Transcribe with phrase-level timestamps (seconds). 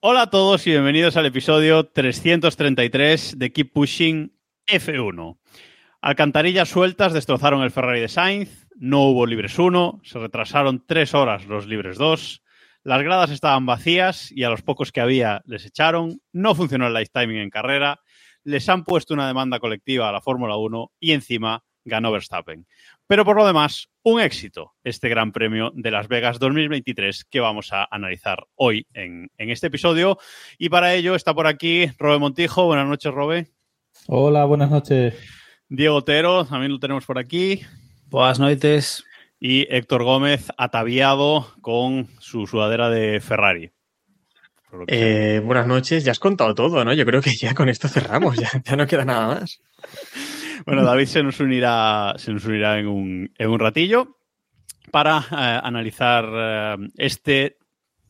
[0.00, 5.38] Hola a todos y bienvenidos al episodio 333 de Keep Pushing F1.
[6.02, 11.46] Alcantarillas sueltas destrozaron el Ferrari de Sainz, no hubo libres 1, se retrasaron 3 horas
[11.46, 12.42] los libres 2,
[12.82, 16.94] las gradas estaban vacías y a los pocos que había les echaron, no funcionó el
[16.94, 18.00] life timing en carrera,
[18.44, 22.66] les han puesto una demanda colectiva a la Fórmula 1 y encima ganó Verstappen.
[23.06, 27.72] Pero por lo demás, un éxito este Gran Premio de Las Vegas 2023 que vamos
[27.72, 30.18] a analizar hoy en, en este episodio.
[30.58, 32.66] Y para ello está por aquí Robe Montijo.
[32.66, 33.48] Buenas noches, Robe.
[34.06, 35.14] Hola, buenas noches.
[35.68, 37.62] Diego Otero, también lo tenemos por aquí.
[38.06, 39.04] Buenas noches.
[39.40, 43.72] Y Héctor Gómez, ataviado con su sudadera de Ferrari.
[44.86, 46.94] Eh, buenas noches, ya has contado todo, ¿no?
[46.94, 49.60] Yo creo que ya con esto cerramos, ya, ya no queda nada más.
[50.66, 54.18] Bueno, David se nos unirá, se nos unirá en, un, en un ratillo
[54.90, 57.56] para eh, analizar eh, este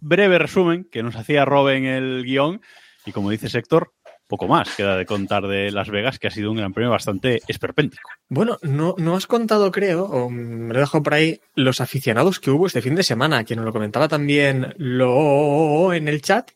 [0.00, 2.60] breve resumen que nos hacía Robe en el guion.
[3.06, 3.92] Y como dice Héctor,
[4.32, 7.42] poco más queda de contar de Las Vegas, que ha sido un gran premio bastante
[7.48, 8.08] esperpéntico.
[8.28, 12.50] Bueno, no, no has contado, creo, o me lo dejo por ahí, los aficionados que
[12.50, 16.50] hubo este fin de semana, que nos lo comentaba también lo en el chat.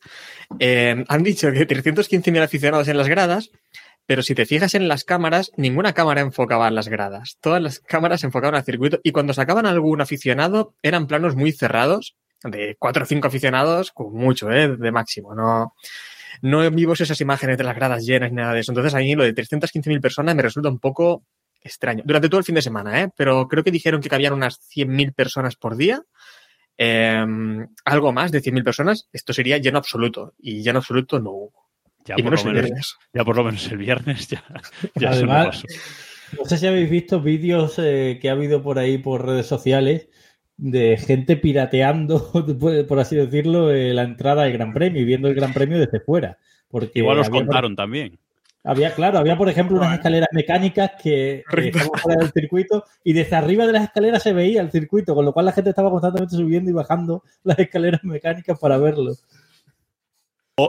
[0.58, 3.50] Eh, han dicho que 315.000 aficionados en las gradas,
[4.06, 7.38] pero si te fijas en las cámaras, ninguna cámara enfocaba en las gradas.
[7.40, 12.16] Todas las cámaras enfocaban al circuito y cuando sacaban algún aficionado eran planos muy cerrados,
[12.44, 14.76] de cuatro o cinco aficionados, con mucho, ¿eh?
[14.76, 15.74] De máximo, no...
[16.42, 18.70] No vimos esas imágenes de las gradas llenas ni nada de eso.
[18.70, 21.24] Entonces, a mí lo de 315.000 personas me resulta un poco
[21.62, 22.02] extraño.
[22.04, 23.08] Durante todo el fin de semana, ¿eh?
[23.16, 26.02] Pero creo que dijeron que cabían unas 100.000 personas por día.
[26.76, 27.24] Eh,
[27.86, 29.08] algo más de 100.000 personas.
[29.12, 30.34] Esto sería lleno absoluto.
[30.38, 31.65] Y lleno absoluto no hubo.
[32.06, 32.94] Ya y por, menos lo menos, viernes.
[33.12, 34.42] ya por lo menos el viernes ya,
[34.94, 35.66] ya Además, pasó.
[36.38, 40.08] no sé si habéis visto vídeos eh, que ha habido por ahí por redes sociales
[40.56, 42.30] de gente pirateando,
[42.60, 45.78] por por así decirlo, eh, la entrada al Gran Premio y viendo el Gran Premio
[45.78, 46.38] desde fuera.
[46.68, 48.18] Porque Igual os había- contaron también.
[48.68, 53.12] Había, claro, había, por ejemplo, unas escaleras mecánicas que eh, estaban fuera del circuito y
[53.12, 55.88] desde arriba de las escaleras se veía el circuito, con lo cual la gente estaba
[55.88, 59.12] constantemente subiendo y bajando las escaleras mecánicas para verlo.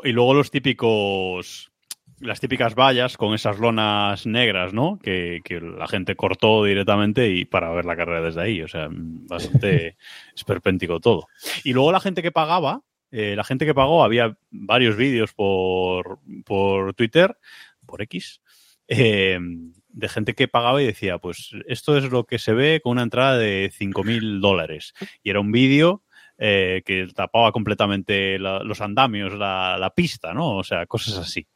[0.03, 1.71] Y luego los típicos,
[2.19, 4.99] las típicas vallas con esas lonas negras, ¿no?
[4.99, 8.61] Que, que la gente cortó directamente y para ver la carrera desde ahí.
[8.61, 9.95] O sea, bastante
[10.35, 11.27] esperpéntico todo.
[11.63, 16.19] Y luego la gente que pagaba, eh, la gente que pagó, había varios vídeos por,
[16.45, 17.37] por Twitter,
[17.85, 18.41] por X,
[18.89, 19.39] eh,
[19.87, 23.03] de gente que pagaba y decía, pues esto es lo que se ve con una
[23.03, 24.93] entrada de 5.000 dólares.
[25.23, 26.03] Y era un vídeo
[26.37, 30.57] eh, que tapaba completamente los andamios, la, pista, ¿no?
[30.57, 31.47] O sea, cosas así.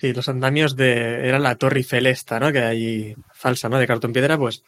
[0.00, 1.26] Sí, los andamios de.
[1.28, 2.52] Era la Torre Eiffel esta, ¿no?
[2.52, 3.78] Que hay falsa, ¿no?
[3.78, 4.62] De cartón piedra, pues.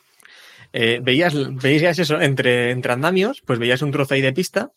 [0.73, 4.73] eh, veías, veías eso, entre, entre andamios, pues veías un trozo ahí de pista,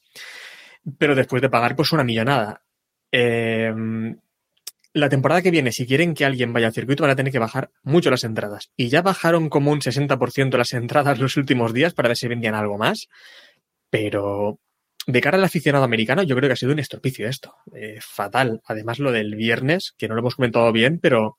[0.98, 2.62] pero después de pagar, pues una millonada.
[3.12, 3.74] Eh,
[4.98, 7.40] la temporada que viene, si quieren que alguien vaya al circuito, van a tener que
[7.40, 8.72] bajar mucho las entradas.
[8.76, 12.56] Y ya bajaron como un 60% las entradas los últimos días para ver si vendían
[12.56, 13.08] algo más.
[13.90, 14.60] Pero
[15.08, 17.56] de cara al aficionado americano, yo creo que ha sido un estropicio esto.
[17.74, 18.62] Eh, fatal.
[18.66, 21.38] Además, lo del viernes, que no lo hemos comentado bien, pero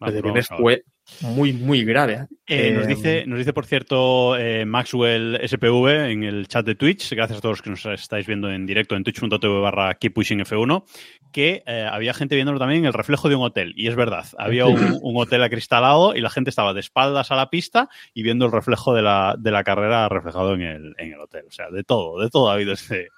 [0.00, 0.84] lo fue
[1.22, 2.26] muy, muy grave.
[2.46, 6.74] Eh, nos, Eh, dice, nos dice, por cierto, eh, Maxwell SPV en el chat de
[6.74, 10.84] Twitch, gracias a todos los que nos estáis viendo en directo en twitch.tv barra keeppushingf1,
[11.32, 13.74] que eh, había gente viéndolo también en el reflejo de un hotel.
[13.76, 17.36] Y es verdad, había un, un hotel acristalado y la gente estaba de espaldas a
[17.36, 21.12] la pista y viendo el reflejo de la, de la carrera reflejado en el, en
[21.12, 21.44] el hotel.
[21.48, 23.08] O sea, de todo, de todo ha habido este,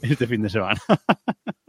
[0.00, 0.80] este fin de semana.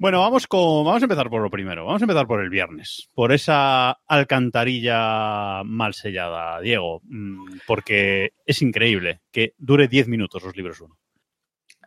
[0.00, 1.84] Bueno, vamos, con, vamos a empezar por lo primero.
[1.84, 3.08] Vamos a empezar por el viernes.
[3.14, 7.00] Por esa alcantarilla mal sellada, Diego.
[7.04, 10.96] mm, Porque es increíble que dure 10 minutos los libros 1.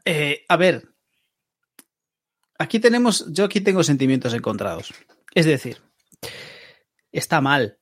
[0.05, 0.89] Eh, a ver,
[2.57, 4.93] aquí tenemos, yo aquí tengo sentimientos encontrados.
[5.35, 5.77] Es decir,
[7.11, 7.79] está mal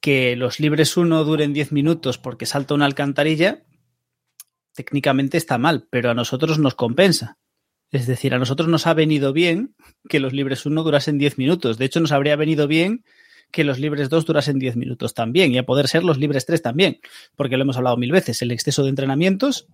[0.00, 3.64] que los libres 1 duren 10 minutos porque salta una alcantarilla.
[4.74, 7.38] Técnicamente está mal, pero a nosotros nos compensa.
[7.90, 9.74] Es decir, a nosotros nos ha venido bien
[10.08, 11.78] que los libres 1 durasen 10 minutos.
[11.78, 13.04] De hecho, nos habría venido bien
[13.52, 16.62] que los libres 2 durasen 10 minutos también y a poder ser los libres 3
[16.62, 16.98] también,
[17.36, 19.68] porque lo hemos hablado mil veces, el exceso de entrenamientos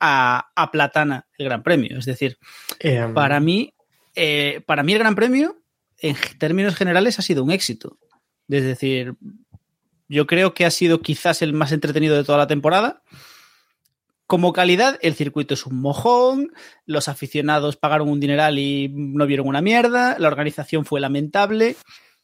[0.00, 1.98] a, a platana el Gran Premio.
[1.98, 2.38] Es decir,
[2.80, 3.74] Em, para mí,
[4.14, 5.62] eh, para mí el Gran Premio,
[5.98, 7.98] en términos generales, ha sido un éxito.
[8.48, 9.14] Es decir,
[10.08, 13.02] yo creo que ha sido quizás el más entretenido de toda la temporada.
[14.28, 16.52] Como calidad, el circuito es un mojón,
[16.84, 21.76] los aficionados pagaron un dineral y no vieron una mierda, la organización fue lamentable,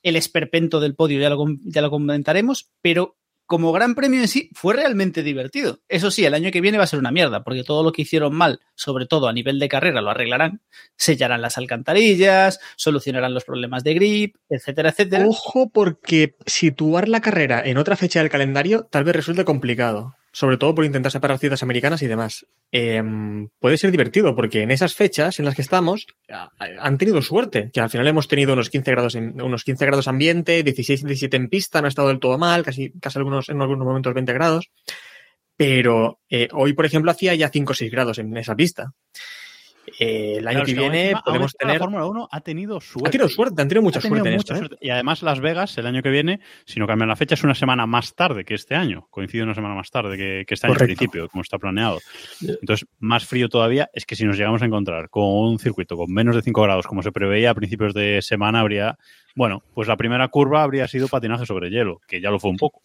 [0.03, 3.17] el esperpento del podio ya lo, ya lo comentaremos, pero
[3.47, 5.81] como gran premio en sí fue realmente divertido.
[5.89, 8.03] Eso sí, el año que viene va a ser una mierda, porque todo lo que
[8.03, 10.61] hicieron mal, sobre todo a nivel de carrera, lo arreglarán,
[10.99, 15.27] sellarán las alcantarillas, solucionarán los problemas de grip, etcétera, etcétera.
[15.27, 20.15] Ojo, porque situar la carrera en otra fecha del calendario tal vez resulte complicado.
[20.35, 22.45] Sobre todo por intentar separar ciudades americanas y demás.
[22.73, 27.71] Em, puede ser divertido, porque en esas fechas en las que estamos han tenido suerte.
[27.73, 31.37] Que al final hemos tenido unos 15 grados en, unos 15 grados ambiente, 16 17
[31.37, 34.33] en pista, no ha estado del todo mal, casi, casi algunos, en algunos momentos 20
[34.33, 34.71] grados.
[35.57, 38.93] Pero eh, hoy, por ejemplo, hacía ya 5 o 6 grados en esa pista.
[39.99, 41.79] Eh, el año Claro, que viene podemos encima La tener.
[41.79, 43.09] Fórmula 1 ha tenido suerte.
[43.09, 44.75] Ha tenido suerte, han tenido mucha Ha tenido suerte en mucha esto.
[44.75, 44.79] ¿eh?
[44.81, 47.55] Y además Las Vegas, el año que viene, si no cambian la fecha, es una
[47.55, 49.07] semana más tarde que este año.
[49.11, 52.01] Coincide una semana más tarde que, que este año al principio, como está planeado.
[52.41, 56.13] Entonces, más frío todavía es que si nos llegamos a encontrar con un circuito con
[56.13, 58.99] menos de 5 grados, como se preveía a principios de semana, habría...
[59.37, 62.57] Bueno, pues la primera curva habría sido patinaje sobre hielo, que ya lo fue un
[62.57, 62.83] poco.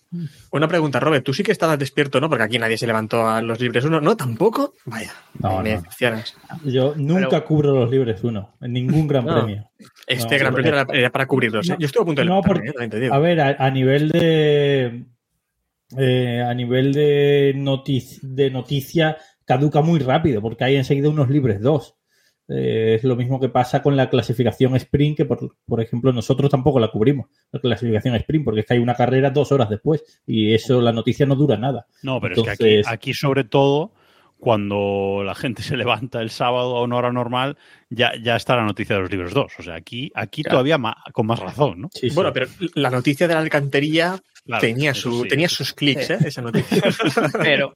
[0.52, 2.28] Una pregunta, Robert, tú sí que estabas despierto, ¿no?
[2.28, 4.18] Porque aquí nadie se levantó a los libres uno, ¿no?
[4.18, 4.74] ¿Tampoco?
[4.86, 5.84] Vaya, No, me no.
[6.66, 9.36] Yo nunca cubro los libres uno, en ningún gran No.
[9.36, 9.70] premio.
[10.08, 11.74] Este No, gran premio era, era para cubrirlos, ¿eh?
[11.74, 12.90] No, Yo estuve a punto de porque- ¿eh?
[12.90, 13.14] También.
[13.14, 15.06] A ver, a, a nivel de.
[15.98, 21.62] eh, a nivel de, notic- de noticia, caduca muy rápido, porque hay enseguida unos libres
[21.62, 21.96] dos.
[22.52, 26.50] Eh, es lo mismo que pasa con la clasificación sprint, que por, por ejemplo nosotros
[26.50, 30.04] tampoco la cubrimos, la clasificación sprint, porque es que hay una carrera dos horas después
[30.26, 31.86] y eso, la noticia no dura nada.
[32.02, 33.92] No, pero es que aquí, aquí sobre todo,
[34.40, 37.58] cuando la gente se levanta el sábado a una hora normal,
[37.90, 39.52] ya, ya está la noticia de los libros 2.
[39.60, 40.56] O sea, aquí, aquí Claro.
[40.56, 41.90] todavía ma- con más razón, ¿no?
[41.94, 42.16] Sí, sí.
[42.16, 46.10] Bueno, pero la noticia de la alcantarilla Claro, tenía, su, sí, tenía sus clics.
[46.10, 46.18] ¿eh?
[46.26, 46.82] Esa noticia.
[47.44, 47.74] Pero,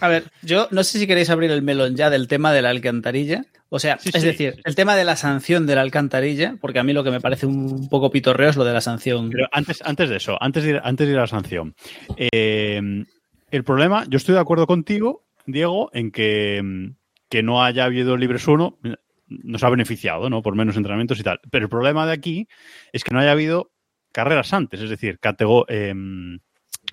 [0.00, 2.70] a ver, yo no sé si queréis abrir el melón ya del tema de la
[2.70, 3.44] alcantarilla.
[3.74, 4.60] O sea, Sí, es sí, decir, sí.
[4.64, 7.46] el tema de la sanción de la alcantarilla, porque a mí lo que me parece
[7.46, 9.30] un poco pitorreo es lo de la sanción.
[9.30, 11.74] Pero antes, antes de eso, antes de ir, antes de ir a la sanción,
[12.18, 12.80] eh,
[13.50, 16.92] el problema, yo estoy de acuerdo contigo, Diego, en que,
[17.30, 18.78] que no haya habido libres 1
[19.28, 20.42] nos ha beneficiado, ¿no?
[20.42, 21.40] Por menos entrenamientos y tal.
[21.50, 22.48] Pero el problema de aquí
[22.92, 23.70] es que no haya habido
[24.12, 26.40] carreras antes, es decir, catego- em,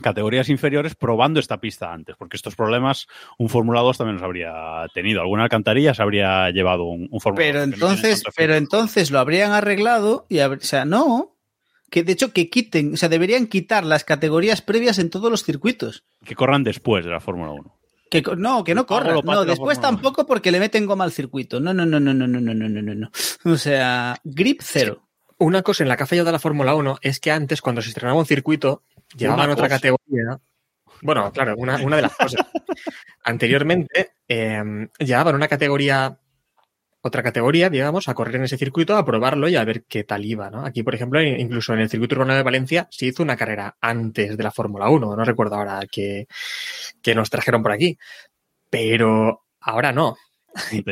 [0.02, 3.08] categorías inferiores probando esta pista antes, porque estos problemas
[3.38, 5.22] un Fórmula 2 también los habría tenido.
[5.22, 8.56] Alguna alcantarilla se habría llevado un, un Fórmula Pero 2 que no tiene entonces, pero
[8.56, 11.36] entonces lo habrían arreglado y, o sea, no.
[11.90, 15.44] Que de hecho que quiten, o sea, deberían quitar las categorías previas en todos los
[15.44, 16.04] circuitos.
[16.24, 17.80] que corran después de la Fórmula 1.
[18.10, 19.22] Que, no, que no corra.
[19.24, 21.60] No, después tampoco porque le meten goma al circuito.
[21.60, 23.12] No, no, no, no, no, no, no, no, no, no, no.
[23.46, 25.04] O sea, grip cero.
[25.38, 27.90] Una cosa en la que ha fallado la Fórmula 1 es que antes, cuando se
[27.90, 28.84] estrenaba un circuito,
[29.16, 29.78] llevaban otra cosa.
[29.78, 30.40] categoría.
[31.02, 32.46] Bueno, claro, una, una de las cosas.
[33.24, 34.64] Anteriormente, eh,
[35.00, 36.20] llevaban una categoría,
[37.02, 40.26] otra categoría, digamos, a correr en ese circuito, a probarlo y a ver qué tal
[40.26, 40.66] iba, ¿no?
[40.66, 44.38] Aquí, por ejemplo, incluso en el circuito urbano de Valencia se hizo una carrera antes
[44.38, 45.16] de la Fórmula 1.
[45.16, 46.28] No recuerdo ahora que,
[47.02, 47.98] que nos trajeron por aquí.
[48.70, 50.18] Pero ahora no.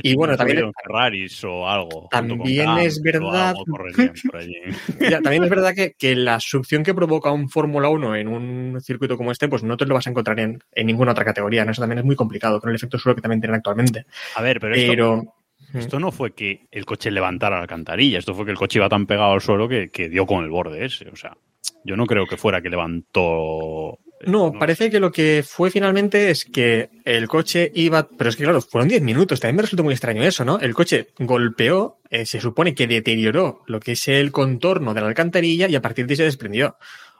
[0.03, 2.07] Y bueno, no también- Ferraris o algo.
[2.11, 3.55] También es verdad-.
[4.99, 8.81] Ya, también es verdad que, que la succión que provoca un Fórmula 1 en un
[8.81, 11.65] circuito como este, pues no te lo vas a encontrar en, en ninguna otra categoría.
[11.65, 11.71] ¿no?
[11.71, 14.05] Eso también es muy complicado, con el efecto suelo que también tienen actualmente.
[14.35, 15.33] A ver, pero esto, Pero
[15.73, 18.89] esto no fue que el coche levantara la alcantarilla, esto fue que el coche iba
[18.89, 21.09] tan pegado al suelo que, que dio con el borde ese.
[21.09, 21.35] O sea,
[21.83, 23.99] yo no creo que fuera que levantó.
[24.25, 28.07] No, parece que lo que fue finalmente es que el coche iba.
[28.09, 29.39] Pero es que, claro, fueron 10 minutos.
[29.39, 30.59] También me resulta muy extraño eso, ¿no?
[30.59, 35.07] El coche golpeó, eh, se supone que deterioró lo que es el contorno de la
[35.07, 36.77] alcantarilla y a partir de ahí se desprendió.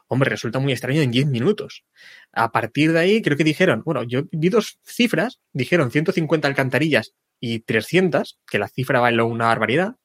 [0.08, 1.84] Hombre, resulta muy extraño en 10 minutos.
[2.32, 7.14] A partir de ahí, creo que dijeron, bueno, yo vi dos cifras, dijeron 150 alcantarillas
[7.40, 9.96] y 300, que la cifra vale una barbaridad,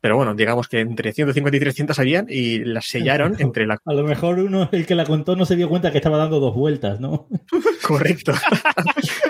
[0.00, 3.78] pero bueno, digamos que entre 150 y 300 habían y las sellaron entre la...
[3.84, 6.40] A lo mejor uno, el que la contó, no se dio cuenta que estaba dando
[6.40, 7.28] dos vueltas, ¿no?
[7.82, 8.32] Correcto.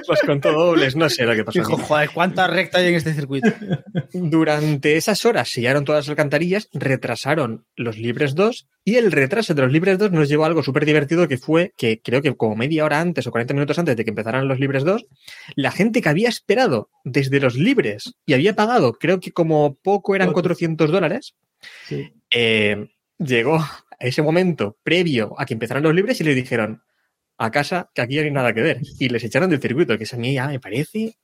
[0.09, 1.59] Los contó dobles, no sé lo que pasó.
[1.59, 3.49] Dijo, joder, ¿cuánta recta hay en este circuito?
[4.13, 9.63] Durante esas horas sellaron todas las alcantarillas, retrasaron los libres 2 y el retraso de
[9.63, 12.57] los libres 2 nos llevó a algo súper divertido que fue que creo que como
[12.57, 15.07] media hora antes o 40 minutos antes de que empezaran los libres 2,
[15.57, 20.15] la gente que había esperado desde los libres y había pagado, creo que como poco
[20.15, 21.35] eran 400 dólares,
[21.87, 22.13] Sí.
[22.33, 22.89] eh,
[23.19, 23.59] llegó
[23.99, 26.83] ese momento previo a que empezaran los libres y les dijeron
[27.37, 28.81] a casa que aquí no hay nada que ver.
[28.99, 31.17] Y les echaron del circuito, que eso a mí ya me parece.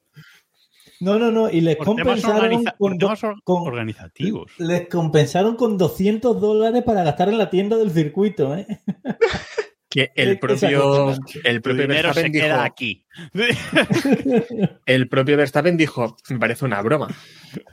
[1.00, 1.50] No, no, no.
[1.50, 4.52] Y les Por compensaron or- con- organizativos.
[4.58, 8.66] les compensaron con 200 dólares para gastar en la tienda del circuito, ¿eh?
[9.94, 13.06] Que el propio, el propio dinero se Verstappen dijo, queda aquí.
[14.86, 17.08] el propio Verstappen dijo, me parece una broma.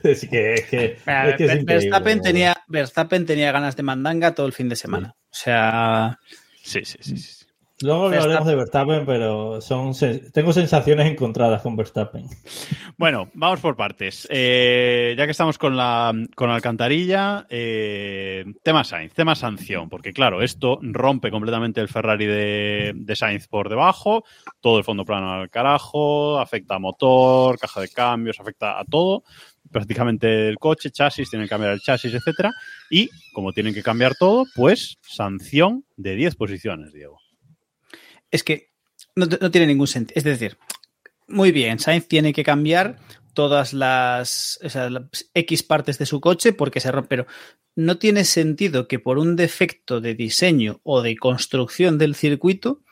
[0.04, 3.82] Es que es, que, es, que es Ver- increíble, Verstappen, tenía, Verstappen tenía ganas de
[3.82, 5.16] mandanga todo el fin de semana.
[5.18, 6.16] O sea,
[6.62, 7.16] Sí, sí, sí.
[7.16, 7.41] sí.
[7.82, 9.92] Luego hablaremos de Verstappen, pero son
[10.32, 12.26] tengo sensaciones encontradas con Verstappen.
[12.96, 14.28] Bueno, vamos por partes.
[14.30, 20.12] Eh, ya que estamos con la, con la alcantarilla, eh, tema Sainz, tema sanción, porque
[20.12, 24.24] claro, esto rompe completamente el Ferrari de, de Sainz por debajo,
[24.60, 29.24] todo el fondo plano al carajo, afecta a motor, caja de cambios, afecta a todo,
[29.70, 32.52] prácticamente el coche, chasis, tienen que cambiar el chasis, etcétera,
[32.90, 37.18] y como tienen que cambiar todo, pues sanción de 10 posiciones, Diego.
[38.32, 38.72] Es que
[39.14, 40.18] no, tiene ningún sentido.
[40.18, 40.58] Es decir,
[41.28, 42.98] muy bien, Sainz tiene que cambiar
[43.34, 44.58] todas las,
[45.34, 47.26] X partes de su coche porque se rompe, pero
[47.76, 52.82] no tiene sentido que por un defecto de diseño o de construcción del circuito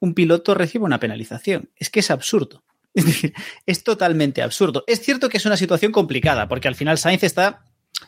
[0.00, 1.70] un piloto reciba una penalización.
[1.76, 2.64] Es que es absurdo.
[2.94, 3.32] Es
[3.66, 4.84] es totalmente absurdo.
[4.86, 7.64] Es cierto que es una situación complicada porque al final Sainz está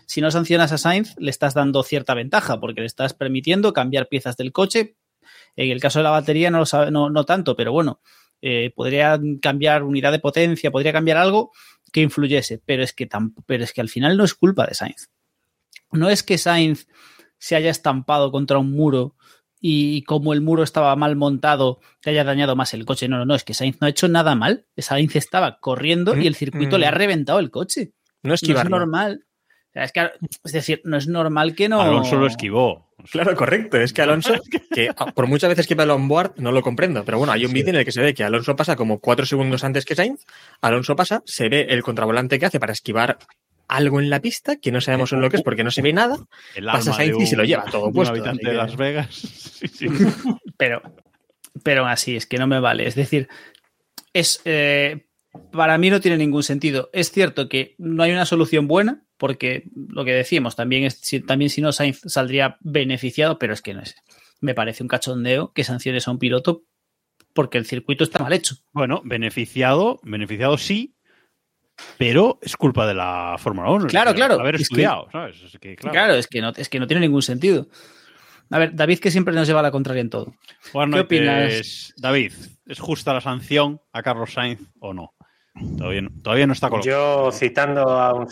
[0.07, 4.09] si no sancionas a Sainz, le estás dando cierta ventaja porque le estás permitiendo cambiar
[4.09, 4.97] piezas del coche.
[5.57, 8.01] En el caso de la batería no lo sabe, no, no tanto, pero bueno,
[8.43, 11.51] eh, podría cambiar unidad de potencia, podría cambiar algo
[11.93, 13.09] que influyese, pero es que,
[13.47, 15.09] pero es que al final no es culpa de Sainz.
[15.93, 16.87] No es que Sainz
[17.39, 19.15] se haya estampado contra un muro
[19.61, 23.09] y como el muro estaba mal montado, te haya dañado más el coche.
[23.09, 24.67] No, no, no, es que Sainz no ha hecho nada mal.
[24.77, 26.81] Sainz estaba corriendo y el circuito Mm.
[26.81, 27.93] le ha reventado el coche.
[28.23, 28.79] No No es esquivarlo.
[28.79, 29.25] normal.
[29.69, 30.11] O sea, es, que,
[30.45, 31.81] es decir, no es normal que no.
[31.81, 32.86] Alonso lo esquivó.
[33.11, 33.77] Claro, correcto.
[33.77, 34.35] Es que Alonso,
[34.73, 37.05] que ah, por muchas veces que el onboard, no lo comprendo.
[37.05, 39.27] Pero bueno, hay un vídeo en el que se ve que Alonso pasa como cuatro
[39.27, 40.25] segundos antes que Sainz.
[40.61, 43.19] Alonso pasa, se ve el contravolante que hace para esquivar
[43.69, 45.93] algo en la pista, que no sabemos en lo que es porque no se ve
[45.93, 46.17] nada.
[46.55, 48.55] El Pasa alma Sainz de y se lo lleva todo de un puesto, habitante de
[48.55, 49.09] Las Vegas.
[49.57, 49.89] Sí, sí.
[50.59, 50.83] Pero,
[51.63, 52.87] pero así, es que no me vale.
[52.87, 53.27] Es decir,
[54.13, 55.07] es eh,
[55.51, 56.91] para mí no tiene ningún sentido.
[56.93, 61.21] Es cierto que no hay una solución buena, porque lo que decíamos, también, es, si,
[61.21, 63.97] también si no, Sainz saldría beneficiado, pero es que no es.
[64.41, 66.63] Me parece un cachondeo que sanciones a un piloto
[67.33, 68.57] porque el circuito está mal hecho.
[68.73, 70.95] Bueno, beneficiado, beneficiado sí,
[71.99, 73.87] pero es culpa de la Fórmula 1.
[73.87, 74.83] Claro, claro, Haber es que-
[75.13, 75.43] ¿sabes?
[75.43, 76.15] Es que, Claro, claro.
[76.15, 77.69] es, que no, es que no tiene ningún sentido.
[78.51, 80.35] A ver, David, que siempre nos lleva a la contraria en todo.
[80.73, 81.93] ¿Qué opinas?
[81.97, 82.33] David,
[82.67, 85.15] ¿es justa la sanción a Carlos Sainz o no?
[85.79, 87.27] Todavía no, todavía no está colocado.
[87.31, 88.29] Yo citando a un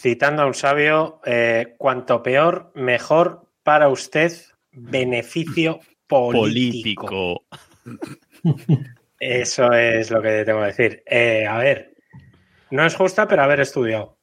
[0.00, 4.32] citando a un sabio, eh, cuanto peor, mejor para usted,
[4.72, 7.06] beneficio político.
[7.06, 7.44] político.
[9.20, 11.02] Eso es lo que tengo que decir.
[11.06, 11.94] Eh, a ver,
[12.70, 14.18] no es justa, pero haber estudiado.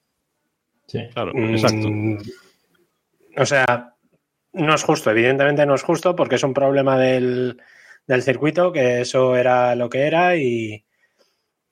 [0.88, 1.08] Sí.
[1.14, 1.88] Claro, Mm, exacto.
[3.38, 3.94] O sea,
[4.54, 7.62] no es justo, evidentemente no es justo porque es un problema del,
[8.08, 10.84] del circuito, que eso era lo que era y,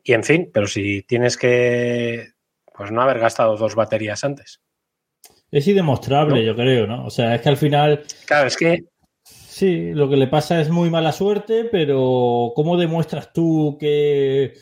[0.03, 2.34] y en fin, pero si tienes que,
[2.77, 4.61] pues no haber gastado dos baterías antes.
[5.51, 7.05] Es indemostrable, yo creo, ¿no?
[7.05, 8.83] O sea, es que al final, Claro, es que
[9.23, 14.53] sí, lo que le pasa es muy mala suerte, pero ¿cómo demuestras tú que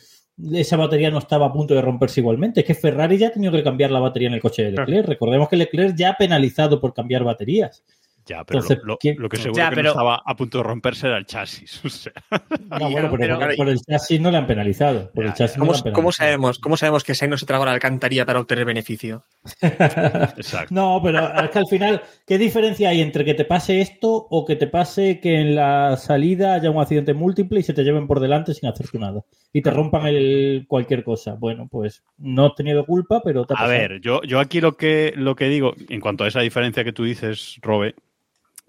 [0.52, 2.60] esa batería no estaba a punto de romperse igualmente?
[2.60, 5.08] Es que Ferrari ya ha tenido que cambiar la batería en el coche de Leclerc.
[5.08, 7.82] Recordemos que Leclerc ya ha penalizado por cambiar baterías.
[8.26, 10.34] Ya, pero entonces, lo, lo- ¿quién- lo que seguro Ya, que pero- no estaba a
[10.36, 11.80] punto de romperse era el chasis.
[11.84, 15.10] O sea, No, bueno, pero, pero- por, por el chasis no le han penalizado.
[15.12, 16.12] Por Ya, el chasis no ¿Cómo, le han cómo penalizado.
[16.26, 19.24] sabemos, ¿Cómo sabemos que Sainz no se tragó la alcantarilla para obtener beneficio?
[19.62, 20.74] exacto.
[20.74, 24.44] No, pero es que al final, ¿qué diferencia hay entre que te pase esto o
[24.44, 28.06] que te pase que en la salida haya un accidente múltiple y se te lleven
[28.06, 29.22] por delante sin hacerte nada?
[29.52, 31.34] Y te rompan el cualquier cosa.
[31.34, 34.76] Bueno, pues no has tenido culpa, pero te ha A ver, yo, yo aquí lo
[34.76, 37.94] que, lo que digo, en cuanto a esa diferencia que tú dices, Robe,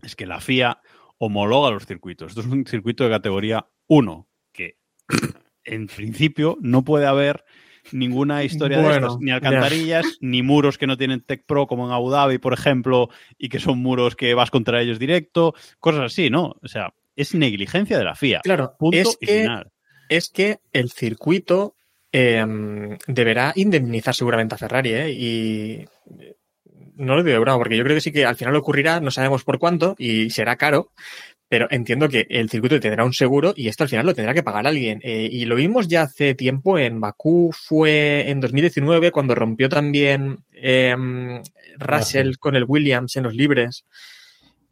[0.05, 0.79] es que la FIA
[1.17, 2.29] homologa los circuitos.
[2.29, 4.77] Esto es un circuito de categoría 1, que
[5.63, 7.43] en principio no puede haber
[7.91, 11.93] ninguna historia de estas, ni alcantarillas, ni muros que no tienen Tech Pro como en
[11.93, 16.29] Abu Dhabi, por ejemplo, y que son muros que vas contra ellos directo, cosas así,
[16.29, 16.55] ¿no?
[16.63, 18.41] O sea, es negligencia de la FIA.
[18.41, 19.71] Claro, Punto es y que, final.
[20.09, 21.75] es que el circuito
[22.11, 22.43] eh,
[23.07, 25.11] deberá indemnizar seguramente a Ferrari, ¿eh?
[25.11, 25.85] Y
[26.95, 29.11] no lo digo de broma, porque yo creo que sí que al final ocurrirá, no
[29.11, 30.91] sabemos por cuánto, y será caro,
[31.47, 34.43] pero entiendo que el circuito tendrá un seguro y esto al final lo tendrá que
[34.43, 34.99] pagar alguien.
[35.03, 40.39] Eh, y lo vimos ya hace tiempo en Bakú, fue en 2019 cuando rompió también
[40.53, 40.95] eh,
[41.77, 43.85] Russell con el Williams en los libres,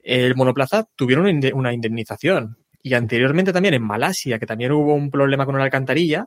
[0.02, 2.58] el monoplaza tuvieron una indemnización.
[2.82, 6.26] Y anteriormente también en Malasia, que también hubo un problema con una alcantarilla,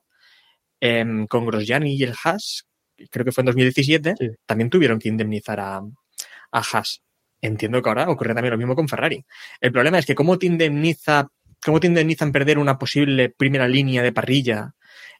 [0.80, 2.66] em, con Grosjean y el Haas,
[3.10, 4.28] creo que fue en 2017, Sí.
[4.46, 5.82] también tuvieron que indemnizar a, a
[6.72, 7.02] Haas.
[7.40, 9.24] Entiendo que ahora ocurre también lo mismo con Ferrari.
[9.60, 11.28] El problema es que cómo te indemniza,
[11.64, 14.74] cómo te indemnizan perder una posible primera línea de parrilla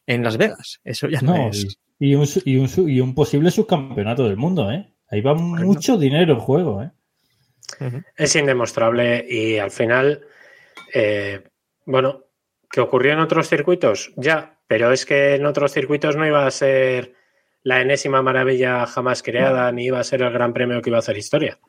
[0.05, 0.79] en Las Vegas.
[0.83, 1.77] Eso ya no, No, es.
[1.99, 4.93] y, y un, y, un, y un posible subcampeonato del mundo, ¿eh?
[5.09, 6.91] Ahí va mucho dinero en juego, ¿eh?
[8.15, 10.21] Es indemostrable y al final,
[10.93, 11.43] eh,
[11.85, 12.23] bueno,
[12.71, 16.51] que ocurrió en otros circuitos, ya, pero es que en otros circuitos no iba a
[16.51, 17.13] ser
[17.67, 20.99] la enésima maravilla jamás creada, ni iba a ser el gran premio que iba a
[20.99, 21.59] hacer historia.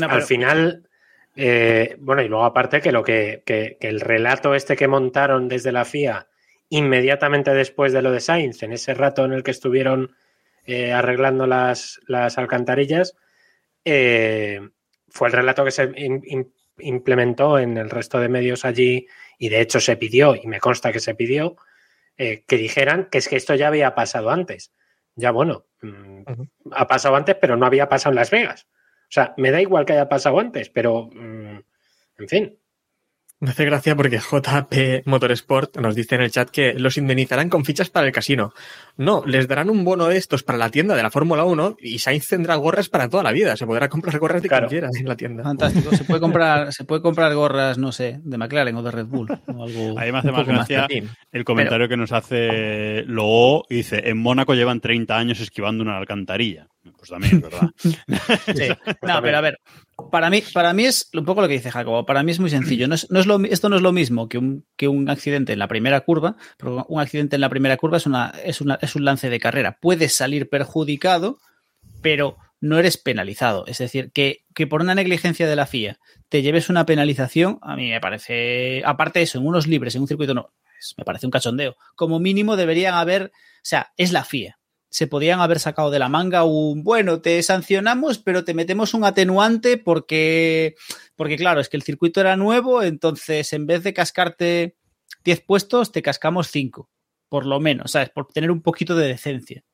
[0.00, 0.88] No, Al final,
[1.36, 5.48] eh, bueno, y luego aparte que lo que, que- que el relato este que montaron
[5.48, 6.26] desde la FIA
[6.68, 10.14] inmediatamente después de lo de Sainz, en ese rato en el que estuvieron
[10.66, 13.16] eh, arreglando las, las alcantarillas,
[13.84, 14.60] eh,
[15.08, 19.06] fue el relato que se im- im- implementó en el resto de medios allí
[19.38, 21.56] y de hecho se pidió, y me consta que se pidió,
[22.16, 24.72] que dijeran que es que esto ya había pasado antes.
[25.20, 26.22] Ya bueno, mm,
[26.72, 28.66] ha pasado antes, pero no había pasado en Las Vegas.
[29.02, 31.58] O sea, me da igual que haya pasado antes, pero mm,
[32.18, 32.58] en fin,
[33.42, 37.64] Me hace gracia porque JP Motorsport nos dice en el chat que los indemnizarán con
[37.64, 38.52] fichas para el casino.
[38.98, 42.00] No, les darán un bono de estos para la tienda de la Fórmula 1 y
[42.00, 43.56] Sainz tendrá gorras para toda la vida.
[43.56, 44.68] Se podrá comprar gorras de Claro.
[44.68, 45.42] quien quiera en la tienda.
[45.42, 45.96] Fantástico.
[45.96, 49.30] Se puede comprar, se puede comprar gorras, no sé, de McLaren o de Red Bull.
[49.46, 50.86] O algo Ahí me hace más gracia
[51.32, 55.96] el comentario que nos hace Loo y dice, en Mónaco llevan 30 años esquivando una
[55.96, 56.68] alcantarilla.
[56.96, 57.70] Pues también es verdad.
[58.56, 58.68] Sí.
[59.02, 59.58] No, pero a ver,
[60.10, 62.06] para mí, para mí es un poco lo que dice Jacobo.
[62.06, 62.88] Para mí es muy sencillo.
[62.88, 65.52] No es, no es lo, esto no es lo mismo que un, que un accidente
[65.52, 68.78] en la primera curva, pero un accidente en la primera curva es, una, es, una,
[68.80, 69.78] es un lance de carrera.
[69.80, 71.38] Puedes salir perjudicado,
[72.02, 73.66] pero no eres penalizado.
[73.66, 77.76] Es decir, que, que por una negligencia de la FIA te lleves una penalización, a
[77.76, 81.04] mí me parece, aparte de eso, en unos libres, en un circuito no, es- me
[81.04, 81.76] parece un cachondeo.
[81.94, 83.30] Como mínimo deberían haber, o
[83.62, 84.58] sea, es la FIA.
[84.90, 89.04] Se podían haber sacado de la manga un, bueno, te sancionamos, pero te metemos un
[89.04, 90.74] atenuante porque,
[91.16, 94.76] porque claro, es que el circuito era nuevo, entonces en vez de cascarte
[95.24, 96.90] 10 puestos, te cascamos 5,
[97.28, 98.10] por lo menos, ¿sabes?
[98.10, 99.64] Por tener un poquito de decencia.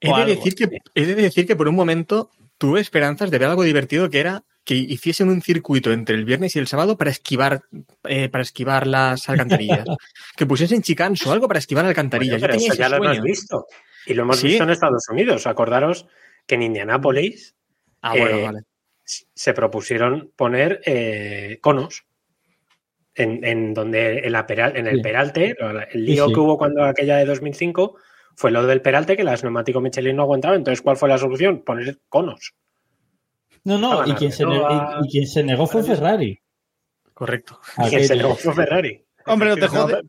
[0.00, 3.48] He de, decir que, he de decir que por un momento tuve esperanzas de ver
[3.48, 7.10] algo divertido que era que hiciesen un circuito entre el viernes y el sábado para
[7.10, 7.64] esquivar,
[8.04, 9.84] eh, para esquivar las alcantarillas.
[10.36, 12.40] que pusiesen chicans o algo para esquivar alcantarillas.
[12.40, 13.66] Bueno, pero Yo tenía eso ya lo hemos visto.
[14.06, 14.48] Y lo hemos Sí.
[14.48, 15.46] visto en Estados Unidos.
[15.46, 16.06] Acordaros
[16.46, 17.56] que en Indianápolis
[18.06, 18.60] Ah, bueno, Eh, vale.
[19.04, 22.04] se propusieron poner eh, conos
[23.14, 25.02] en, en donde en, la peral- en el Sí.
[25.02, 25.56] peralte,
[25.92, 26.34] el lío Sí, sí.
[26.34, 27.96] que hubo cuando aquella de 2005
[28.36, 30.58] fue lo del peralte que las neumáticos Michelin no aguantaban.
[30.58, 31.62] Entonces, ¿cuál fue la solución?
[31.62, 32.52] Poner conos.
[33.64, 36.38] No, no, y quien, se Renova, ne- y, y quien se negó fue Ferrari.
[37.14, 37.58] Correcto.
[37.86, 39.02] Y quien se negó fue Ferrari.
[39.26, 40.02] Hombre, no te jode.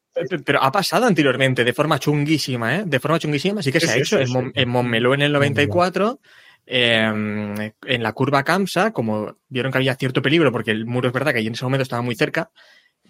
[0.45, 2.83] pero- ha pasado anteriormente, de forma chunguísima, ¿eh?
[2.85, 4.17] De forma chunguísima, sí que Sí, se ha hecho.
[4.17, 4.33] sí, en, sí.
[4.33, 6.19] Mon- en Montmeló en el 94,
[6.65, 11.13] eh, en la curva Kamsa, como vieron que había cierto peligro, porque el muro es
[11.13, 12.49] verdad que ahí en ese momento estaba muy cerca,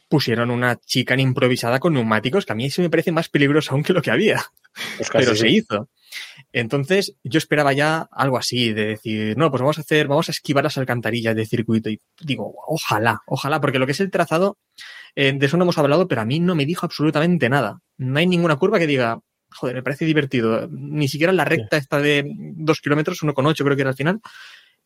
[0.07, 3.83] pusieron una chica improvisada con neumáticos, que a mí eso me parece más peligroso aún
[3.83, 4.43] que lo que había.
[4.97, 5.41] Pues casi pero sí.
[5.41, 5.89] se hizo.
[6.53, 10.31] Entonces, yo esperaba ya algo así, de decir, no, pues vamos a hacer, vamos a
[10.31, 11.89] esquivar las alcantarillas de circuito.
[11.89, 14.57] Y digo, ojalá, ojalá, porque lo que es el trazado,
[15.15, 17.80] eh, de eso no hemos hablado, pero a mí no me dijo absolutamente nada.
[17.97, 19.19] No hay ninguna curva que diga,
[19.51, 20.67] joder, me parece divertido.
[20.69, 22.25] Ni siquiera la recta esta de
[22.56, 24.19] dos kilómetros, 1,8 creo que era al final.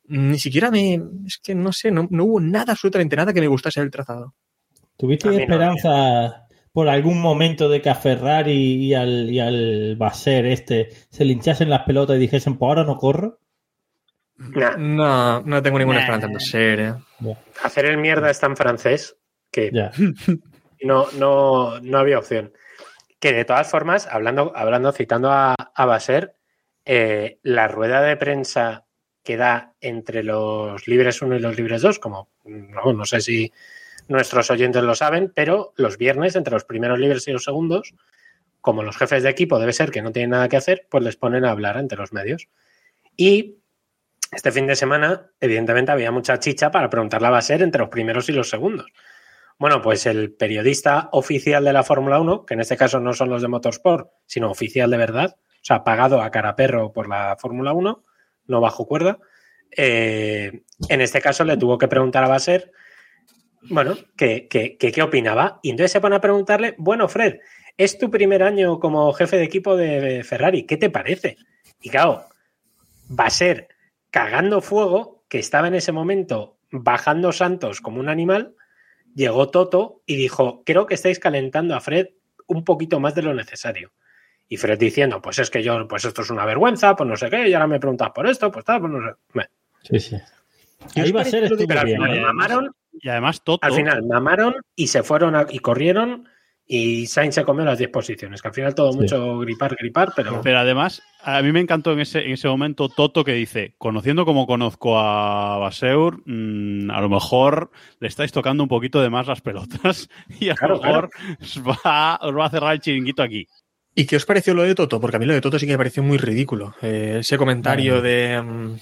[0.06, 3.48] Ni siquiera me, es que no sé, no, no hubo nada, absolutamente nada que me
[3.48, 4.34] gustase del trazado.
[4.98, 10.46] ¿Tuviste no, esperanza por algún momento de que a Ferrari y al, y al Basser
[10.46, 13.40] este se le hinchasen las pelotas y dijesen, pues ahora no corro?
[14.38, 16.04] Nah, No, no tengo ninguna Nah.
[16.06, 16.94] esperanza en serie.
[17.64, 19.16] hacer el mierda es tan francés
[19.52, 19.72] que
[20.82, 22.54] no, no, no había opción.
[23.20, 26.36] Que de todas formas, hablando, hablando citando a, a Basser,
[26.86, 28.86] eh, la rueda de prensa
[29.24, 33.52] que da entre los libres 1 y los libres 2, como no, no sé si
[34.08, 37.94] nuestros oyentes lo saben, pero los viernes, entre los primeros libres y los segundos,
[38.62, 41.16] como los jefes de equipo debe ser que no tienen nada que hacer, pues les
[41.16, 42.48] ponen a hablar entre los medios.
[43.16, 43.58] Y
[44.32, 48.30] este fin de semana, evidentemente, había mucha chicha para preguntarle a Basser entre los primeros
[48.30, 48.92] y los segundos.
[49.60, 53.30] Bueno, pues el periodista oficial de la Fórmula 1, que en este caso no son
[53.30, 57.36] los de Motorsport, sino oficial de verdad, o sea, pagado a cara perro por la
[57.38, 58.04] Fórmula 1,
[58.48, 59.20] no bajo cuerda,
[59.76, 62.72] eh, en este caso le tuvo que preguntar a Basser,
[63.64, 65.60] bueno, que, qué opinaba.
[65.62, 67.40] Y entonces se van a preguntarle, bueno, Fred,
[67.78, 71.36] es tu primer año como jefe de equipo de Ferrari, ¿qué te parece?
[71.82, 72.24] Y claro,
[73.08, 73.68] va a ser
[74.10, 78.56] cagando fuego, que estaba en ese momento bajando Santos como un animal,
[79.16, 82.08] llegó Toto y dijo, creo que estáis calentando a Fred
[82.48, 83.92] un poquito más de lo necesario.
[84.48, 87.30] Y Fred diciendo, pues es que yo, pues esto es una vergüenza, pues no sé
[87.30, 89.16] qué, y ahora me preguntas por esto, pues tal, pues no sé.
[89.34, 89.50] Bueno,
[89.84, 90.16] Sí, sí.
[90.96, 92.22] Ahí va a ser pero al final ¿eh?
[92.22, 96.28] mamaron, Y además Toto, al final mamaron y se fueron a- y corrieron
[96.72, 99.00] y Sainz se comió las 10 posiciones, que al final todo Sí.
[99.00, 102.90] mucho gripar, gripar, pero pero además a mí me encantó en ese, en ese momento
[102.90, 108.62] Toto que dice, conociendo como conozco a Baseur, mm, a lo mejor le estáis tocando
[108.62, 111.10] un poquito de más las pelotas y a Claro, lo mejor
[111.42, 113.48] os, va, os va a cerrar el chiringuito aquí.
[113.96, 115.02] ¿Y qué os pareció lo de Toto?
[115.02, 116.76] Porque a mí lo de Toto sí que me pareció muy ridículo.
[116.84, 118.40] Eh, ese comentario de.
[118.42, 118.76] mm,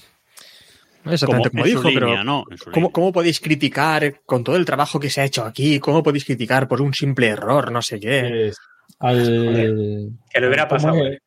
[1.04, 2.44] exactamente Como su dijo, línea, pero.
[2.72, 2.92] ¿Cómo.
[2.92, 5.78] ¿Cómo podéis criticar con todo el trabajo que se ha hecho aquí?
[5.80, 7.70] ¿Cómo podéis criticar por un simple error?
[7.72, 8.48] No sé qué.
[8.48, 8.56] Es
[8.98, 11.06] al, que le hubiera ¿cómo pasado.
[11.06, 11.14] es?
[11.16, 11.18] eh.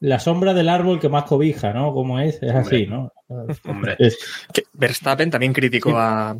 [0.00, 1.94] La sombra del árbol que más cobija, ¿no?
[1.94, 2.42] ¿Cómo es?
[2.42, 3.10] Es así, ¿no?
[3.66, 3.96] Hombre.
[3.98, 4.18] Es-
[4.52, 6.36] Que Verstappen también criticó a,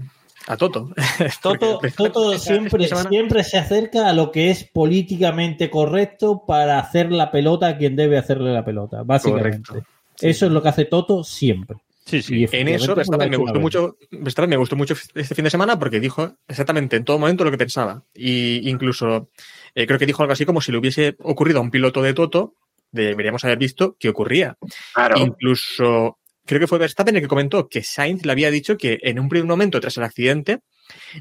[0.48, 0.90] a Toto.
[1.42, 6.42] Toto, Toto esta- siempre, esta semana- siempre se acerca a lo que es políticamente correcto
[6.46, 9.68] para hacer la pelota a quien debe hacerle la pelota, básicamente.
[9.68, 9.88] Correcto.
[10.20, 11.78] Eso es lo que hace Toto siempre.
[12.06, 12.46] Sí, sí.
[12.52, 16.00] En eso Verstappen me gustó mucho, Verstappen me gustó mucho este fin de semana porque
[16.00, 18.04] dijo exactamente en todo momento lo que pensaba.
[18.14, 19.30] Y incluso
[19.74, 22.12] eh, creo que dijo algo así como si le hubiese ocurrido a un piloto de
[22.12, 22.54] Toto,
[22.90, 24.56] deberíamos haber visto qué ocurría.
[24.92, 25.16] Claro.
[25.18, 29.18] Incluso creo que fue Verstappen el que comentó que Sainz le había dicho que en
[29.18, 30.60] un primer momento tras el accidente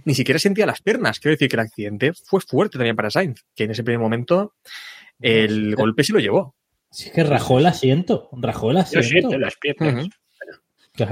[0.03, 1.19] ni siquiera sentía las piernas.
[1.19, 4.53] Quiero decir que el accidente fue fuerte también para Sainz, que en ese primer momento
[5.21, 6.55] el golpe se lo llevó.
[6.91, 9.07] Si es que rajó el asiento, rajó el Yo asiento.
[9.07, 10.03] siento las piernas.
[10.05, 10.09] Que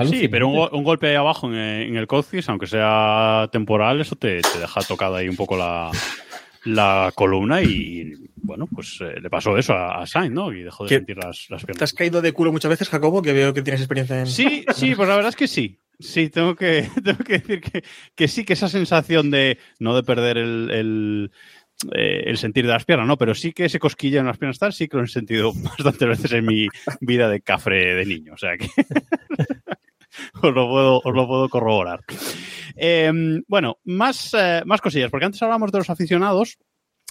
[0.05, 3.99] Sí, pero un, go- un golpe ahí abajo en, en el coxis, aunque sea temporal,
[3.99, 5.89] eso te, te deja tocada ahí un poco la,
[6.65, 8.13] la columna y,
[8.43, 10.53] bueno, pues eh, le pasó eso a, a Sainz, ¿no?
[10.53, 10.95] Y dejó de ¿Qué?
[10.97, 11.93] sentir las, las ¿Te has piernas.
[11.93, 13.23] caído de culo muchas veces, Jacobo?
[13.23, 14.27] Que veo que tienes experiencia en...
[14.27, 15.79] Sí, sí, pues la verdad es que sí.
[15.99, 17.83] Sí, tengo que, tengo que decir que,
[18.15, 21.31] que sí, que esa sensación de no de perder el, el,
[21.95, 24.59] eh, el sentir de las piernas, no, pero sí que ese cosquilla en las piernas
[24.59, 26.67] tal, sí que lo he sentido bastantes veces en mi
[26.99, 28.33] vida de cafre de niño.
[28.33, 28.67] O sea que
[30.41, 32.01] os, lo puedo, os lo puedo corroborar.
[32.75, 33.11] Eh,
[33.47, 36.57] bueno, más, eh, más cosillas, porque antes hablábamos de los aficionados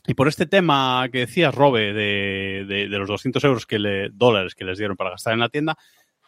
[0.07, 4.55] y por este tema que decías, Robe, de, de, los 200 euros que le, dólares
[4.55, 5.77] que les dieron para gastar en la tienda,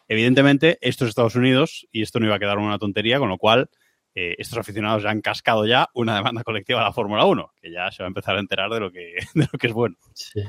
[0.07, 3.37] evidentemente esto es Estados Unidos y esto no iba a quedar una tontería, con lo
[3.37, 3.69] cual
[4.15, 7.71] eh, estos aficionados ya han cascado ya una demanda colectiva a la Fórmula 1, que
[7.71, 9.95] ya se va a empezar a enterar de lo que, de lo que es bueno.
[10.13, 10.41] Sí.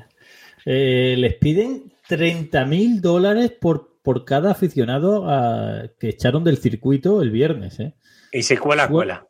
[0.66, 7.22] Eh, les piden 30 mil dólares por, por cada aficionado a- que echaron del circuito
[7.22, 7.80] el viernes.
[7.80, 7.94] ¿eh?
[8.30, 9.26] Y si cuela, cuela.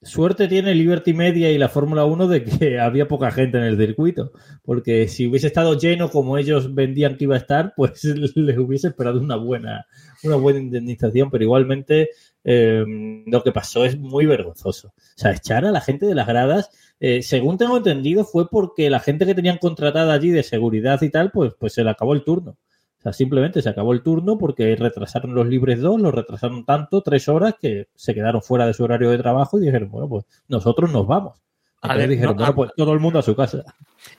[0.00, 3.78] Suerte tiene Liberty Media y la Fórmula 1 de que había poca gente en el
[3.78, 4.32] circuito,
[4.62, 8.02] porque si hubiese estado lleno como ellos vendían que iba a estar, pues
[8.34, 9.86] les hubiese esperado una buena,
[10.22, 12.10] una buena indemnización, pero igualmente
[12.44, 12.84] eh,
[13.26, 14.88] lo que pasó es muy vergonzoso.
[14.88, 18.88] O sea, echar a la gente de las gradas, eh, según tengo entendido, fue porque
[18.90, 22.12] la gente que tenían contratada allí de seguridad y tal, pues, pues se le acabó
[22.14, 22.58] el turno.
[23.04, 27.02] O sea, simplemente se acabó el turno porque retrasaron los libres dos, los retrasaron tanto,
[27.02, 30.24] tres horas, que se quedaron fuera de su horario de trabajo y dijeron, bueno, pues
[30.48, 31.38] nosotros nos vamos.
[31.82, 33.62] A ver, dijeron, no, bueno, a- pues todo el mundo a su casa.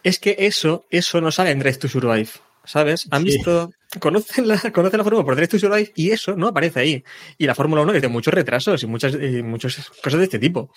[0.04, 2.30] Es que eso, eso no sale en Drive to Survive,
[2.64, 3.08] ¿sabes?
[3.10, 3.30] Han Sí.
[3.30, 7.04] visto, conocen la, conocen la Fórmula por Drive to Survive y eso no aparece ahí.
[7.38, 10.40] Y la Fórmula 1 es de muchos retrasos y muchas, y muchas cosas de este
[10.40, 10.72] tipo.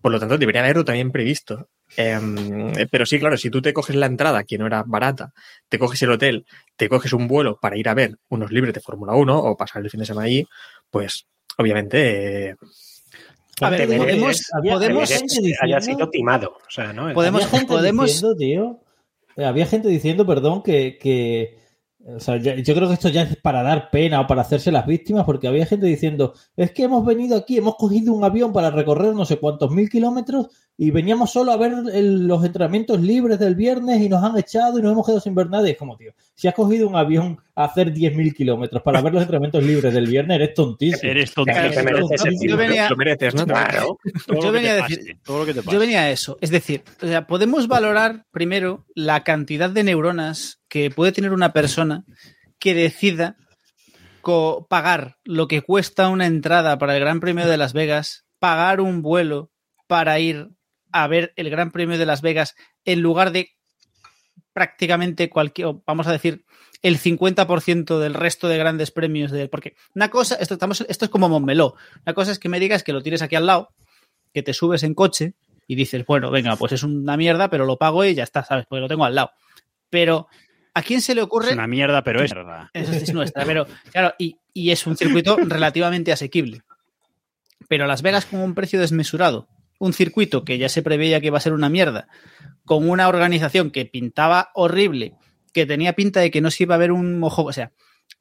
[0.00, 1.68] Por lo tanto, deberían haberlo también previsto.
[1.96, 5.32] Em, pero sí, claro, si tú te coges la entrada, que no era barata,
[5.68, 8.80] te coges el hotel, te coges un vuelo para ir a ver unos libres de
[8.80, 10.46] Fórmula 1 o pasar el fin de semana allí,
[10.90, 11.26] pues
[11.58, 12.56] obviamente eh,
[13.62, 16.50] A ver, Te podemos, había- podemos, gente que haya diciendo- sido timado.
[16.58, 17.12] O sea, ¿no?
[17.14, 18.80] Podemos- había gente podemos- diciendo, tío,
[19.36, 21.58] eh, había gente diciendo, perdón, que, que
[22.14, 24.70] o sea, ya- yo creo que esto ya es para dar pena o para hacerse
[24.72, 28.52] las víctimas, porque había gente diciendo, es que hemos venido aquí, hemos cogido un avión
[28.52, 33.00] para recorrer no sé cuántos mil kilómetros y veníamos solo a ver el- los entrenamientos
[33.00, 35.66] libres del viernes y nos han echado y nos hemos quedado sin ver nada.
[35.66, 39.12] Y es como, tío, si has cogido un avión a hacer 10.000 kilómetros para ver
[39.14, 41.10] los entrenamientos libres del viernes, eres tontísimo.
[41.10, 41.74] Eres Claro, tontísimo.
[41.74, 43.46] te mereces Yo venía- lo mereces, ¿no?
[43.46, 43.98] Claro.
[44.42, 45.74] Yo venía a decir- pase, todo lo que te pase.
[45.74, 46.36] Yo venía a eso.
[46.42, 51.54] Es decir, o sea, podemos valorar primero la cantidad de neuronas que puede tener una
[51.54, 52.04] persona
[52.58, 53.36] que decida
[54.68, 59.00] pagar lo que cuesta una entrada para el Gran Premio de Las Vegas, pagar un
[59.00, 59.50] vuelo
[59.86, 60.48] para ir
[60.92, 63.50] a ver el Gran Premio de Las Vegas en lugar de
[64.52, 66.44] prácticamente cualquier, vamos a decir,
[66.82, 71.10] el 50% del resto de grandes premios de porque una cosa, esto, estamos, esto es
[71.10, 73.74] como Montmeló, una cosa es que me digas que lo tienes aquí al lado,
[74.32, 75.34] que te subes en coche
[75.66, 78.66] y dices, bueno, venga, pues es una mierda, pero lo pago y ya está, ¿sabes?
[78.68, 79.32] Porque lo tengo al lado.
[79.90, 80.28] Pero
[80.76, 81.48] ¿A quién se le ocurre?
[81.48, 82.68] Es una mierda, pero es verdad.
[82.74, 86.64] Eso es nuestra, pero claro, y, y es un circuito relativamente asequible.
[87.66, 91.38] Pero Las Vegas con un precio desmesurado, un circuito que ya se preveía que iba
[91.38, 92.08] a ser una mierda,
[92.64, 95.14] con una organización que pintaba horrible,
[95.52, 97.72] que tenía pinta de que no se iba a ver un mojo, o sea,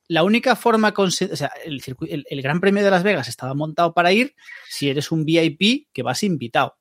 [0.07, 3.27] la única forma, con, o sea, el, circu- el, el Gran Premio de Las Vegas
[3.27, 4.35] estaba montado para ir
[4.69, 6.77] si eres un VIP que vas invitado.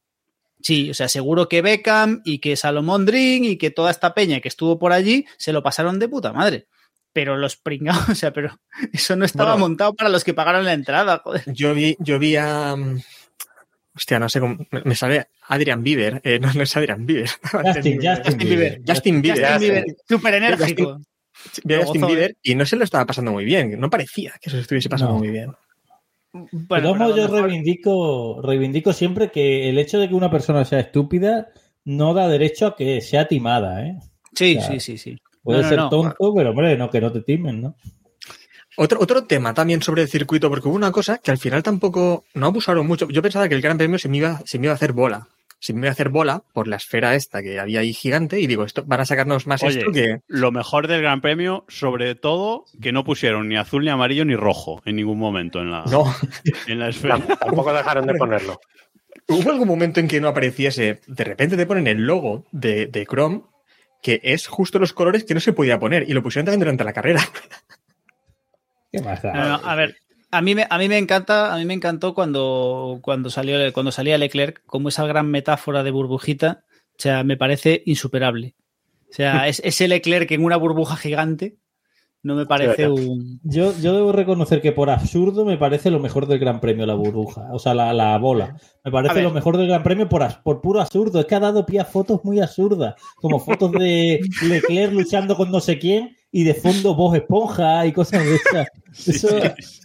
[0.61, 4.41] Sí, o sea, seguro que Beckham y que Salomón Dring y que toda esta peña
[4.41, 6.67] que estuvo por allí se lo pasaron de puta madre.
[7.13, 8.59] Pero los pringados, o sea, pero
[8.93, 9.69] eso no estaba Bueno.
[9.69, 11.45] montado para los que pagaron la entrada, joder.
[11.53, 12.75] Yo vi, yo vi a.
[13.96, 14.57] Hostia, no sé cómo.
[14.85, 16.20] Me sale Adrian Bieber.
[16.24, 17.28] Eh, no, no es Adrian Bieber.
[17.52, 18.80] Justin, Justin Bieber.
[18.87, 19.40] Justin Bieber.
[19.46, 19.96] Justin Bieber, Justin.
[20.09, 21.00] súper enérgico.
[21.68, 23.78] Justin Bieber y no se lo estaba pasando muy bien.
[23.78, 25.18] No parecía que se lo estuviese pasando No.
[25.20, 25.52] muy bien.
[26.33, 30.80] Bueno, de modos, yo reivindico, reivindico siempre que el hecho de que una persona sea
[30.80, 31.48] estúpida
[31.85, 33.98] no da derecho a que sea timada, ¿eh?
[34.35, 35.16] Sí, o sea, sí, sí, sí.
[35.44, 35.88] Puede No, no, ser no.
[35.90, 37.76] tonto, pero hombre, no que no te timen, ¿no?
[38.77, 42.25] Otro, otro tema también sobre el circuito, porque hubo una cosa que al final tampoco
[42.35, 43.09] no abusaron mucho.
[43.09, 45.29] Yo pensaba que el Gran Premio se me iba, se me iba a hacer bola.
[45.61, 48.47] Se me iba a hacer bola por la esfera esta que había ahí gigante y
[48.47, 50.19] digo, esto van a sacarnos más Oye, esto que.
[50.27, 54.37] lo mejor del Gran Premio, sobre todo, que no pusieron ni azul, ni amarillo, ni
[54.37, 56.13] rojo en ningún momento en la, No.
[56.67, 57.17] en la esfera.
[57.19, 58.61] Tam- Tampoco dejaron de ponerlo.
[59.29, 61.01] Hubo algún momento en que no apareciese.
[61.07, 63.41] De repente te ponen el logo de, de Chrome,
[64.03, 66.85] que es justo los colores que no se podía poner, y lo pusieron también durante
[66.85, 67.23] la carrera.
[68.94, 69.33] ¿Qué más da?
[69.33, 69.96] No, no, a ver,
[70.30, 73.92] a mí me, a mí me encanta, a mí me encantó cuando, cuando salió cuando
[73.92, 78.54] salía Leclerc, como esa gran metáfora de burbujita, o sea, me parece insuperable.
[79.11, 81.57] O sea, es, ese Leclerc en una burbuja gigante
[82.22, 83.38] no me parece un.
[83.42, 86.94] Yo, yo debo reconocer que por absurdo me parece lo mejor del Gran Premio la
[86.94, 88.57] burbuja, o sea, la, la bola.
[88.83, 91.20] Me parece lo mejor del Gran Premio por, as- por puro absurdo.
[91.20, 95.50] Es que ha dado pie a fotos muy absurdas, como fotos de Leclerc luchando con
[95.50, 98.68] no sé quién y de fondo voz esponja y cosas de esas.
[99.07, 99.29] Eso,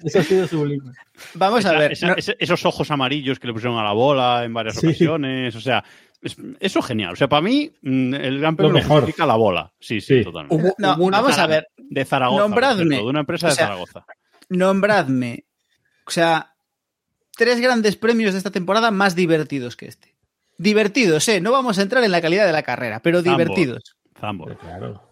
[0.04, 0.92] eso ha sido sublime.
[1.36, 1.92] Vamos a ver.
[1.94, 4.86] esa- no- ese- esos ojos amarillos que le pusieron a la bola en varias Sí.
[4.88, 5.56] ocasiones.
[5.56, 5.84] O sea,
[6.22, 7.14] es- eso es genial.
[7.14, 9.14] O sea, para mí, mm, el Gran Premio Lo mejor.
[9.18, 9.72] la bola.
[9.80, 10.24] Sí, sí, Sí.
[10.24, 10.56] totalmente.
[10.56, 11.68] Hubo, no, hubo una- vamos a ver.
[11.78, 12.42] De Zaragoza.
[12.42, 12.84] Nombradme.
[12.88, 14.06] cierto, de una empresa de O sea, Zaragoza.
[14.50, 15.46] nombradme,
[16.06, 16.54] o sea,
[17.36, 20.16] tres grandes premios de esta temporada más divertidos que este.
[20.58, 21.42] Divertidos, ¿eh?
[21.42, 23.38] No vamos a entrar en la calidad de la carrera, pero Zambor.
[23.40, 23.96] divertidos.
[24.20, 24.58] Zambor.
[24.58, 25.09] Claro.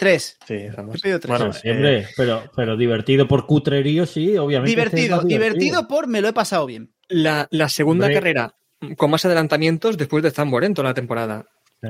[0.00, 0.38] Tres.
[0.48, 0.54] Sí.
[0.54, 0.70] He
[1.02, 1.28] pedido tres.
[1.28, 4.72] Bueno, Sí, hombre, pero, pero divertido por cutrerío, sí, obviamente.
[4.82, 6.90] este es divertido, divertido por me lo he pasado bien.
[7.08, 8.14] La, la segunda Hombre.
[8.14, 8.54] carrera
[8.96, 11.44] con más adelantamientos después de Zambor en toda la temporada.
[11.82, 11.88] Sí.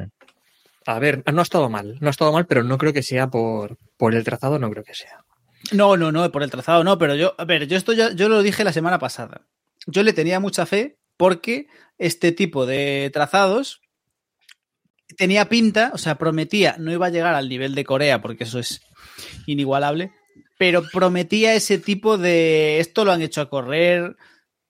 [0.86, 3.28] A ver, no ha estado mal, no ha estado mal, pero no creo que sea
[3.28, 5.22] por, por el trazado, no creo que sea.
[5.70, 8.28] No, no, no, por el trazado no, pero yo, a ver, yo esto ya, yo
[8.28, 9.42] lo dije la semana pasada.
[9.86, 11.68] Yo le tenía mucha fe porque
[11.98, 13.82] este tipo de trazados
[15.16, 18.58] tenía pinta, o sea, prometía, no iba a llegar al nivel de Corea, porque eso
[18.58, 18.80] es
[19.46, 20.12] inigualable,
[20.58, 24.16] pero prometía ese tipo de esto lo han hecho a correr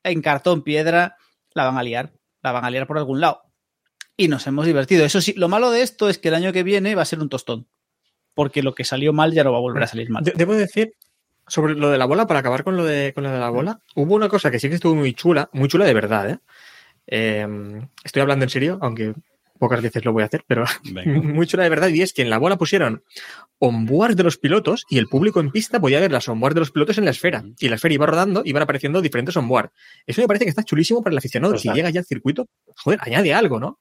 [0.05, 1.17] en cartón piedra,
[1.55, 3.43] la van a liar, la van a liar por algún lado.
[4.17, 5.05] Y nos hemos divertido.
[5.05, 7.21] Eso sí, lo malo de esto es que el año que viene va a ser
[7.21, 7.67] un tostón.
[8.35, 10.23] Porque lo que salió mal ya no va a volver a salir mal.
[10.23, 10.93] De- debo decir,
[11.49, 13.81] sobre lo de la bola, para acabar con lo de, con lo de la bola,
[13.95, 16.39] hubo una cosa que sí que estuvo muy chula, muy chula de verdad, ¿eh?
[17.07, 17.47] Eh,
[18.05, 19.15] estoy hablando en serio, aunque
[19.61, 20.65] pocas veces lo voy a hacer, pero
[21.05, 23.05] muy chula de verdad, y es que en la bola pusieron
[23.59, 26.73] onboard de los pilotos y el público en pista podía ver las onboard de los
[26.73, 27.45] pilotos en la esfera.
[27.59, 29.71] Y la esfera iba rodando y iban apareciendo diferentes onboard.
[30.07, 31.53] Eso me parece que está chulísimo para el aficionado.
[31.53, 33.79] Pues si llega ya al circuito, joder, añade algo, ¿no?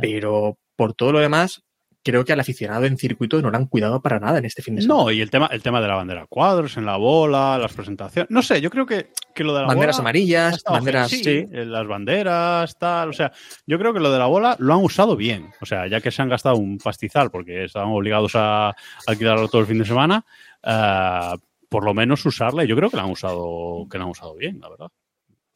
[0.00, 1.62] Pero por todo lo demás,
[2.10, 4.76] creo que al aficionado en circuito no lo han cuidado para nada en este fin
[4.76, 5.02] de semana.
[5.02, 8.30] No, y el tema, el tema de la bandera cuadros en la bola, las presentaciones.
[8.30, 10.02] No sé, yo creo que, que lo de la Banderas bola.
[10.08, 11.30] amarillas, banderas, gen- sí.
[11.52, 13.10] eh, Las banderas, tal.
[13.10, 13.32] O sea,
[13.66, 15.50] yo creo que lo de la bola lo han usado bien.
[15.60, 18.74] O sea, ya que se han gastado un pastizal porque estaban obligados a
[19.06, 20.24] alquilarlo todo el fin de semana,
[20.62, 21.36] eh,
[21.68, 22.64] por lo menos usarla.
[22.64, 24.88] Y yo creo que la han usado, que la han usado bien, la verdad.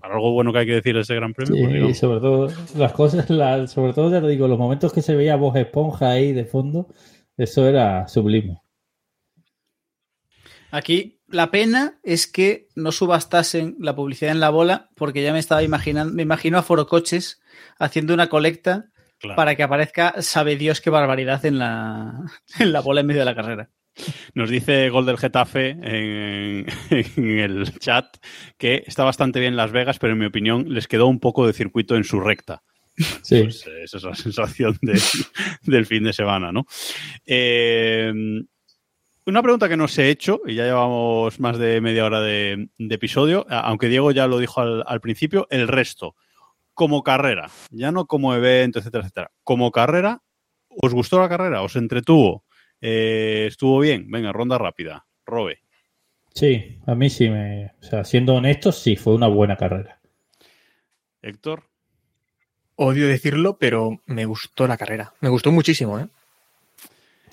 [0.03, 1.99] Para algo bueno que hay que decir de ese gran premio, Sí, pues y digamos.
[1.99, 5.37] sobre todo las cosas, la- sobre todo ya te digo, los momentos que se veía
[5.37, 6.89] voz esponja ahí de fondo,
[7.37, 8.61] eso era sublime.
[10.71, 15.39] Aquí la pena es que no subastasen la publicidad en la bola, porque ya me
[15.39, 17.41] estaba imaginando, me imagino a Forocoches
[17.79, 18.87] haciendo una colecta
[19.19, 19.37] Claro.
[19.37, 22.25] para que aparezca, sabe Dios qué barbaridad en la,
[22.59, 23.71] en la bola en medio de la carrera.
[24.35, 26.67] Nos dice Gol del Getafe en,
[27.17, 28.17] en el chat
[28.59, 31.53] que está bastante bien Las Vegas, pero en mi opinión les quedó un poco de
[31.53, 32.63] circuito en su recta.
[33.23, 33.43] Sí.
[33.43, 35.01] Pues, eh, esa es la sensación de-
[35.63, 36.67] del fin de semana, ¿no?
[37.27, 38.13] Eh,
[39.25, 42.95] una pregunta que nos he hecho, y ya llevamos más de media hora de, de
[42.95, 46.17] episodio, aunque Diego ya lo dijo al, al principio, el resto,
[46.75, 50.23] como carrera, ya no como evento, etcétera, etcétera, como carrera,
[50.69, 51.63] ¿os gustó la carrera?
[51.63, 52.45] ¿Os entretuvo?
[52.83, 54.11] Eh, estuvo bien.
[54.11, 55.07] Venga, ronda rápida.
[55.25, 55.61] Robe.
[56.35, 57.73] Sí, a mí sí me.
[57.81, 60.01] O sea, siendo honestos, sí, fue una buena carrera.
[61.23, 61.65] Héctor.
[62.75, 65.13] Odio decirlo, pero me gustó la carrera.
[65.21, 66.09] Me gustó muchísimo, ¿eh?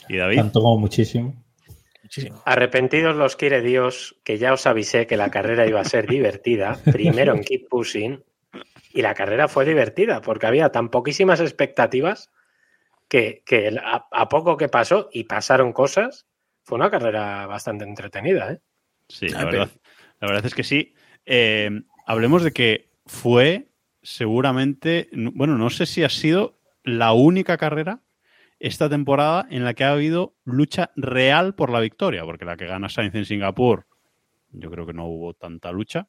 [0.08, 0.38] ¿Y David?
[0.38, 1.44] Tanto como muchísimo.
[2.04, 2.42] Muchísimo.
[2.46, 6.78] Arrepentidos los quiere Dios, que ya os avisé que la carrera iba a ser divertida,
[6.92, 8.24] primero en Keep Pushing,
[8.94, 12.30] y la carrera fue divertida, porque había tan poquísimas expectativas
[13.10, 16.28] que, que a, a poco que pasó, y pasaron cosas,
[16.64, 18.54] fue una carrera bastante entretenida.
[18.54, 18.60] ¿eh?
[19.10, 19.70] Sí, la Ah, verdad,
[20.22, 20.94] la verdad es que sí.
[21.26, 21.70] Eh,
[22.06, 23.70] hablemos de que fue
[24.02, 28.02] seguramente, bueno, no sé si ha sido la única carrera
[28.60, 32.66] esta temporada en la que ha habido lucha real por la victoria, porque la que
[32.68, 33.86] gana Sainz en Singapur,
[34.52, 36.08] yo creo que no hubo tanta lucha,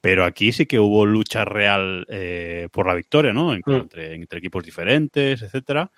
[0.00, 3.52] pero aquí sí que hubo lucha real eh, por la victoria, ¿no?
[3.52, 3.74] En- Mm.
[3.74, 5.90] Entre, entre equipos diferentes, etcétera.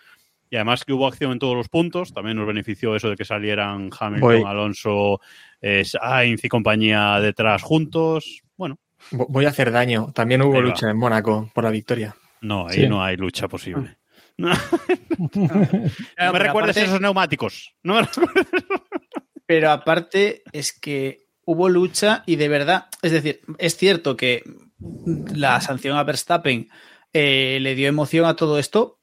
[0.51, 3.25] Y además que hubo acción en todos los puntos, también nos benefició eso de que
[3.25, 4.43] salieran Hamilton, Voy.
[4.45, 5.21] Alonso,
[5.61, 8.43] eh, Sainz y compañía detrás juntos.
[8.57, 8.79] Bueno,
[9.13, 10.13] Vo- Voy a hacer daño.
[10.13, 12.15] También hubo lucha en Mónaco por la victoria.
[12.43, 12.89] no, ahí Sí.
[12.89, 13.97] no hay lucha posible.
[14.39, 14.51] No,
[15.33, 17.75] Claro, me pero recuerdes aparte- esos neumáticos.
[17.83, 18.47] No me recuerdes.
[19.47, 24.43] Pero aparte es que hubo lucha y de verdad, es decir, es cierto que
[25.35, 26.69] la sanción a Verstappen
[27.13, 28.99] eh, le dio emoción a todo esto,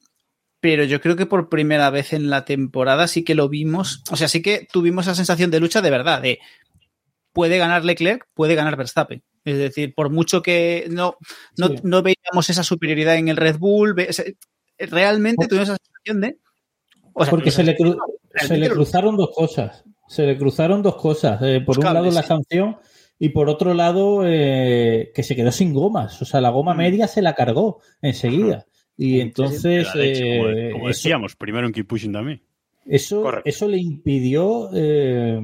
[0.60, 4.16] pero yo creo que por primera vez en la temporada sí que lo vimos, o
[4.16, 6.40] sea, sí que tuvimos esa sensación de lucha de verdad, de
[7.34, 9.24] puede ganar Leclerc, puede ganar Verstappen.
[9.46, 11.16] Es decir, por mucho que no,
[11.58, 11.76] no, Sí.
[11.84, 13.96] no veíamos esa superioridad en el Red Bull,
[14.78, 16.38] realmente tuvimos esa sensación de...
[17.14, 17.98] o sea, Porque se le, cru-
[18.36, 19.84] se le cruzaron dos cosas.
[20.08, 21.42] Se le cruzaron dos cosas.
[21.44, 22.78] Eh, por un lado la sanción
[23.20, 26.22] y por otro lado eh, que se quedó sin gomas.
[26.22, 26.78] O sea, la goma Mm.
[26.78, 28.66] media se la cargó enseguida.
[28.98, 32.42] Y entonces leche, como, eh, como eso- decíamos, primero en Keep Pushing también.
[32.86, 33.50] Eso, Correcto.
[33.50, 35.40] eso le impidió eh,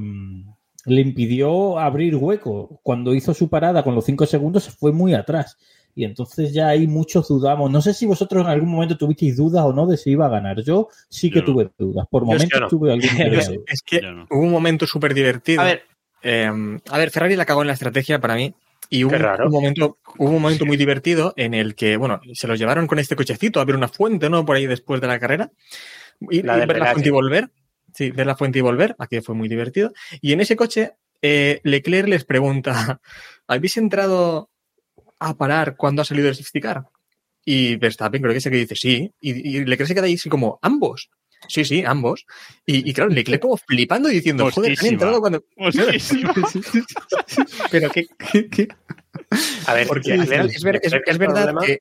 [0.86, 2.80] le impidió abrir hueco.
[2.84, 5.58] Cuando hizo su parada con los cinco segundos se fue muy atrás.
[5.96, 7.70] Y entonces ya ahí muchos dudamos.
[7.70, 10.30] No sé si vosotros en algún momento tuvisteis dudas o no de si iba a
[10.30, 10.62] ganar.
[10.63, 11.54] Yo sí que Yo no.
[11.54, 12.08] tuve dudas.
[12.10, 12.68] Por Yo es momentos que no.
[12.70, 13.10] tuve algún
[13.68, 14.26] es, que no.
[14.32, 15.62] hubo un momento súper divertido.
[15.62, 15.84] A ver,
[16.24, 16.50] Eh,
[16.89, 18.54] a ver, Ferrari la cagó en la estrategia para mí.
[18.93, 22.60] Y hubo un, momento, hubo un momento muy divertido en el que, bueno, se los
[22.60, 24.45] llevaron con este cochecito a ver una fuente, ¿no?
[24.45, 25.51] Por ahí después de la carrera.
[26.19, 27.49] Y, La y de ver la fuente y volver.
[27.91, 28.95] Sí, ver la fuente y volver.
[28.99, 29.93] Aquí fue muy divertido.
[30.21, 30.91] Y en ese coche,
[31.23, 33.01] eh, Leclerc les pregunta:
[33.47, 34.51] ¿Habéis entrado
[35.17, 36.84] a parar cuando ha salido el safety car?
[37.43, 39.12] Y Verstappen creo que es el que dice sí.
[39.19, 41.10] Y, y Leclerc se queda ahí así como, ambos.
[41.47, 42.25] Sí, sí, ambos.
[42.65, 45.43] Y, y claro, Leclerc como flipando y diciendo, joder, han entrado cuando.
[47.71, 48.67] Pero que, que- que-
[49.67, 51.79] A ver, porque es, ver- es- Leclerc, es el verdad problema- que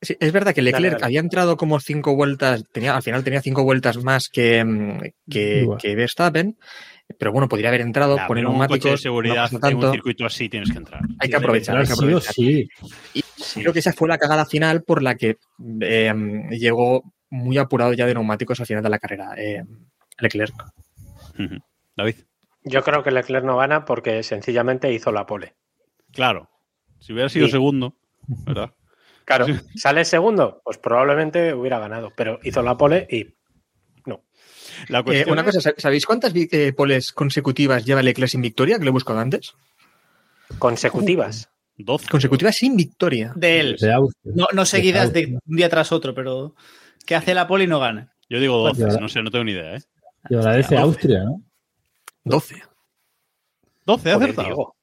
[0.00, 1.04] sí, es verdad que Leclerc dale.
[1.04, 5.68] había entrado como cinco vueltas, tenía, al final tenía cinco vueltas más que, mm, que,
[5.80, 6.56] que Verstappen,
[7.18, 9.80] pero bueno, podría haber entrado, poner un coche neumáticos, de seguridad no pasa en un
[9.82, 9.92] tanto.
[9.92, 11.00] circuito así tienes que entrar.
[11.18, 12.34] Hay que aprovechar, hay que Sí aprovechar.
[12.34, 12.68] sí.
[13.14, 13.22] Y
[13.60, 15.36] creo que esa fue la cagada final por la que
[15.80, 16.14] eh,
[16.50, 19.34] llegó muy apurado ya de neumáticos al final de la carrera.
[19.36, 19.64] eh,
[20.18, 20.54] Leclerc.
[21.96, 22.16] David.
[22.64, 25.54] Yo creo que Leclerc no gana porque sencillamente hizo la pole.
[26.12, 26.50] Claro.
[26.98, 27.52] Si hubiera sido Sí.
[27.52, 27.94] segundo,
[28.26, 28.74] ¿verdad?
[29.24, 33.34] Claro, sale segundo, pues probablemente hubiera ganado, pero hizo la pole y
[34.88, 38.78] La Eh, cuestión una es- cosa, ¿sabéis cuántas eh, poles consecutivas lleva Leclerc sin victoria?
[38.78, 39.54] Que lo he buscado antes.
[40.58, 41.50] consecutivas.
[41.76, 42.08] 12.
[42.08, 43.32] Consecutivas sin victoria.
[43.36, 43.76] de él.
[43.80, 43.92] De.
[44.24, 46.54] No, no seguidas De de un día tras otro, pero
[47.08, 48.12] que hace la poli y no gana.
[48.28, 49.80] Yo digo 12, Pues- no sé, no tengo ni idea, ¿eh?
[50.28, 51.42] Y desde Hostia, Austria, ¿no?
[52.24, 52.62] 12.
[53.86, 54.46] 12, Joder, acertado.
[54.46, 54.76] Diego.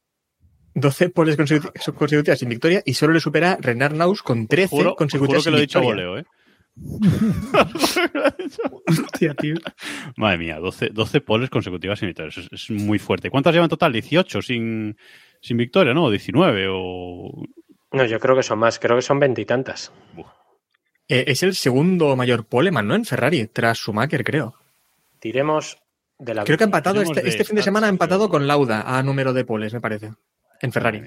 [0.74, 4.96] 12 poles consecuti- consecutivas sin victoria y solo le supera Renard Naus con 13 Juro,
[4.96, 6.26] consecutivas juro que lo he dicho a voleo, ¿eh?
[8.88, 9.56] Hostia, tío.
[10.18, 12.30] Madre mía, 12, 12 poles consecutivas sin victoria.
[12.30, 13.30] Eso es, es muy fuerte.
[13.30, 13.94] ¿Cuántas llevan en total?
[13.94, 14.98] 18 sin,
[15.42, 16.10] sin victoria, ¿no?
[16.10, 17.44] 19 o...
[17.92, 19.94] No, yo creo que son más, creo que son veintitantas.
[21.08, 22.96] Eh, es el segundo mayor poleman, ¿no?
[22.96, 24.56] En Ferrari, tras Schumacher, creo.
[25.20, 25.78] Tiremos
[26.18, 26.44] de la.
[26.44, 29.02] Creo que ha empatado este, de este fin de semana, ha empatado con Lauda a
[29.04, 30.12] número de poles, me parece.
[30.62, 31.02] En Ferrari.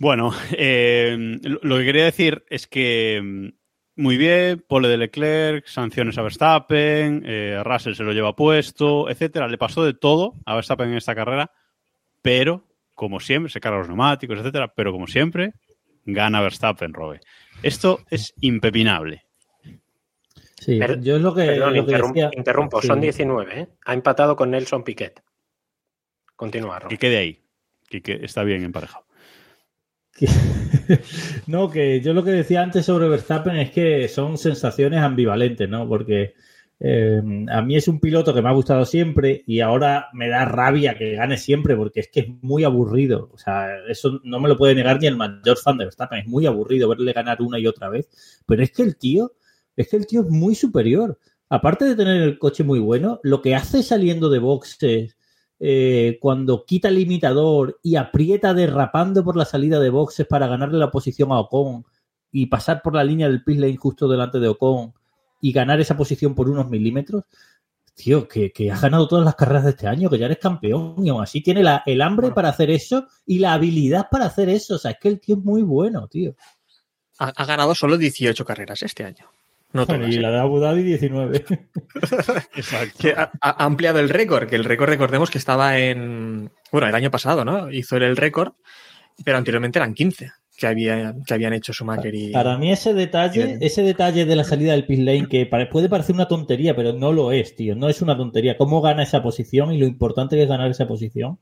[0.00, 3.48] Bueno, eh, lo lo que quería decir es que mm,
[4.00, 9.48] muy bien, pole de Leclerc, sanciones a Verstappen, eh, Russell se lo lleva puesto, etcétera.
[9.48, 11.50] Le pasó de todo a Verstappen en esta carrera,
[12.22, 12.62] pero
[12.94, 15.52] como siempre, se carga los neumáticos, etcétera, pero como siempre,
[16.08, 17.20] gana Verstappen, Robe.
[17.62, 19.24] Esto es impepinable.
[20.60, 22.30] Sí, yo es lo que, Perdón, lo que interrum- decía.
[22.36, 22.88] interrumpo, Sí.
[22.88, 23.68] son 19, ¿eh?
[23.84, 25.22] Ha empatado con Nelson Piquet.
[26.34, 26.88] Continúa, Ron.
[26.90, 27.42] Que quede ahí,
[27.88, 29.04] que, que está bien emparejado.
[31.46, 35.88] No, que yo lo que decía antes sobre Verstappen es que son sensaciones ambivalentes, ¿no?
[35.88, 36.34] Porque
[36.80, 37.20] Eh,
[37.50, 40.96] a mí es un piloto que me ha gustado siempre y ahora me da rabia
[40.96, 43.30] que gane siempre porque es que es muy aburrido.
[43.32, 46.20] O sea, eso no me lo puede negar ni el mayor fan de Verstappen.
[46.20, 48.08] Es muy aburrido verle ganar una y otra vez.
[48.46, 49.32] Pero es que el tío,
[49.76, 51.18] es que el tío es muy superior.
[51.48, 55.16] Aparte de tener el coche muy bueno, lo que hace saliendo de boxes,
[55.60, 60.78] eh, cuando quita el limitador y aprieta derrapando por la salida de boxes para ganarle
[60.78, 61.84] la posición a Ocon
[62.30, 64.92] y pasar por la línea del pit lane justo delante de Ocon
[65.40, 67.24] y ganar esa posición por unos milímetros,
[67.94, 70.94] tío, que, que has ganado todas las carreras de este año, que ya eres campeón
[71.04, 74.48] y aún así tiene la- el hambre para hacer eso y la habilidad para hacer
[74.48, 74.76] eso.
[74.76, 76.34] O sea, es que el tío es muy bueno, tío.
[77.18, 79.26] Ha, ha ganado solo 18 carreras este año.
[79.72, 80.20] No todas, y ¿eh?
[80.20, 81.44] la de Abu Dhabi 19.
[82.54, 82.98] Exacto.
[83.00, 86.50] Que ha, ha ampliado el récord, que el récord recordemos que estaba en.
[86.72, 87.70] Bueno, el año pasado, ¿no?
[87.70, 88.52] Hizo el récord,
[89.24, 92.32] pero anteriormente eran 15 que, había, que habían hecho Schumacher y.
[92.32, 96.14] Para mí ese detalle, ese detalle de la salida del pit lane que puede parecer
[96.14, 97.76] una tontería, pero no lo es, tío.
[97.76, 98.56] No es una tontería.
[98.58, 101.38] Cómo gana esa posición y lo importante que es ganar esa posición.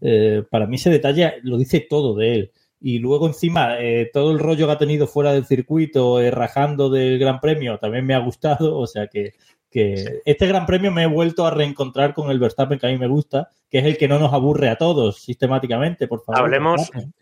[0.00, 2.50] eh, para mí ese detalle lo dice todo de él.
[2.80, 6.90] Y luego encima eh, todo el rollo que ha tenido fuera del circuito, eh, rajando
[6.90, 8.76] del Gran Premio, también me ha gustado.
[8.78, 9.32] O sea que,
[9.70, 12.98] que este Gran Premio me he vuelto a reencontrar con el Verstappen que a mí
[12.98, 16.40] me gusta, que es el que no nos aburre a todos sistemáticamente, por favor.
[16.42, 17.14] Hablemos- Verstappen.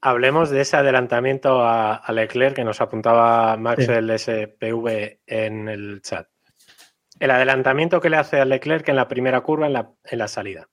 [0.00, 3.92] Hablemos de ese adelantamiento a, a Leclerc que nos apuntaba Max Sí.
[3.92, 6.28] el SPV en el chat.
[7.18, 10.28] El adelantamiento que le hace a Leclerc en la primera curva en la, en la
[10.28, 10.68] salida.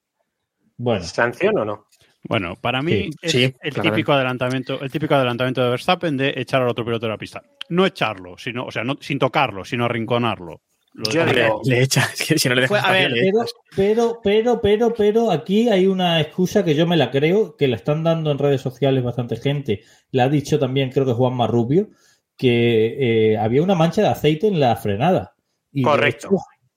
[0.76, 1.88] Bueno, ¿Sanción o no?
[2.24, 6.34] Bueno, para mí Sí, es sí, el típico adelantamiento, el típico adelantamiento de Verstappen de
[6.38, 7.42] echar al otro piloto de la pista.
[7.70, 10.62] No echarlo, sino, o sea, no, sin tocarlo, sino arrinconarlo.
[10.94, 13.46] Lo Yo Le, le echa, es que si no le dejas a ver, le Pero,
[13.76, 17.76] pero, pero, pero, pero, aquí hay una excusa que yo me la creo, que la
[17.78, 19.82] están dando en redes sociales bastante gente.
[20.12, 21.90] La ha dicho también, creo que Juan Marrubio,
[22.38, 25.36] que eh, había una mancha de aceite en la frenada.
[25.72, 26.28] Y Correcto.
[26.28, 26.36] hecho,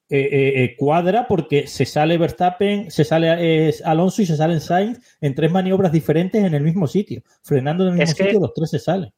[0.09, 4.99] eh, eh, cuadra porque se sale Verstappen, se sale eh, Alonso y se salen Sainz
[5.21, 7.23] en tres maniobras diferentes en el mismo sitio.
[7.43, 9.13] Frenando en el Es mismo que- sitio, los tres se salen.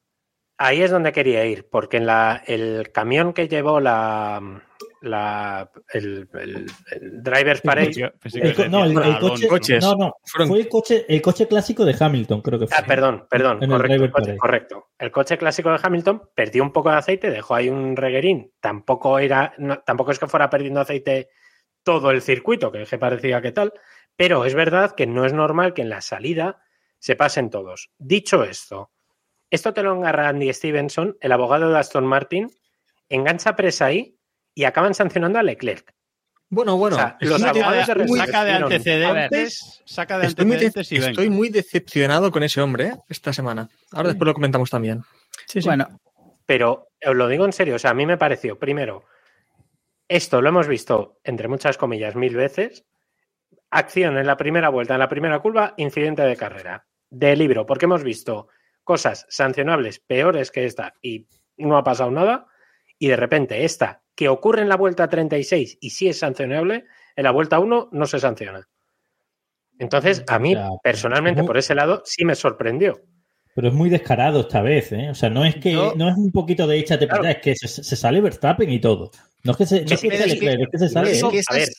[0.61, 4.61] Ahí es donde quería ir, porque en la, el camión que llevó la,
[5.01, 9.83] la el, el- el driver's parade, El no, el, coche, coches.
[9.83, 12.77] no, no, Fueron- fue el coche, el coche clásico de Hamilton, creo que fue.
[12.77, 14.87] Ah, perdón, perdón, el correcto, coche, correcto.
[14.97, 18.51] El coche clásico de Hamilton perdió un poco de aceite, dejó ahí un reguerín.
[18.59, 21.29] Tampoco era, no- tampoco es que fuera perdiendo aceite
[21.83, 23.71] todo el circuito, que, que parecía que tal,
[24.15, 26.61] pero es verdad que no es normal que en la salida
[26.99, 27.89] se pasen todos.
[27.97, 28.91] Dicho esto,
[29.49, 32.49] esto te lo engarra Andy Stevenson, el abogado de Aston Martin,
[33.07, 34.18] engancha presa ahí
[34.59, 35.93] y acaban sancionando a Leclerc.
[36.49, 36.97] Bueno, bueno.
[36.97, 38.25] O sea, estoy los muy de- abogados de muy- reserva.
[38.25, 41.09] saca de antecedentes, saca de estoy muy, de- antecedentes y venga.
[41.11, 42.97] estoy muy decepcionado con ese hombre ¿eh?
[43.07, 43.69] esta semana.
[43.93, 45.01] Ahora después lo comentamos también.
[45.47, 45.67] Sí, sí.
[45.67, 45.87] Bueno,
[46.45, 49.05] Pero os lo digo en serio, o sea, a mí me pareció, primero,
[50.09, 52.83] esto lo hemos visto, entre muchas comillas, mil veces.
[53.69, 56.85] Acción en la primera vuelta, en la primera curva, incidente de carrera.
[57.09, 58.49] De libro, porque hemos visto
[58.83, 62.47] cosas sancionables peores que esta y no ha pasado nada.
[62.97, 66.83] Y de repente esta, que ocurre en la vuelta 36 y sí es sancionable,
[67.15, 68.67] en la vuelta 1 no se sanciona.
[69.77, 72.99] Entonces, a mí, personalmente, por ese lado, sí me sorprendió.
[73.55, 75.09] Pero es muy descarado esta vez, ¿eh?
[75.09, 77.23] O sea, no es que Yo- no es un poquito de échate Claro.
[77.29, 79.09] es que se, se sale Verstappen y todo.
[79.45, 80.89] No es que se, no es que pero se es que- Leclerc, es que se
[80.89, 81.11] sale.
[81.31, 81.69] que a ver,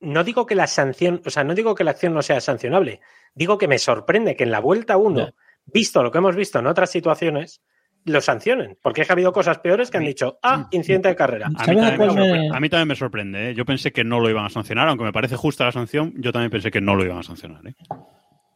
[0.00, 3.00] no digo que la sanción, o sea, no digo que la acción no sea sancionable,
[3.36, 5.34] digo que me sorprende que en la vuelta 1, Ya.
[5.66, 7.60] visto lo que hemos visto en otras situaciones,
[8.08, 11.16] lo sancionen, porque es que ha habido cosas peores que han dicho, ah, incidente de
[11.16, 11.46] carrera.
[11.46, 13.50] A mí, ¿Sabes a también me cuál me- sorpre- a mí también me sorprende.
[13.50, 13.54] ¿eh?
[13.54, 16.32] Yo pensé que no lo iban a sancionar, aunque me parece justa la sanción, yo
[16.32, 17.66] también pensé que no lo iban a sancionar.
[17.66, 17.74] ¿eh?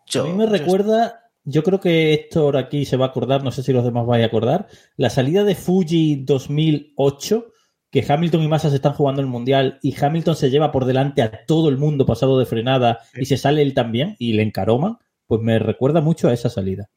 [0.07, 3.51] yo, a mí me recuerda, yo creo que Héctor aquí se va a acordar, no
[3.51, 7.47] sé si los demás vais a acordar, la salida de Fuji 2008,
[7.91, 11.21] que Hamilton y Massa se están jugando el Mundial y Hamilton se lleva por delante
[11.23, 14.97] a todo el mundo pasado de frenada y se sale él también y le encaroman,
[15.27, 16.89] pues me recuerda mucho a esa salida.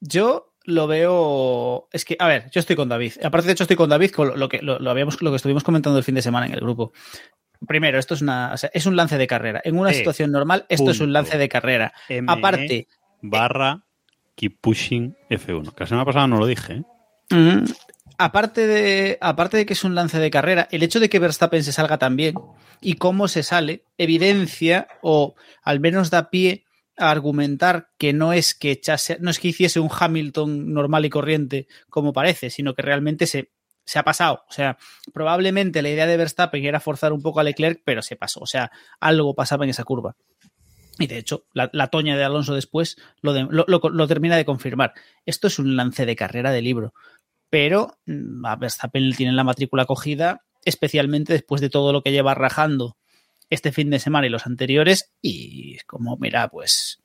[0.00, 1.88] Yo lo veo.
[1.92, 3.12] Es que, a ver, yo estoy con David.
[3.22, 5.64] Aparte, de hecho, estoy con David con lo que, lo, lo habíamos, lo que estuvimos
[5.64, 6.92] comentando el fin de semana en el grupo.
[7.66, 9.60] Primero, esto es una, o sea, es un lance de carrera.
[9.64, 11.92] En una Eh, situación normal, esto es un lance de carrera.
[12.26, 12.88] Aparte,
[13.22, 13.84] Barra
[14.34, 15.74] Keep Pushing F1.
[15.74, 16.82] Que la semana pasada no lo dije.
[17.30, 17.34] ¿eh?
[17.34, 17.64] Mm,
[18.16, 21.64] Aparte de, aparte de que es un lance de carrera, el hecho de que Verstappen
[21.64, 22.34] se salga también
[22.80, 25.34] y cómo se sale evidencia o
[25.64, 26.63] al menos da pie
[26.96, 31.66] argumentar que no es que echase- no es que hiciese un Hamilton normal y corriente
[31.90, 33.50] como parece, sino que realmente se,
[33.84, 34.44] se ha pasado.
[34.48, 34.78] O sea,
[35.12, 38.40] probablemente la idea de Verstappen era forzar un poco a Leclerc, pero se pasó.
[38.40, 38.70] O sea,
[39.00, 40.16] algo pasaba en esa curva.
[40.98, 44.92] Y de hecho, la, toña de Alonso después lo, lo- termina de confirmar.
[45.26, 46.94] Esto es un lance de carrera de libro
[47.50, 52.34] pero mm, a Verstappen tiene la matrícula cogida especialmente después de todo lo que lleva
[52.34, 52.96] rajando
[53.54, 55.10] este fin de semana y los anteriores.
[55.22, 57.00] Y como, mira, pues.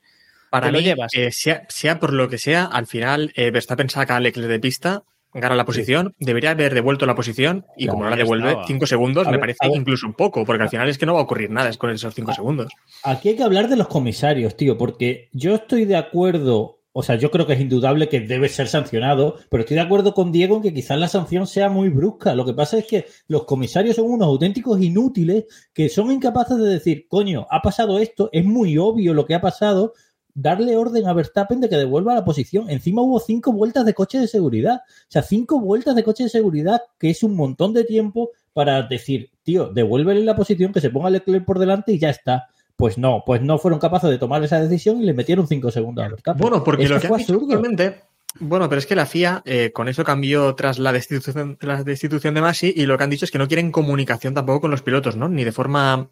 [0.50, 1.14] Para te lo mí, llevas.
[1.14, 4.60] eh, sea, sea por lo que sea, al final eh, Verstappen saca a Leclerc de
[4.60, 8.58] pista, gana la posición, debería haber devuelto la posición y Claro, como no la devuelve.
[8.66, 11.24] 5 segundos me parece incluso un poco, porque al final es que no va a
[11.24, 12.72] ocurrir nada es con esos 5 segundos.
[13.04, 17.16] Aquí hay que hablar de los comisarios, tío, porque yo estoy de acuerdo, o sea,
[17.16, 20.56] yo creo que es indudable que debe ser sancionado, pero estoy de acuerdo con Diego
[20.56, 22.34] en que quizás la sanción sea muy brusca.
[22.34, 26.68] Lo que pasa es que los comisarios son unos auténticos inútiles que son incapaces de
[26.68, 29.94] decir, coño, ha pasado esto, es muy obvio lo que ha pasado,
[30.34, 32.70] darle orden a Verstappen de que devuelva la posición.
[32.70, 34.82] Encima hubo cinco vueltas de coche de seguridad.
[34.88, 38.82] O sea, cinco vueltas de coche de seguridad, que es un montón de tiempo para
[38.84, 42.48] decir, tío, devuélvele la posición, que se ponga Leclerc por delante y ya está.
[42.80, 46.14] Pues no, pues no fueron capaces de tomar esa decisión y le metieron cinco segundos.
[46.38, 47.54] Bueno, porque Esto lo que fue han dicho absurdo.
[47.54, 48.04] actualmente.
[48.40, 52.36] Bueno, pero es que la FIA eh, con eso cambió tras la destitución, la destitución
[52.36, 54.82] de Masi y lo que han dicho es que no quieren comunicación tampoco con los
[54.82, 55.28] pilotos, ¿no?
[55.28, 56.10] Ni de forma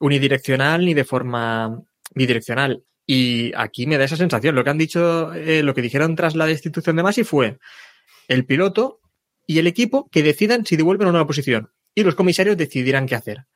[0.00, 1.80] unidireccional ni de forma
[2.12, 2.82] bidireccional.
[3.06, 4.56] Y aquí me da esa sensación.
[4.56, 7.58] Lo que han dicho, eh, lo que dijeron tras la destitución de Masi fue
[8.26, 8.98] el piloto
[9.46, 11.70] y el equipo que decidan si devuelven o no la posición.
[11.94, 13.46] Y los comisarios decidirán qué hacer.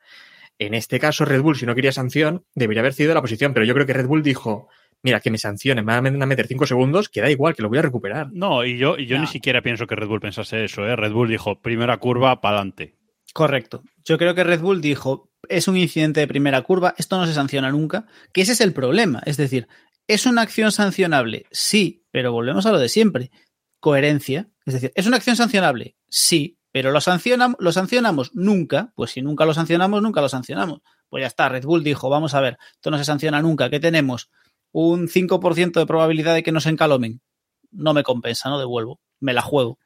[0.59, 3.53] En este caso, Red Bull, si no quería sanción, debería haber cedido la posición.
[3.53, 4.67] Pero yo creo que Red Bull dijo,
[5.01, 7.69] mira, que me sancionen, me van a meter cinco segundos, que da igual, que lo
[7.69, 8.27] voy a recuperar.
[8.33, 9.21] No, y yo, y yo Ya.
[9.21, 10.95] ni siquiera pienso que Red Bull pensase eso, ¿eh?
[10.95, 12.95] Red Bull dijo, primera curva, para adelante.
[13.33, 13.83] Correcto.
[14.03, 17.33] Yo creo que Red Bull dijo, es un incidente de primera curva, esto no se
[17.33, 19.21] sanciona nunca, que ese es el problema.
[19.25, 19.67] Es decir,
[20.07, 21.45] ¿es una acción sancionable?
[21.51, 23.31] Sí, pero volvemos a lo de siempre.
[23.79, 24.49] Coherencia.
[24.65, 25.95] Es decir, ¿es una acción sancionable?
[26.09, 28.31] Sí, pero ¿lo, sancionam- ¿lo sancionamos?
[28.33, 28.91] Nunca.
[28.95, 30.79] Pues si nunca lo sancionamos, nunca lo sancionamos.
[31.09, 33.69] Pues ya está, Red Bull dijo, vamos a ver, esto no se sanciona nunca.
[33.69, 34.29] ¿Qué tenemos?
[34.71, 37.21] Un 5% de probabilidad de que nos encalomen.
[37.71, 38.99] No me compensa, no devuelvo.
[39.19, 39.79] Me la juego.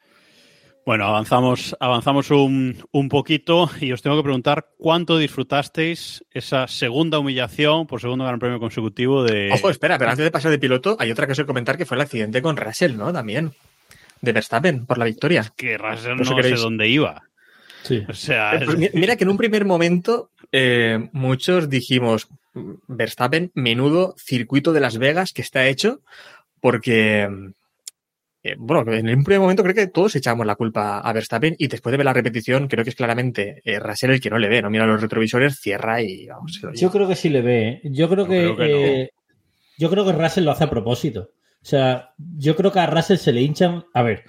[0.85, 7.19] Bueno, avanzamos, avanzamos un, un poquito y os tengo que preguntar cuánto disfrutasteis esa segunda
[7.19, 9.49] humillación por segundo gran premio consecutivo de...
[9.53, 11.95] Ojo, espera, pero antes de pasar de piloto, hay otra cosa que comentar que fue
[11.95, 13.13] el accidente con Russell, ¿no?
[13.13, 13.53] También.
[14.23, 15.51] De Verstappen, por la victoria.
[15.57, 17.23] que Russell no sé dónde iba.
[17.83, 18.01] Sí.
[18.07, 22.29] O sea, Eh, pues mi- Mira que en un primer momento eh, muchos dijimos,
[22.87, 25.99] Verstappen, menudo circuito de Las Vegas que está hecho,
[26.61, 27.27] porque,
[28.43, 31.67] eh, bueno, en un primer momento creo que todos echamos la culpa a Verstappen y
[31.67, 34.47] después de ver la repetición creo que es claramente eh, Russell el que no le
[34.47, 36.61] ve, no mira los retrovisores, cierra y vamos.
[36.75, 37.67] Yo creo que sí le ve.
[37.67, 37.81] ¿eh?
[37.91, 39.21] Yo creo que, creo que no.
[39.77, 41.31] yo creo que Russell lo hace a propósito.
[41.63, 43.85] O sea, yo creo que a Russell se le hinchan.
[43.93, 44.23] A ver,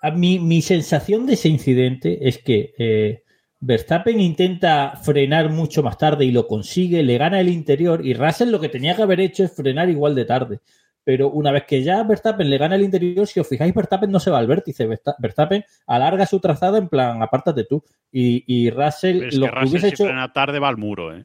[0.00, 3.22] a mi, mi sensación de ese incidente es que eh,
[3.60, 8.50] Verstappen intenta frenar mucho más tarde y lo consigue, le gana el interior y Russell
[8.50, 10.60] lo que tenía que haber hecho es frenar igual de tarde.
[11.04, 14.20] Pero una vez que ya Verstappen le gana el interior, si os fijáis, Verstappen no
[14.20, 14.86] se va al vértice.
[14.88, 17.82] Versta- Verstappen alarga su trazada en plan, apártate tú.
[18.10, 20.04] Y, y Russell pero es lo que que Russell hubiese si hecho.
[20.04, 21.24] frena tarde va al muro, ¿eh?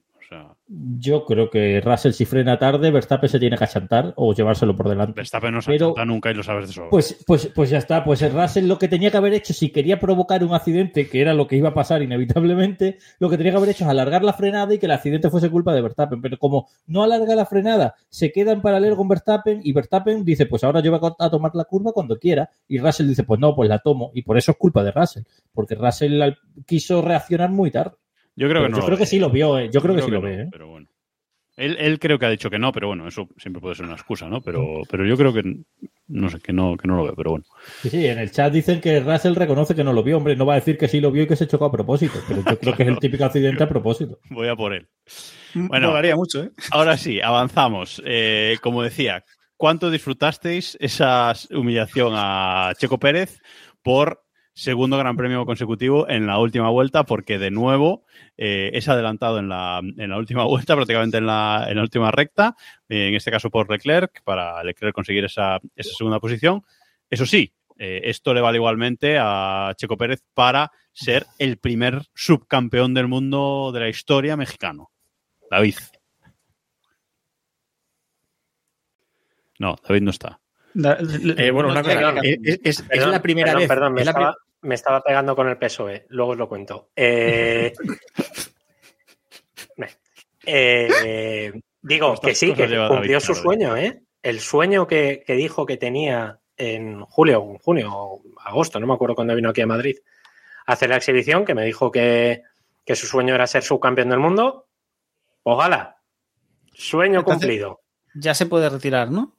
[0.69, 4.89] Yo creo que Russell si frena tarde, Verstappen se tiene que achantar o llevárselo por
[4.89, 5.13] delante.
[5.15, 6.89] Verstappen no se Pero- achanta nunca y lo sabes de sobra.
[6.89, 9.69] Pues, pues, pues ya está, pues el Russell lo que tenía que haber hecho, si
[9.69, 13.53] quería provocar un accidente, que era lo que iba a pasar inevitablemente, lo que tenía
[13.53, 16.21] que haber hecho es alargar la frenada y que el accidente fuese culpa de Verstappen.
[16.21, 20.47] Pero como no alarga la frenada, se queda en paralelo con Verstappen y Verstappen dice,
[20.47, 22.49] pues ahora yo voy a tomar la curva cuando quiera.
[22.67, 24.11] Y Russell dice, pues no, pues la tomo.
[24.13, 26.21] Y por eso es culpa de Russell, porque Russell
[26.65, 27.95] quiso reaccionar muy tarde.
[28.37, 28.77] Yo creo que Pero no.
[28.77, 29.01] yo lo creo ve.
[29.01, 29.69] que sí lo vio, eh.
[29.73, 30.43] yo creo que sí lo no, ve.
[30.43, 30.47] eh.
[30.49, 30.87] Pero bueno.
[31.57, 33.95] Él, él creo que ha dicho que no, pero bueno, eso siempre puede ser una
[33.95, 34.41] excusa, ¿no?
[34.41, 35.41] Pero, pero yo creo que
[36.07, 37.45] no sé, que no, que no lo ve, pero bueno.
[37.81, 40.17] Sí, sí, en el chat dicen que Russell reconoce que no lo vio.
[40.17, 42.19] Hombre, no va a decir que sí lo vio y que se chocó a propósito,
[42.27, 44.19] pero yo creo que es el típico accidente a propósito.
[44.29, 44.87] Voy a por él.
[45.55, 45.87] Bueno.
[45.89, 46.51] Molaría mucho, ¿eh?
[46.71, 48.03] Ahora sí, avanzamos.
[48.05, 49.23] Eh, como decía,
[49.57, 53.39] ¿cuánto disfrutasteis esa humillación a Checo Pérez
[53.81, 54.23] por
[54.57, 57.03] segundo gran premio consecutivo en la última vuelta?
[57.03, 58.05] Porque de nuevo
[58.37, 62.11] eh, es adelantado en la, en la última vuelta, prácticamente en la, en la última
[62.11, 62.55] recta,
[62.89, 66.63] en este caso por Leclerc, para Leclerc conseguir esa, esa segunda posición.
[67.09, 72.93] Eso sí, eh, esto le vale igualmente a Checo Pérez para ser el primer subcampeón
[72.95, 74.89] del mundo de la historia mexicano.
[75.51, 75.75] David.
[79.59, 80.39] No, David no está.
[80.75, 83.67] Eh, bueno, una cosa, es, es- es la primera perdón, vez.
[83.67, 86.05] Perdón, me, es la pri- estaba, me estaba pegando con el PSOE.
[86.09, 86.89] Luego os lo cuento.
[86.95, 87.73] Eh,
[90.45, 94.03] eh, digo que sí, que cumplió su sueño, ¿eh?
[94.21, 98.93] El sueño que, que dijo que tenía en julio, en junio, o agosto, no me
[98.93, 99.97] acuerdo cuándo vino aquí a Madrid,
[100.65, 102.41] a hacer la exhibición, que me dijo que,
[102.83, 104.67] que su sueño era ser subcampeón del mundo.
[105.43, 105.97] Ojalá.
[106.73, 107.81] Sueño Entonces- cumplido.
[108.15, 109.35] Ya se puede retirar, ¿no?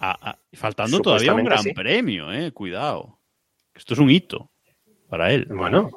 [0.00, 1.72] Ah, ah, faltando todavía un gran sí.
[1.72, 2.52] premio, eh.
[2.52, 3.18] Cuidado.
[3.74, 4.50] Esto es un hito
[5.08, 5.46] para él.
[5.50, 5.90] Bueno,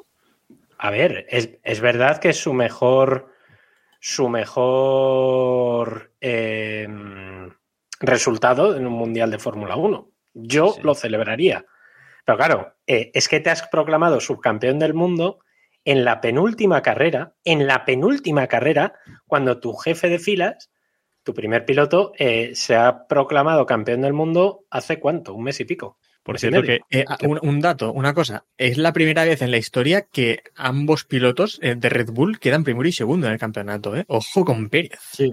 [0.78, 3.28] a ver, es, es verdad que es su mejor,
[4.00, 6.88] su mejor eh,
[8.00, 10.08] resultado en un mundial de Fórmula 1.
[10.34, 10.80] Yo Sí.
[10.82, 11.64] lo celebraría.
[12.24, 15.40] Pero claro, eh, es que te has proclamado subcampeón del mundo
[15.84, 18.94] en la penúltima carrera, en la penúltima carrera,
[19.26, 20.70] cuando tu jefe de filas,
[21.24, 25.64] tu primer piloto, eh, se ha proclamado campeón del mundo hace cuánto, un mes y
[25.64, 25.98] pico.
[26.22, 28.44] Por cierto, que Eh, un, un dato, una cosa.
[28.56, 32.62] Es la primera vez en la historia que ambos pilotos eh, de Red Bull quedan
[32.64, 33.96] primero y segundo en el campeonato.
[33.96, 34.04] ¿eh?
[34.08, 34.98] Ojo con Pérez.
[35.12, 35.32] Sí,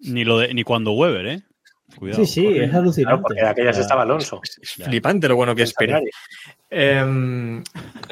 [0.00, 1.42] ni, lo de, ni cuando Weber, ¿eh?
[1.96, 2.22] Cuidado.
[2.26, 3.22] sí, sí, es Claro, alucinante.
[3.22, 4.40] porque de aquellas estaba Alonso.
[4.60, 6.02] Es, flipante lo bueno que es Pérez.
[6.68, 7.62] Em,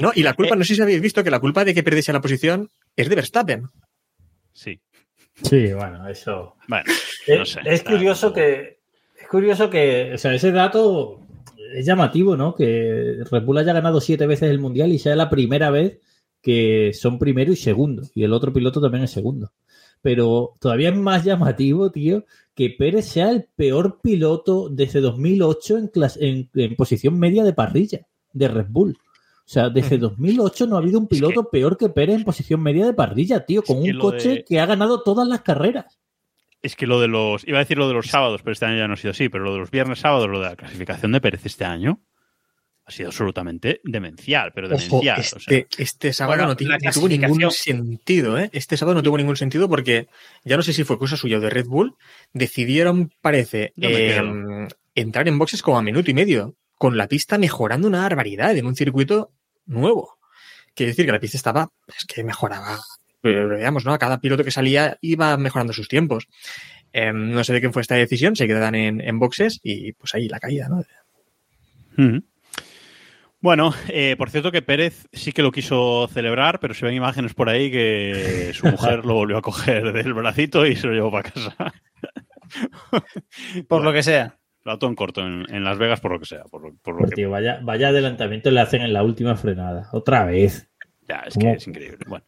[0.00, 2.12] no, y la culpa, no sé si habéis visto que la culpa de que perdiese
[2.12, 3.68] la posición es de Verstappen.
[4.54, 4.80] Sí.
[5.42, 6.56] Sí, bueno, eso.
[6.66, 6.84] Bueno,
[7.26, 7.60] Es, no sé.
[7.66, 8.78] es está- curioso que.
[9.20, 10.12] Es curioso que.
[10.14, 11.25] O sea, ese dato
[11.74, 12.54] es llamativo, ¿no?
[12.54, 16.00] Que Red Bull haya ganado siete veces el mundial y sea la primera vez
[16.42, 18.02] que son primero y segundo.
[18.14, 19.52] Y el otro piloto también es segundo.
[20.02, 25.90] Pero todavía es más llamativo, tío, que Pérez sea el peor piloto desde 2008 en,
[26.20, 28.96] en, en posición media de parrilla de Red Bull.
[29.00, 32.84] O sea, desde 2008 no ha habido un piloto peor que Pérez en posición media
[32.86, 35.98] de parrilla, tío, con un coche de- que ha ganado todas las carreras.
[36.62, 37.46] Es que lo de los.
[37.46, 39.28] Iba a decir lo de los sábados, pero este año ya no ha sido así.
[39.28, 42.00] Pero lo de los viernes sábados, lo de la clasificación de Pérez este año,
[42.84, 45.20] ha sido absolutamente demencial, pero Ojo, demencial.
[45.20, 48.48] este, o sea, este sábado Bueno, no, tiene- la no tuvo ningún sentido, ¿eh?
[48.52, 50.08] Este sábado no tuvo ningún sentido porque
[50.44, 51.94] ya no sé si fue cosa suya o de Red Bull,
[52.32, 57.88] decidieron, parece, eh, entrar en boxes como a minuto y medio, con la pista mejorando
[57.88, 59.32] una barbaridad en un circuito
[59.66, 60.16] nuevo.
[60.74, 62.78] Quiere decir que la pista estaba, es que mejoraba,
[63.32, 63.92] pero veamos, ¿no?
[63.92, 66.28] A cada piloto que salía iba mejorando sus tiempos.
[66.92, 70.14] Eh, no sé de quién fue esta decisión, se quedan en, en boxes y pues
[70.14, 70.82] ahí la caída, ¿no?
[73.40, 77.34] Bueno, eh, por cierto que Pérez sí que lo quiso celebrar, pero se ven imágenes
[77.34, 81.10] por ahí que su mujer lo volvió a coger del bracito y se lo llevó
[81.10, 81.56] para casa.
[83.68, 84.38] Por lo que sea.
[84.64, 86.44] Lo ató en corto en, en Las Vegas por lo que sea.
[86.44, 89.36] Por lo, por lo Pues, que, tío, vaya, vaya adelantamiento le hacen en la última
[89.36, 89.88] frenada.
[89.92, 90.68] Otra vez.
[91.08, 91.52] ya, es ¿Cómo?
[91.52, 91.98] que es increíble.
[92.06, 92.24] Bueno,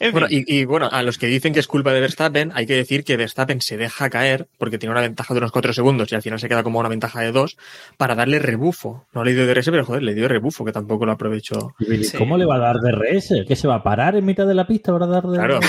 [0.00, 0.44] En Bueno, fin.
[0.46, 3.04] y, y, bueno, a los que dicen que es culpa de Verstappen, hay que decir
[3.04, 6.22] que Verstappen se deja caer porque tiene una ventaja de unos 4 segundos y al
[6.22, 7.56] final se queda como una ventaja de 2
[7.96, 9.06] para darle rebufo.
[9.12, 11.74] No le dio DRS, pero joder, le dio rebufo, que tampoco lo aprovechó.
[11.78, 12.16] ¿Y Sí.
[12.18, 13.44] ¿Cómo le va a dar DRS?
[13.46, 15.38] ¿Que se va a parar en mitad de la pista para dar DRS?
[15.38, 15.60] Claro,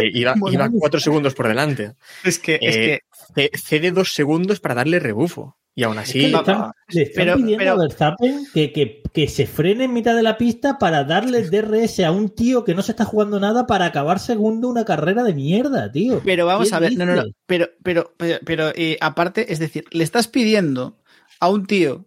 [0.00, 1.92] eh, iba, iba 4 segundos por delante.
[2.24, 3.00] Es que, es Eh,
[3.34, 5.56] que Cede 2 segundos para darle rebufo.
[5.74, 8.46] Y aún Es así, que le están, va- le están pero- pidiendo pero- a Verstappen
[8.52, 12.28] que, que, que se frene en mitad de la pista para darle DRS a un
[12.30, 16.20] tío que no se está jugando nada para acabar segundo una carrera de mierda, tío.
[16.24, 19.58] Pero vamos ¿Qué a ver, no, no, no, pero, pero, pero, pero, eh, aparte, es
[19.60, 20.98] decir, le estás pidiendo
[21.38, 22.04] a un tío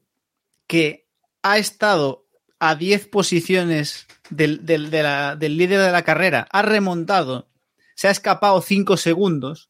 [0.68, 1.08] que
[1.42, 2.28] ha estado
[2.60, 7.48] a 10 posiciones del, del- de la- del líder de la carrera, ha remontado,
[7.96, 9.70] se ha escapado 5 segundos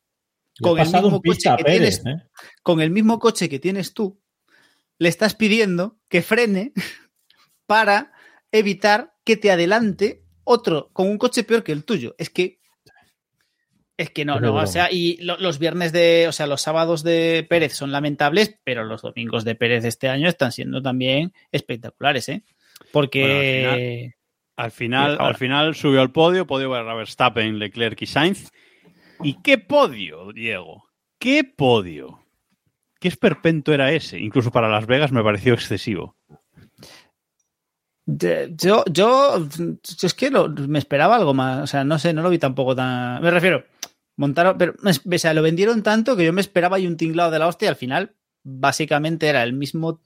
[0.62, 2.28] con el mismo coche que Pérez, tienes, ¿eh?
[2.62, 4.22] con el mismo coche que tienes tú,
[5.00, 6.74] le estás pidiendo que frene
[7.66, 8.12] para
[8.52, 12.16] evitar que te adelante otro con un coche peor que el tuyo.
[12.18, 12.60] Es que.
[13.96, 17.04] Es que no, no, o sea, y lo- los viernes de, o sea, los sábados
[17.04, 22.28] de Pérez son lamentables, pero los domingos de Pérez este año están siendo también espectaculares,
[22.30, 22.44] ¿eh?
[22.92, 24.14] Porque.
[24.56, 28.52] Al final, al final subió al podio, podio para Verstappen, Leclerc y Sainz.
[29.22, 30.86] ¿Y qué podio, Diego?
[31.20, 32.20] ¿Qué podio?
[33.00, 34.20] ¿Qué esperpento era ese?
[34.20, 36.16] Incluso para Las Vegas me pareció excesivo.
[38.06, 39.48] Yo, yo,
[40.02, 41.64] es que me esperaba algo más.
[41.64, 43.22] O sea, no sé, no lo vi tampoco tan.
[43.22, 43.66] Me refiero,
[44.18, 47.40] montaron, pero o sea, lo vendieron tanto que yo me esperaba y un tinglado de
[47.40, 47.68] la hostia.
[47.68, 50.02] y Al final, básicamente era el mismo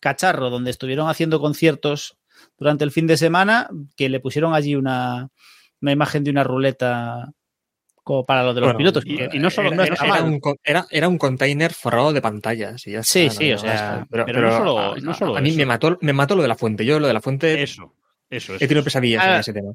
[0.00, 2.18] cacharro donde estuvieron haciendo conciertos
[2.58, 5.30] durante el fin de semana que le pusieron allí una,
[5.80, 7.32] una imagen de una ruleta
[8.02, 9.04] como para lo de los Bueno, pilotos.
[9.06, 12.86] y- no solo- no era, era un, con- era, era un container forrado de pantallas.
[12.86, 15.36] Y ya Sí, está, sí, no, o sea, pero, pero no solo- a, no solo
[15.36, 15.58] a mí eso.
[15.58, 16.84] me mató, me mató lo de la fuente.
[16.84, 17.94] Yo lo de la fuente Eso,
[18.28, 18.64] eso, eso.
[18.64, 19.72] he tenido pesadillas en ese tema.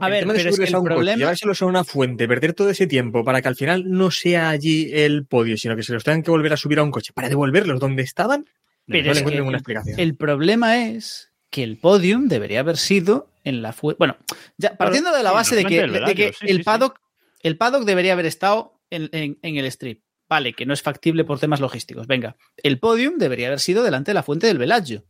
[0.00, 1.18] A El ver, tema de pero es que subirles el a un coche, problema.
[1.18, 4.90] llevárselos a una fuente, perder todo ese tiempo para que al final no sea allí
[4.92, 7.28] el podio, sino que se los tengan que volver a subir a un coche para
[7.28, 8.44] devolverlos donde estaban,
[8.86, 9.98] Pero no es le encuentro ninguna explicación.
[9.98, 13.96] El problema es que el podium debería haber sido en la fuente.
[13.98, 14.16] Bueno,
[14.56, 16.62] ya partiendo de la sí, base de que, de el, sí, sí.
[16.62, 17.00] paddock,
[17.42, 20.02] el paddock debería haber estado en, en- en el strip.
[20.28, 22.06] Vale, que no es factible por temas logísticos.
[22.06, 25.04] Venga, el podium debería haber sido delante de la fuente del Velaggio.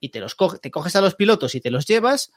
[0.00, 2.32] Y te los te coges a los pilotos y te los llevas,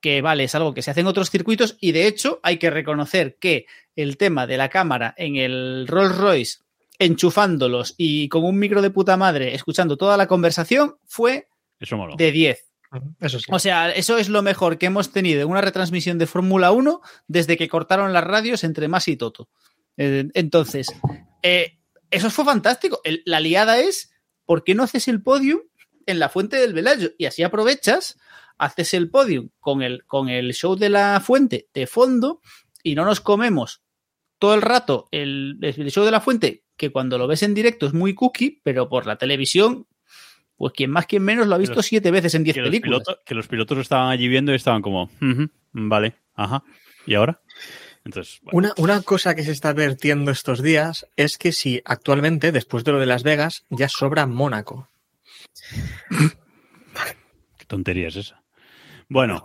[0.00, 2.70] que vale, es algo que se hace en otros circuitos, y de hecho hay que
[2.70, 6.58] reconocer que el tema de la cámara en el Rolls Royce
[6.98, 11.48] enchufándolos y con un micro de puta madre escuchando toda la conversación fue
[11.78, 12.71] Eso de 10.
[13.20, 13.38] Eso.
[13.48, 17.00] O sea, eso es lo mejor que hemos tenido en una retransmisión de Fórmula 1
[17.26, 19.48] desde que cortaron las radios entre Mas y Toto.
[19.96, 20.88] Eh, entonces,
[21.42, 21.78] eh,
[22.10, 23.00] eso fue fantástico.
[23.24, 24.12] La liada es,
[24.44, 25.60] ¿por qué no haces el podium
[26.06, 27.12] en la fuente del Velayo?
[27.18, 28.18] Y así aprovechas,
[28.58, 32.40] haces el podium con el, con el show de la fuente de fondo
[32.82, 33.82] y no nos comemos
[34.38, 37.86] todo el rato el, el show de la fuente, que cuando lo ves en directo
[37.86, 39.86] es muy cookie, pero por la televisión,
[40.56, 42.68] pues quien más, quien menos lo ha visto los- siete veces en diez Que los,
[42.70, 43.00] películas.
[43.02, 46.62] pilotos, que los pilotos estaban allí viendo y estaban como, "Ujú, vale, ajá.
[47.06, 47.40] ¿Y ahora?
[48.04, 52.50] Entonces, bueno, Una, una cosa que se está vertiendo estos días es que si actualmente,
[52.52, 54.88] después de lo de Las Vegas, ya sobra Mónaco.
[57.58, 58.42] qué tontería es esa.
[59.08, 59.42] Bueno,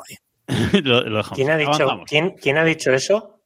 [0.84, 1.36] lo, lo dejamos.
[1.36, 3.42] ¿Quién ha dicho, ¿quién, quién ha dicho eso?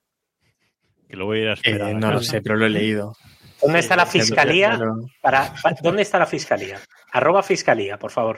[1.09, 1.95] Que lo voy a ir a Eh, esperar.
[1.95, 3.15] a no lo sé, pero lo he leído.
[3.61, 4.79] ¿Dónde está la fiscalía?
[5.21, 6.79] Para, pa- ¿Dónde está la fiscalía?
[7.13, 8.37] Arroba fiscalía, por favor.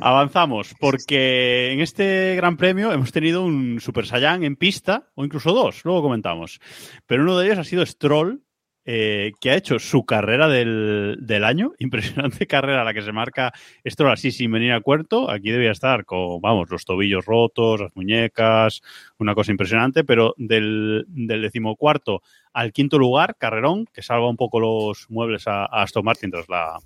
[0.00, 5.52] Avanzamos, porque en este Gran Premio hemos tenido un Super Saiyan en pista, o incluso
[5.52, 6.60] dos, luego comentamos.
[7.06, 8.42] Pero uno de ellos ha sido Stroll,
[8.86, 11.72] eh, que ha hecho su carrera del, del año.
[11.78, 13.52] Impresionante carrera la que se marca
[13.86, 15.30] Stroll así sin venir a cuarto.
[15.30, 18.82] Aquí debía estar con, vamos, los tobillos rotos, las muñecas,
[19.18, 22.22] una cosa impresionante, pero del, del decimocuarto
[22.52, 26.78] al quinto lugar, carrerón, que salva un poco los muebles a, Aston Martin tras la,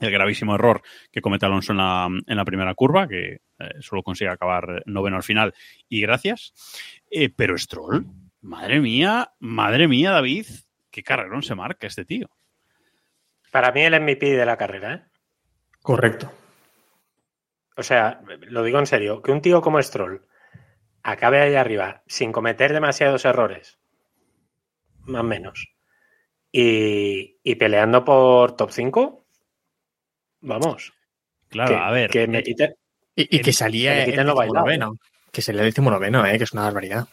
[0.00, 4.02] el gravísimo error que comete Alonso en la, en la primera curva, que eh, solo
[4.02, 5.54] consigue acabar noveno al final,
[5.88, 6.52] y gracias.
[7.10, 8.06] Eh, pero Stroll,
[8.40, 10.46] madre mía, madre mía, David,
[10.90, 12.28] qué carrerón se marca este tío.
[13.50, 15.02] Para mí el MVP de la carrera, ¿eh?
[15.82, 16.32] Correcto.
[17.76, 20.26] O sea, lo digo en serio, que un tío como Stroll
[21.02, 23.78] acabe ahí arriba sin cometer demasiados errores,
[25.04, 25.72] más o menos,
[26.52, 29.24] y, y peleando por top 5,
[30.40, 30.92] vamos.
[31.48, 32.10] Claro, que, a ver.
[32.10, 32.76] Que me eh, quite-
[33.16, 34.96] Y, y que salía que el quiten lo noveno.
[35.32, 37.08] Que salía el decimonoveno, eh, que es una barbaridad.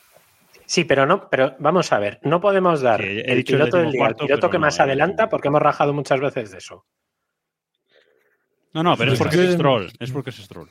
[0.68, 4.06] Sí, pero no, pero vamos a ver, no podemos dar Sí, el piloto del día
[4.06, 4.82] al decimocuarto, piloto pero que no, más eh.
[4.84, 6.86] adelanta porque hemos rajado muchas veces de eso.
[8.74, 9.90] no, no, pero es porque es Stroll.
[9.98, 10.70] Es porque es Stroll.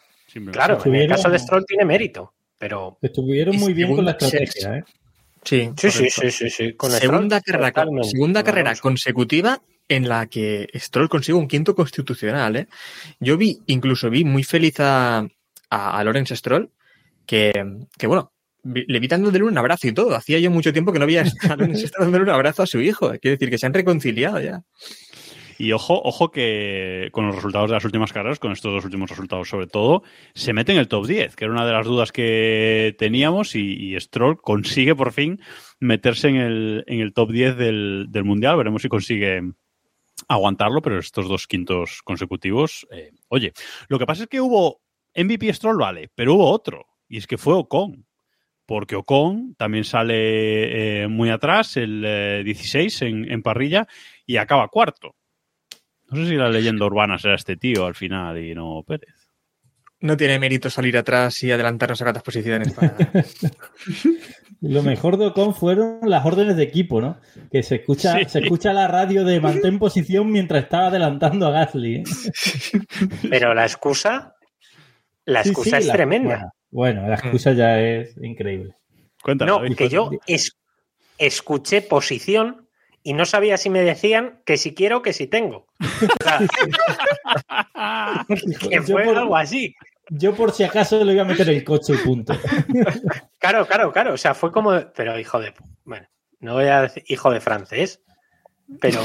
[0.53, 4.77] Claro, en el caso de Stroll tiene mérito, pero Estuvieron muy bien con la estrategia,
[4.77, 4.85] ¿eh?
[5.43, 6.73] Sí, sí, sí, sí, sí, sí.
[6.75, 12.57] Con segunda Stroll, carrera, segunda carrera consecutiva en la que Stroll consigue un quinto constitucional.
[12.57, 12.69] ¿eh?
[13.19, 15.27] Yo vi, incluso vi muy feliz a,
[15.71, 16.71] a, a Lawrence Stroll,
[17.25, 17.53] que,
[17.97, 18.33] que bueno,
[18.73, 20.15] vi- le vi dándole un abrazo y todo.
[20.15, 22.81] Hacía yo mucho tiempo que no veía a Lawrence Stroll dándole un abrazo a su
[22.81, 23.09] hijo.
[23.21, 24.63] Quiere decir que se han reconciliado ya.
[25.59, 29.09] Y ojo, ojo que con los resultados de las últimas carreras, con estos dos últimos
[29.09, 30.03] resultados sobre todo,
[30.35, 33.95] se mete en el top 10, que era una de las dudas que teníamos y,
[33.95, 35.41] y Stroll consigue por fin
[35.81, 38.59] meterse en el, en el top 10 del, del Mundial.
[38.59, 39.41] Veremos si consigue
[40.29, 43.53] aguantarlo, pero estos dos quintos consecutivos, eh, oye,
[43.89, 44.81] lo que pasa es que hubo
[45.15, 48.06] MVP Stroll, vale, pero hubo otro, y es que fue Ocon.
[48.67, 53.87] Porque Ocon también sale eh, muy atrás, el eh, 16 en, en parrilla,
[54.27, 55.15] y acaba cuarto.
[56.11, 59.15] No sé si la leyenda urbana será este tío al final y no Pérez.
[60.01, 62.73] No tiene mérito salir atrás y adelantarnos a cuantas posiciones.
[62.75, 62.95] Para...
[64.61, 67.19] Lo mejor de Ocon fueron las órdenes de equipo, ¿no?
[67.51, 68.25] Que se escucha, Sí.
[68.29, 71.97] se escucha la radio de mantén posición mientras estaba adelantando a Gasly.
[71.97, 72.05] ¿eh?
[73.31, 74.35] Pero la excusa,
[75.25, 76.29] la Sí, excusa sí, es la- tremenda.
[76.37, 78.75] Bueno, bueno, la excusa ya es increíble.
[79.23, 79.63] Cuéntanos.
[79.63, 80.59] No, que yo es-
[81.17, 82.69] escuché posición
[83.03, 85.67] y no sabía si me decían que si quiero que si tengo.
[85.89, 88.27] O sea,
[88.69, 89.75] que Yo fue por- algo así.
[90.11, 92.39] Yo por si acaso le voy a meter el coche y punto.
[93.39, 94.13] Claro, claro, claro.
[94.15, 94.73] O sea, fue como.
[94.95, 95.55] Pero hijo de.
[95.85, 96.07] Bueno,
[96.41, 98.03] no voy a decir hijo de francés,
[98.81, 99.01] pero,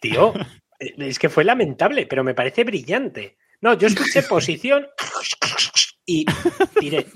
[0.00, 0.32] tío,
[0.78, 3.36] es que fue lamentable, pero me parece brillante.
[3.60, 4.86] No, yo escuché posición
[6.12, 6.26] y
[6.80, 7.06] tiré.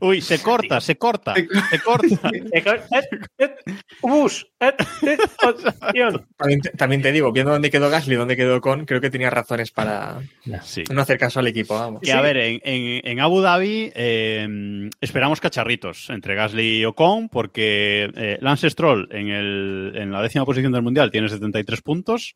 [0.00, 2.30] Uy, se corta, se corta, se corta.
[4.02, 6.26] Bus, eh, eh, posición.
[6.36, 9.10] también, te, también te digo, viendo dónde quedó Gasly y dónde quedó Con, creo que
[9.10, 10.20] tenía razones para
[10.64, 10.82] Sí.
[10.90, 11.74] no hacer caso al equipo.
[11.74, 12.00] Vamos.
[12.02, 17.28] Que a ver, en, en- en Abu Dhabi eh, esperamos cacharritos entre Gasly y Ocon,
[17.28, 22.34] porque eh, Lance Stroll en, el, en la décima posición del Mundial tiene 73 puntos,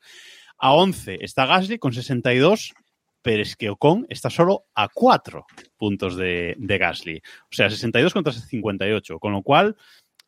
[0.59, 2.75] a 11 está Gasly con 62,
[3.23, 5.47] pero es que Ocon está solo a 4
[5.77, 7.19] puntos de, de Gasly.
[7.45, 9.77] O sea, 62 contra 58, con lo cual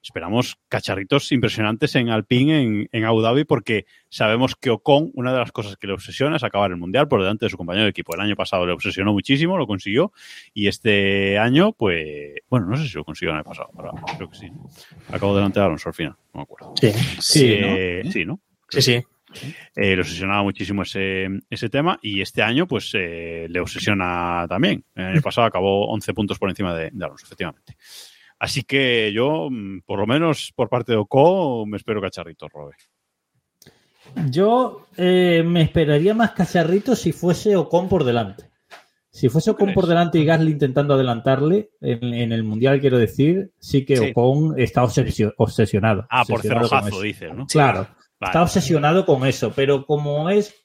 [0.04, 5.38] esperamos cacharritos impresionantes en Alpine, en, en Abu Dhabi, porque sabemos que Ocon, una de
[5.38, 7.90] las cosas que le obsesiona es acabar el Mundial por delante de su compañero de
[7.90, 8.12] equipo.
[8.12, 10.12] El año pasado le obsesionó muchísimo, lo consiguió,
[10.52, 14.28] y este año, pues, bueno, no sé si lo consiguió el año pasado, pero creo
[14.28, 14.50] que sí.
[15.12, 16.74] Acabó delante de Alonso al final, no me acuerdo.
[16.80, 16.90] Sí,
[17.20, 18.40] Sí, Eh, sí, ¿no?
[18.68, 19.00] sí, sí.
[19.76, 24.84] Eh, le obsesionaba muchísimo ese, ese tema y este año pues eh, le obsesiona también.
[24.94, 27.76] El año pasado acabó 11 puntos por encima de, de Alonso, efectivamente.
[28.38, 32.74] Así que yo, mm, por lo menos por parte de Oco, me espero cacharrito, Robe.
[34.30, 38.50] Yo eh, me esperaría más cacharrito si fuese Ocon por delante.
[39.10, 43.52] Si fuese Ocon por delante y Gasly intentando adelantarle en, en el Mundial, quiero decir,
[43.58, 44.10] sí que Sí.
[44.10, 46.06] Ocon está obsesio- obsesionado.
[46.10, 47.46] Ah, por obsesionado cerrojazo, dices, ¿no?
[47.46, 47.86] Claro,
[48.22, 48.30] Vale.
[48.30, 50.60] está obsesionado con eso, pero como es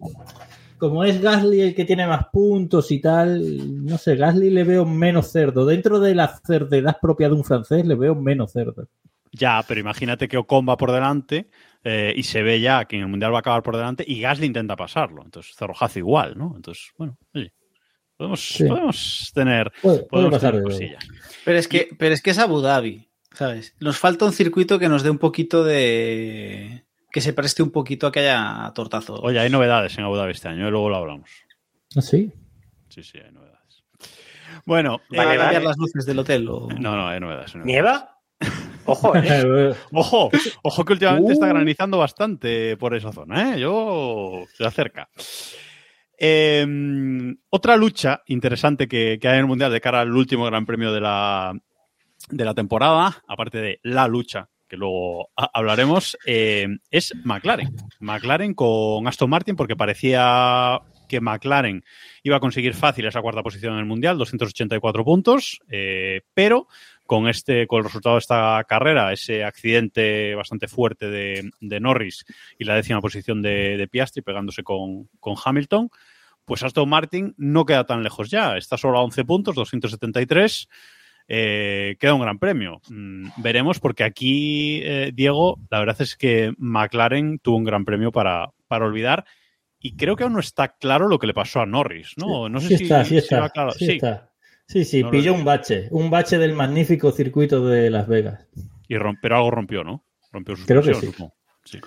[0.78, 4.86] como es Gasly el que tiene más puntos y tal, no sé, Gasly le veo
[4.86, 5.66] menos cerdo.
[5.66, 8.88] Dentro de la cerdedad propia de un francés, le veo menos cerdo.
[9.32, 11.50] Ya, pero imagínate que Ocon va por delante
[11.84, 14.22] eh, y se ve ya que en el Mundial va a acabar por delante y
[14.22, 15.24] Gasly intenta pasarlo.
[15.24, 16.54] Entonces, cerrojazo igual, ¿no?
[16.56, 17.52] Entonces, bueno, oye,
[18.16, 18.66] podemos, Sí.
[18.66, 21.08] podemos tener, Puede, puede podemos pasar tener de cosillas.
[21.44, 23.76] Pero es que, pero es que es Abu Dhabi, ¿sabes?
[23.80, 26.84] Nos falta un circuito que nos dé un poquito de.
[27.12, 29.16] Que se preste un poquito a que haya tortazo.
[29.22, 30.72] Oye, hay novedades en Abu Dhabi este año, ¿eh?
[30.72, 31.30] luego lo hablamos.
[31.96, 32.32] ¿Ah, sí?
[32.90, 33.84] Sí, sí, hay novedades.
[34.66, 36.48] Bueno, ¿Para eh, cambiar las luces del hotel?
[36.50, 36.68] O...
[36.80, 37.56] no, no, hay novedades.
[37.56, 37.66] hay novedades.
[37.66, 38.14] ¿Nieva?
[38.86, 39.74] Ojo, ¿eh?
[39.92, 40.30] Ojo,
[40.64, 41.34] ojo que últimamente Uh.
[41.34, 43.60] está granizando bastante por esa zona, ¿eh?
[43.60, 45.10] Yo se acerca.
[46.20, 46.66] Eh,
[47.50, 50.92] otra lucha interesante que, que hay en el Mundial de cara al último Gran Premio
[50.92, 51.54] de la,
[52.30, 57.76] de la temporada, aparte de la lucha que luego ha- hablaremos, eh, es McLaren.
[58.00, 61.84] McLaren con Aston Martin, porque parecía que McLaren
[62.24, 66.68] iba a conseguir fácil esa cuarta posición en el Mundial, 284 puntos, eh, pero
[67.06, 72.26] con este, con el resultado de esta carrera, ese accidente bastante fuerte de, de Norris
[72.60, 75.90] y la décima posición de, de Piastri pegándose con, con Hamilton,
[76.44, 80.68] pues Aston Martin no queda tan lejos ya, está solo a 11 puntos, 273.
[81.28, 82.82] Eh, queda un gran premio.
[82.90, 88.12] Mm, veremos, porque aquí, eh, Diego, la verdad es que McLaren tuvo un gran premio
[88.12, 89.26] para, para olvidar.
[89.80, 92.50] Y creo que aún no está claro lo que le pasó a Norris, ¿no?
[92.50, 93.50] No sé sí si, está, sí si está.
[93.50, 93.72] claro.
[93.72, 94.32] sí Sí, está.
[94.66, 95.88] Sí, sí, No pilló un bache.
[95.92, 98.48] Un bache del magnífico circuito de Las Vegas.
[98.90, 100.04] y rom- pero algo rompió, ¿no?
[100.32, 101.06] Rompió su Creo que sí.
[101.08, 101.34] supongo.
[101.64, 101.80] Sí.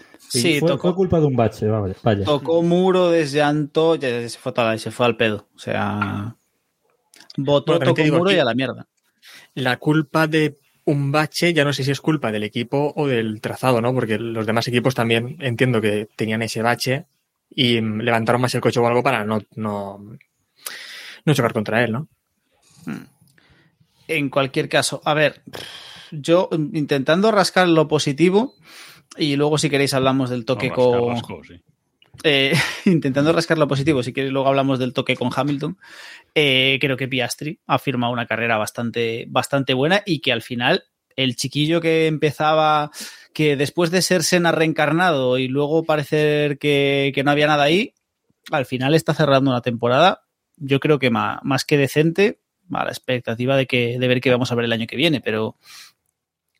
[0.60, 2.24] Fue, tocó- fue culpa de un bache, vale, vaya.
[2.24, 5.48] Tocó muro, desllanto, ya se fue, toda- se fue al pedo.
[5.54, 6.36] O sea,
[7.36, 8.86] botó, Bueno, tocó digo muro aquí- y a la mierda.
[9.54, 13.40] La culpa de un bache ya no sé si es culpa del equipo o del
[13.40, 13.94] trazado, ¿no?
[13.94, 17.06] Porque los demás equipos también entiendo que tenían ese bache
[17.48, 19.98] y mm, levantaron más el coche o algo para no, no,
[21.24, 22.08] no chocar contra él, ¿no?
[24.08, 25.42] En cualquier caso, a ver,
[26.10, 28.54] yo mm, intentando rascar lo positivo
[29.16, 31.44] y luego si queréis hablamos del toque No, rascar, con...
[31.44, 31.60] sí.
[32.24, 32.52] Eh,
[32.84, 35.78] intentando rascar lo positivo, si queréis luego hablamos del toque con Hamilton,
[36.34, 40.84] eh, creo que Piastri ha firmado una carrera bastante, bastante buena y que al final
[41.16, 42.90] el chiquillo que empezaba,
[43.34, 47.94] que después de ser Sena reencarnado y luego parecer que, que no había nada ahí,
[48.50, 50.22] al final está cerrando una temporada,
[50.56, 52.40] yo creo que ma- más, que decente,
[52.72, 55.20] a la expectativa de, que, de ver qué vamos a ver el año que viene,
[55.20, 55.56] pero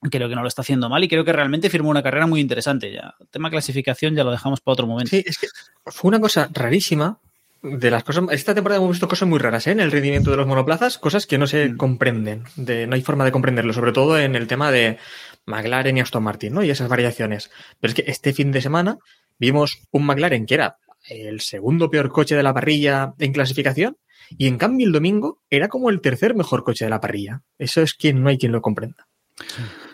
[0.00, 2.40] creo que no lo está haciendo mal y creo que realmente firmó una carrera muy
[2.40, 2.92] interesante.
[2.92, 5.10] Ya, tema clasificación ya lo dejamos para otro momento.
[5.10, 5.48] Sí, es que
[5.86, 7.18] fue una cosa rarísima.
[7.62, 9.72] De las cosas, esta temporada hemos visto cosas muy raras ¿eh?
[9.72, 11.76] en el rendimiento de los monoplazas, cosas que no se Mm.
[11.76, 14.96] comprenden, de, no hay forma de comprenderlo, sobre todo en el tema de
[15.44, 16.64] McLaren y Aston Martin, ¿no?
[16.64, 17.50] Y esas variaciones.
[17.78, 18.96] Pero es que este fin de semana
[19.38, 23.98] vimos un McLaren que era el segundo peor coche de la parrilla en clasificación,
[24.38, 27.42] y en cambio el domingo era como el tercer mejor coche de la parrilla.
[27.58, 29.06] Eso es que no hay quien lo comprenda.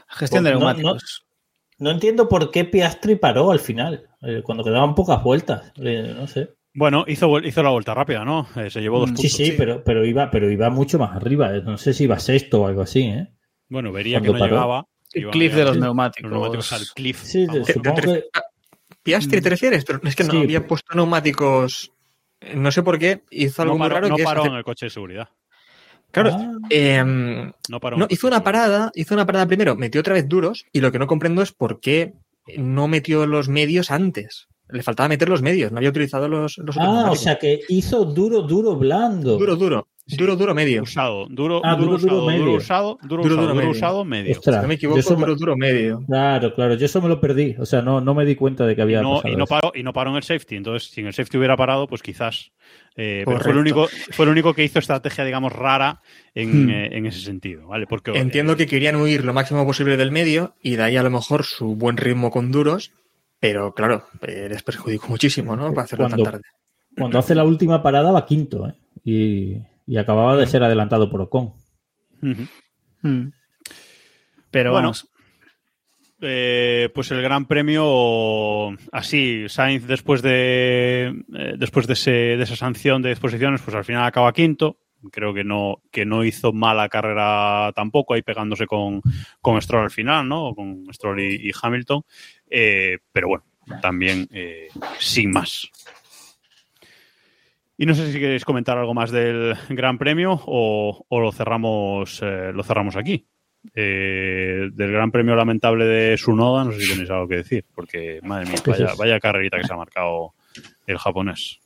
[0.08, 1.26] Gestión de Pues no, neumáticos.
[1.78, 5.72] No entiendo por qué Piastri paró al final, eh, cuando quedaban pocas vueltas.
[5.76, 6.54] eh, no sé.
[6.74, 8.46] Bueno, hizo, hizo la vuelta rápida, ¿no?
[8.56, 9.32] Eh, se llevó dos Mm, puntos.
[9.32, 11.50] Sí, sí, Pero, pero, iba, pero iba mucho más arriba.
[11.60, 13.00] No sé si iba sexto o algo así.
[13.04, 13.28] ¿eh?
[13.68, 14.54] Bueno, vería que Cuando no paró.
[14.56, 14.86] llegaba.
[15.10, 16.30] que El cliff de los los neumáticos.
[16.30, 17.22] neumáticos al cliff.
[17.22, 18.24] Sí, supongo que.
[19.02, 19.42] Piastri, Mm.
[19.42, 19.84] ¿te refieres?
[19.84, 20.36] Pero es que no Sí.
[20.42, 21.92] había puesto neumáticos.
[22.54, 24.64] No sé por qué hizo algo no muy paró, raro no que paró en el
[24.64, 25.28] coche de seguridad.
[26.22, 27.96] Claro, Ah, em, No paró.
[27.98, 30.98] No, hizo una parada, hizo una parada primero, metió otra vez duros y lo que
[30.98, 32.14] no comprendo es por qué
[32.56, 34.48] no metió los medios antes.
[34.68, 38.04] Le faltaba meter los medios, no había utilizado los, los Ah, o sea que hizo
[38.04, 39.38] duro, duro, blando.
[39.38, 40.82] duro, duro, duro, duro, medio.
[40.82, 42.56] Usado, duro, Ah, duro, duro, usado, duro medio.
[42.56, 43.70] usado, duro, Duro, usado, duro, duro medio.
[43.70, 44.32] usado, medio.
[44.32, 46.02] Ostras, Si no me equivoco, eso duro, duro, medio.
[46.06, 47.54] Claro, claro, yo eso me lo perdí.
[47.60, 49.82] O sea, no, no me di cuenta de que había no, y no paró, y
[49.84, 50.56] no paró en el safety.
[50.56, 52.50] Entonces, si en el safety hubiera parado, pues quizás.
[52.96, 56.00] eh, pero fue el, único, fue el único que hizo estrategia, digamos, rara
[56.34, 56.70] en, Hmm.
[56.70, 57.68] eh, en ese sentido.
[57.68, 57.86] ¿vale?
[57.86, 61.10] Porque, Entiendo que querían huir lo máximo posible del medio y de ahí a lo
[61.10, 62.90] mejor su buen ritmo con duros,
[63.40, 65.70] pero claro, les perjudicó muchísimo, ¿no?
[65.72, 66.44] Para hacerlo Cuando- tan tarde.
[66.96, 68.74] Cuando hace la última parada va quinto, ¿eh?
[69.04, 69.56] Y,
[69.86, 71.52] y acababa de ser adelantado por Ocon.
[72.22, 73.28] Mm.
[74.50, 74.86] Pero Bueno.
[74.88, 75.08] vamos,
[76.22, 82.56] eh, pues el Gran Premio, así, Sainz después de eh, después de, ese, de esa
[82.56, 84.78] sanción de exposiciones, pues al final acaba quinto.
[85.10, 89.02] Creo que no, que no hizo mala carrera tampoco, ahí pegándose con,
[89.40, 90.54] con Stroll al final, ¿no?
[90.54, 92.02] Con Stroll y, y Hamilton.
[92.50, 93.44] Eh, pero bueno,
[93.80, 94.68] también eh,
[94.98, 95.70] sin más.
[97.78, 102.20] Y no sé si queréis comentar algo más del Gran Premio o, o lo cerramos
[102.22, 103.26] eh, lo cerramos aquí.
[103.74, 108.46] Del Gran Premio lamentable de Sunoda, no sé si tenéis algo que decir, porque madre
[108.46, 110.34] mía, Pues vaya, vaya carrerita que se ha marcado
[110.86, 111.60] el japonés.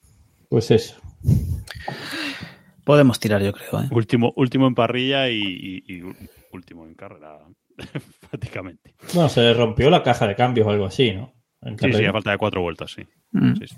[0.48, 1.00] Pues eso.
[2.84, 3.82] Podemos tirar, yo creo.
[3.82, 3.88] ¿eh?
[3.90, 5.36] Último, último en parrilla y,
[5.86, 6.02] y- y
[6.52, 7.38] último en carrera,
[8.30, 8.94] prácticamente.
[9.14, 11.32] Bueno, se le rompió la caja de cambios o algo así, ¿no?
[11.62, 13.02] En Sí, sí, a falta de cuatro vueltas, sí.
[13.32, 13.54] Mm.
[13.56, 13.76] Sí, sí.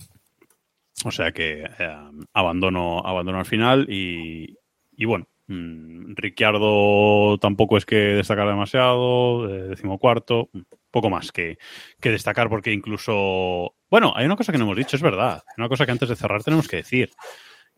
[1.04, 1.96] O sea que eh,
[2.32, 4.56] abandono, abandono al final y,
[4.96, 10.48] y bueno, mm, Ricciardo tampoco es que destacar demasiado, eh, decimocuarto,
[10.92, 11.58] poco más que,
[12.00, 13.74] que destacar porque incluso...
[13.90, 16.16] Bueno, hay una cosa que no hemos dicho, es verdad, una cosa que antes de
[16.16, 17.10] cerrar tenemos que decir.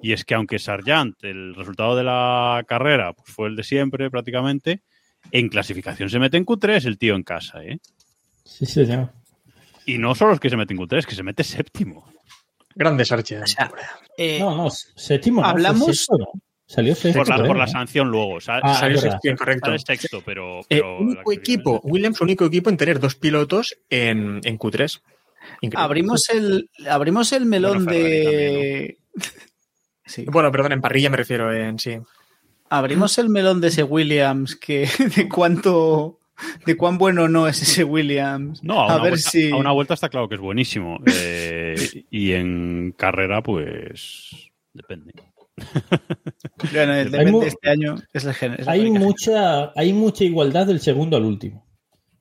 [0.05, 4.11] Y es que aunque Sargent, el resultado de la carrera, pues fue el de siempre
[4.11, 4.82] prácticamente,
[5.30, 7.78] en clasificación se mete en Q3 el tío en casa, ¿eh?
[8.44, 9.12] Sí, señor.
[9.86, 12.05] Y no solo es que se mete en Q3, es que se mete séptimo.
[12.74, 13.42] Grandes Arches.
[13.44, 13.72] O sea,
[14.18, 15.40] eh, No, no, séptimo.
[15.40, 16.26] no, hablamos- sexto, ¿no?
[16.66, 17.20] Salió sexto.
[17.20, 18.40] Por la, creo, por la sanción luego.
[18.42, 19.66] Sal- Ah, Salió sexto, incorrecto.
[19.66, 20.61] sale sexto, pero.
[20.61, 25.00] Eh, pero único equipo, es- Williams, único equipo en tener dos pilotos en, en Q3.
[25.62, 25.82] Increíble.
[25.84, 28.98] abrimos el, abrimos el melón Bueno, de.
[30.07, 30.24] Sí.
[30.30, 31.98] Bueno, perdón, en parrilla me refiero, en sí.
[32.70, 36.18] Abrimos el melón de ese Williams, que de cuánto.
[36.66, 38.62] de cuán bueno no es ese Williams.
[38.64, 39.50] No, a, a una ver vuelta, si.
[39.50, 40.98] a una vuelta está claro que es buenísimo.
[41.07, 44.50] Eh, y en carrera, pues.
[44.72, 45.12] Depende.
[46.72, 48.34] Bueno, el Hay depende mu- de este año es la
[48.66, 51.66] Hay mucha, hay mucha igualdad del segundo al último.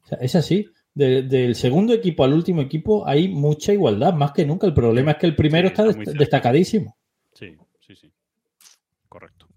[0.03, 0.67] O sea, es así.
[0.93, 4.67] De- del segundo equipo al último equipo hay mucha igualdad, más que nunca.
[4.67, 6.95] El problema es que el primero Sí, está, destacadísimo.
[7.95, 8.13] Sí, sí.
[9.07, 9.47] Correcto.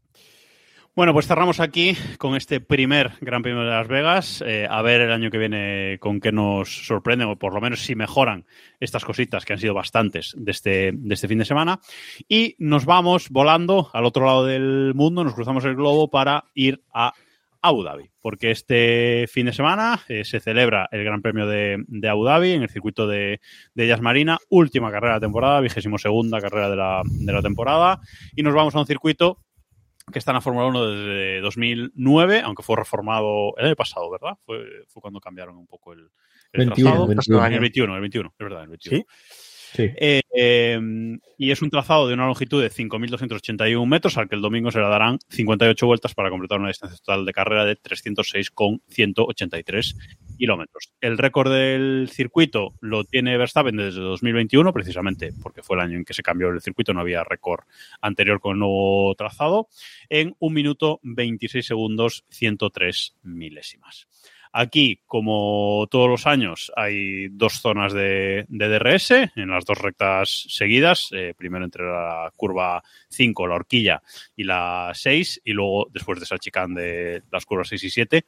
[0.94, 4.42] Bueno, pues cerramos aquí con este primer Gran Premio de Las Vegas.
[4.46, 7.80] Eh, a ver el año que viene con qué nos sorprenden, o por lo menos
[7.80, 8.46] si mejoran
[8.80, 11.80] estas cositas, que han sido bastantes de este, de este fin de semana.
[12.28, 16.82] Y nos vamos volando al otro lado del mundo, nos cruzamos el globo para ir
[16.94, 17.12] a
[17.62, 22.08] Abu Dhabi, porque este fin de semana eh, se celebra el Gran Premio de, de
[22.08, 23.40] Abu Dhabi en el circuito de,
[23.74, 27.42] de Ellas Marina, última carrera de la temporada, vigésimo segunda carrera de la, de la
[27.42, 28.00] temporada,
[28.34, 29.38] y nos vamos a un circuito
[30.12, 34.38] que está en la Fórmula 1 desde 2009, aunque fue reformado el año pasado, ¿verdad?
[34.44, 36.10] Fue, fue cuando cambiaron un poco el,
[36.52, 37.06] el 21, trazado.
[37.08, 37.46] 21.
[37.46, 38.96] El 21, el 21, es verdad, el 21.
[38.96, 39.06] ¿Sí?
[39.78, 44.70] Eh, y es un trazado de una longitud de 5.281 metros al que el domingo
[44.70, 49.96] se le darán 58 vueltas para completar una distancia total de carrera de 306,183
[50.36, 50.92] kilómetros.
[51.00, 56.04] El récord del circuito lo tiene Verstappen desde 2021, precisamente porque fue el año en
[56.04, 57.64] que se cambió el circuito, no había récord
[58.00, 59.68] anterior con el nuevo trazado,
[60.08, 64.06] en 1 minuto 26 segundos 103 milésimas.
[64.58, 71.10] Aquí, como todos los años, hay dos zonas de, DRS en las dos rectas seguidas.
[71.12, 74.02] eh, primero entre la curva 5, la horquilla,
[74.34, 78.24] y la 6, y luego después de esa chicane de las curvas 6 y 7,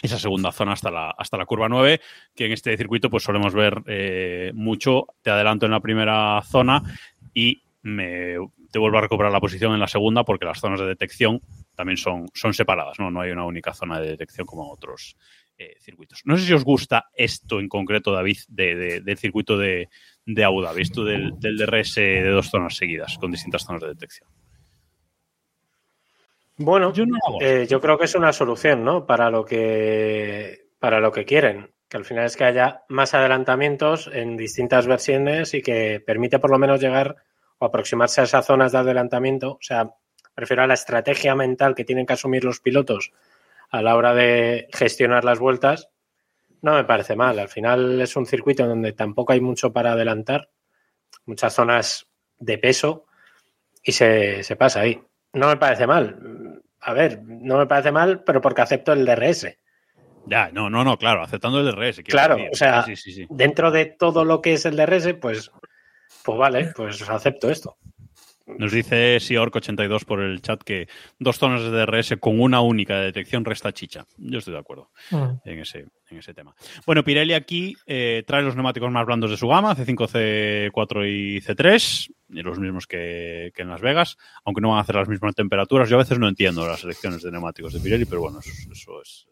[0.00, 2.00] esa segunda zona hasta la, hasta la curva 9,
[2.34, 5.08] que en este circuito pues solemos ver eh, mucho.
[5.20, 6.82] Te adelanto en la primera zona
[7.34, 8.38] y me
[8.72, 11.42] te vuelvo a recuperar la posición en la segunda porque las zonas de detección
[11.74, 13.10] también son, son separadas, ¿no?
[13.10, 15.16] No hay una única zona de detección como otros
[15.58, 16.22] eh, circuitos.
[16.24, 19.88] No sé si os gusta esto en concreto, David, de, de- del circuito de,
[20.26, 23.88] de Abu Dhabi, esto del, del DRS de dos zonas seguidas, con distintas zonas de
[23.88, 24.28] detección.
[26.58, 29.06] Bueno, Yo no eh, yo creo que es una solución, ¿no?
[29.06, 34.10] Para lo que para lo que quieren, que al final es que haya más adelantamientos
[34.12, 37.16] en distintas versiones y que permite por lo menos llegar
[37.58, 39.52] o aproximarse a esas zonas de adelantamiento.
[39.52, 39.90] O sea,
[40.34, 43.12] prefiero a la estrategia mental que tienen que asumir los pilotos
[43.72, 45.88] a la hora de gestionar las vueltas.
[46.60, 47.38] No me parece mal.
[47.38, 50.50] Al final es un circuito donde tampoco hay mucho para adelantar,
[51.26, 52.06] muchas zonas
[52.38, 53.06] de peso
[53.82, 55.02] y se, se pasa ahí.
[55.32, 56.62] No me parece mal.
[56.80, 59.58] A ver, no me parece mal, pero porque acepto el DRS.
[60.26, 62.02] Ya, no, no, no, claro, aceptando el DRS.
[62.04, 62.50] Claro, decir.
[62.52, 63.26] o sea, Sí, sí, sí.
[63.30, 65.50] Dentro de todo lo que es el DRS, pues,
[66.22, 67.76] pues vale, pues acepto esto.
[68.46, 70.88] Nos dice Siorc82 por el chat que
[71.18, 74.04] dos zonas de DRS con una única de detección resta chicha.
[74.16, 74.90] Yo estoy de acuerdo
[75.44, 76.54] en ese, en ese tema.
[76.86, 81.40] Bueno, Pirelli aquí eh, trae los neumáticos más blandos de su gama, C5, C4 y
[81.40, 85.08] C3, y los mismos que, que en Las Vegas, aunque no van a hacer las
[85.08, 85.88] mismas temperaturas.
[85.88, 89.02] Yo a veces no entiendo las elecciones de neumáticos de Pirelli, pero bueno, eso, eso
[89.02, 89.31] es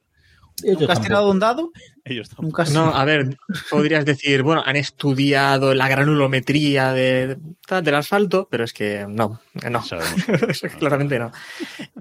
[0.65, 1.07] Ellos ¿Nunca has tampoco.
[1.07, 1.71] tirado un dado?
[2.05, 2.47] Ellos tampoco.
[2.47, 2.73] Nunca has...
[2.73, 3.37] No, a ver,
[3.71, 7.39] podrías decir, bueno, han estudiado la granulometría de,
[7.83, 9.41] del asfalto, pero es que no,
[9.71, 9.79] no.
[10.49, 11.31] Eso claramente no.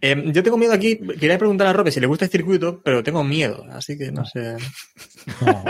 [0.02, 3.04] Eh, yo tengo miedo aquí, quería preguntar a Robe si le gusta el circuito, pero
[3.04, 4.58] tengo miedo, así que no sé.
[5.42, 5.64] No,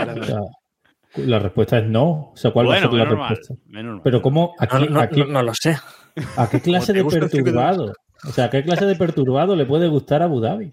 [1.16, 2.30] la respuesta es no.
[2.32, 3.54] O sea, ¿cuál Bueno, va a ser la respuesta?
[3.66, 4.00] menos mal.
[4.04, 4.54] Pero ¿cómo?
[4.58, 5.76] ¿A No, qué, no, lo sé.
[6.36, 7.92] a qué clase ¿Te de perturbado?
[8.28, 10.72] O sea, ¿a qué clase de perturbado le puede gustar a Abu Dhabi?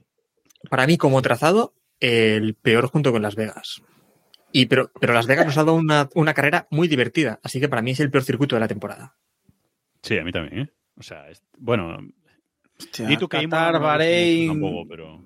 [0.69, 3.81] Para mí, como trazado, el peor junto con Las Vegas.
[4.51, 7.69] Y pero, pero Las Vegas nos ha dado una, una carrera muy divertida, así que
[7.69, 9.15] para mí es el peor circuito de la temporada.
[10.01, 10.69] Sí, a mí también, ¿eh?
[10.97, 11.97] O sea, es- bueno,
[12.79, 14.47] Hostia, di tú que Qatar, Bahrein...
[14.49, 15.23] Tampoco, pero...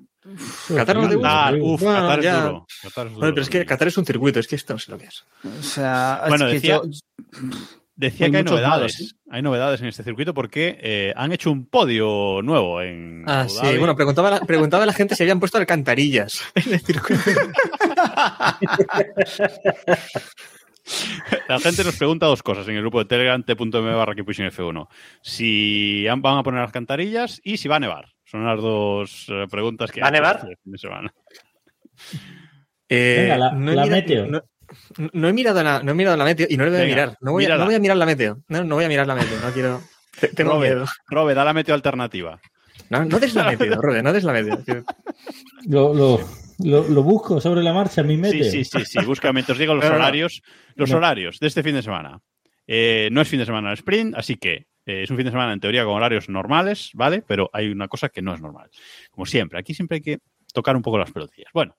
[0.75, 1.09] Qatar no.
[1.09, 2.43] Qatar, uf, Bueno, Qatar es ya.
[2.45, 2.67] duro.
[2.83, 3.27] Qatar es duro.
[3.29, 5.23] pero es que Qatar es un circuito, es que esto no sé lo que es.
[5.43, 7.49] O sea, Bueno, es que decía- yo-
[7.95, 8.97] Decía Hay que hay novedades.
[8.99, 13.41] malos, Hay novedades en este circuito porque eh, han hecho un podio nuevo en Ah,
[13.41, 13.57] Abu sí.
[13.63, 13.77] Dhabi.
[13.77, 17.21] Bueno, preguntaba, la- preguntaba a la gente si habían puesto alcantarillas en el circuito.
[21.47, 24.87] La gente nos pregunta dos cosas en el grupo de Telegram t.m barra Keeppushing F1.
[25.21, 28.05] Si van a poner alcantarillas y si va a nevar.
[28.25, 30.37] Son las dos eh, preguntas que ¿Va a nevar?
[30.37, 31.13] este fin de semana.
[32.89, 34.25] Eh, Venga, la- no he la mirado- meteo.
[34.27, 34.41] No,
[35.13, 36.95] no he mirado la, no he mirado la meteo y no le voy a Venga,
[36.95, 37.17] mirar.
[37.21, 37.59] No voy a, mírala.
[37.63, 38.37] no voy a mirar la meteo.
[38.47, 39.39] No, no voy a mirar la meteo.
[39.41, 39.81] No quiero.
[40.19, 40.85] te- Tengo Robe, miedo.
[41.07, 42.39] Robe, da la meteo alternativa.
[42.89, 44.83] No, no des la meteo, Robe, no des la meteo.
[45.67, 46.19] Lo, lo,
[46.59, 48.43] lo, lo busco sobre la marcha, mi meteo.
[48.43, 49.05] Sí, sí, sí, sí.
[49.05, 49.95] Busca, mientras digo los no.
[49.95, 50.41] horarios.
[50.75, 52.19] Los horarios de este fin de semana.
[52.67, 55.31] Eh, no es fin de semana el sprint, así que eh, es un fin de
[55.31, 57.23] semana en teoría con horarios normales, ¿vale?
[57.27, 58.69] Pero hay una cosa que no es normal.
[59.09, 60.19] Como siempre, aquí siempre hay que
[60.53, 61.51] tocar un poco las pelotillas.
[61.53, 61.75] Bueno,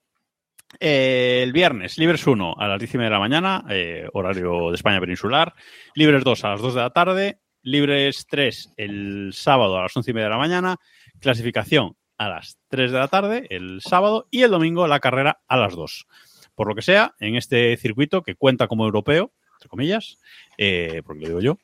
[0.80, 4.70] eh, el viernes, Libres 1 a las 10 y media de la mañana, eh, horario
[4.70, 5.54] de España peninsular.
[5.94, 7.40] Libres 2 a las 2 de la tarde.
[7.62, 10.76] Libres 3 el sábado a las 11 y media de la mañana.
[11.20, 14.28] Clasificación a las 3 de la tarde el sábado.
[14.30, 16.06] Y el domingo la carrera a las 2.
[16.54, 20.18] Por lo que sea, en este circuito que cuenta como europeo, entre comillas,
[20.58, 21.58] eh, porque lo digo yo,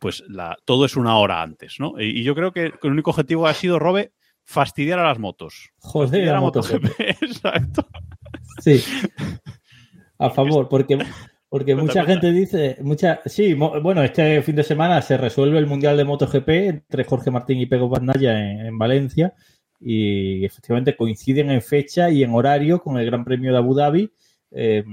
[0.00, 2.00] pues la, todo es una hora antes, ¿no?
[2.00, 4.12] Y, y yo creo que el único objetivo ha sido, Robe,
[4.44, 5.70] fastidiar a las motos.
[5.78, 6.82] Joder, Fastidiar a a MotoGP.
[6.82, 7.86] MotoGP, exacto.
[8.60, 8.82] Sí.
[10.18, 10.98] A favor, porque,
[11.48, 15.66] porque mucha gente dice, mucha, sí, mo- bueno, este fin de semana se resuelve el
[15.66, 19.34] Mundial de MotoGP entre Jorge Martín y Pego Bandaya en, en Valencia
[19.80, 24.12] y efectivamente coinciden en fecha y en horario con el Gran Premio de Abu Dhabi.
[24.52, 24.84] Eh,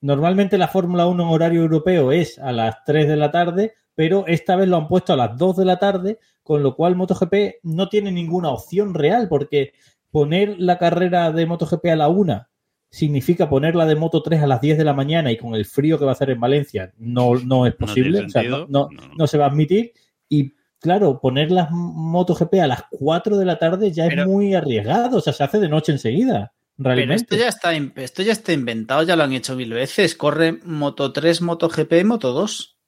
[0.00, 4.26] normalmente la Fórmula 1 en horario europeo es a las 3 de la tarde, pero
[4.26, 7.60] esta vez lo han puesto a las 2 de la tarde, con lo cual MotoGP
[7.62, 9.72] no tiene ninguna opción real porque
[10.10, 12.46] poner la carrera de MotoGP a la 1
[12.90, 15.98] significa ponerla de Moto 3 a las 10 de la mañana y con el frío
[15.98, 18.88] que va a hacer en Valencia no, no es posible, o sea, no, no- No,
[19.08, 19.14] no.
[19.16, 19.92] no se va a admitir.
[20.28, 24.54] Y claro, poner las MotoGP a las 4 de la tarde ya Pero- es muy
[24.54, 27.14] arriesgado, o sea, se hace de noche enseguida, Pero realmente.
[27.16, 30.14] esto ya, está, esto ya está inventado, ya lo han hecho mil veces.
[30.14, 32.78] Corre Moto 3, Moto GP, Moto 2.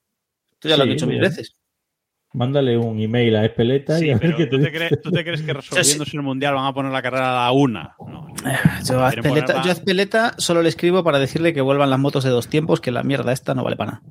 [0.53, 1.30] Esto ya lo han hecho mil bien.
[1.30, 1.57] veces.
[2.35, 5.01] Mándale un email a Espeleta Sí, y a ver pero qué te ¿tú te, crees,
[5.03, 7.95] tú te crees que resolviéndose el mundial van a poner la carrera a la una?
[8.07, 8.26] No.
[8.85, 12.24] Yo a, ponerla- yo a Azpeleta solo le escribo para decirle que vuelvan las motos
[12.24, 14.03] de dos tiempos, que la mierda esta no vale para nada.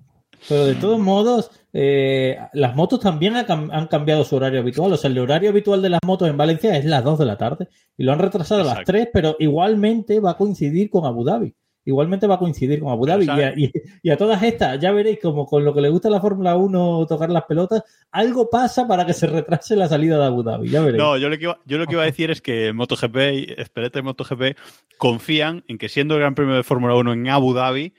[0.49, 4.93] Pero de todos modos, eh, las motos también ha cam- han cambiado su horario habitual.
[4.93, 7.37] O sea, el horario habitual de las motos en Valencia es las 2 de la
[7.37, 7.67] tarde.
[7.97, 8.91] Y lo han retrasado a las Exacto.
[8.93, 11.53] 3, pero igualmente va a coincidir con Abu Dhabi.
[11.87, 13.25] Igualmente va a coincidir con Abu Dhabi.
[13.25, 13.71] Y a, y-
[14.03, 17.05] y a todas estas, ya veréis como con lo que le gusta la Fórmula 1
[17.07, 20.69] tocar las pelotas, algo pasa para que se retrase la salida de Abu Dhabi.
[20.69, 21.01] Ya veréis.
[21.01, 23.53] No, yo lo, que iba, yo lo que iba a decir es que MotoGP y
[23.57, 24.57] Espeleta y MotoGP
[24.97, 27.93] confían en que siendo el Gran Premio de Fórmula 1 en Abu Dhabi,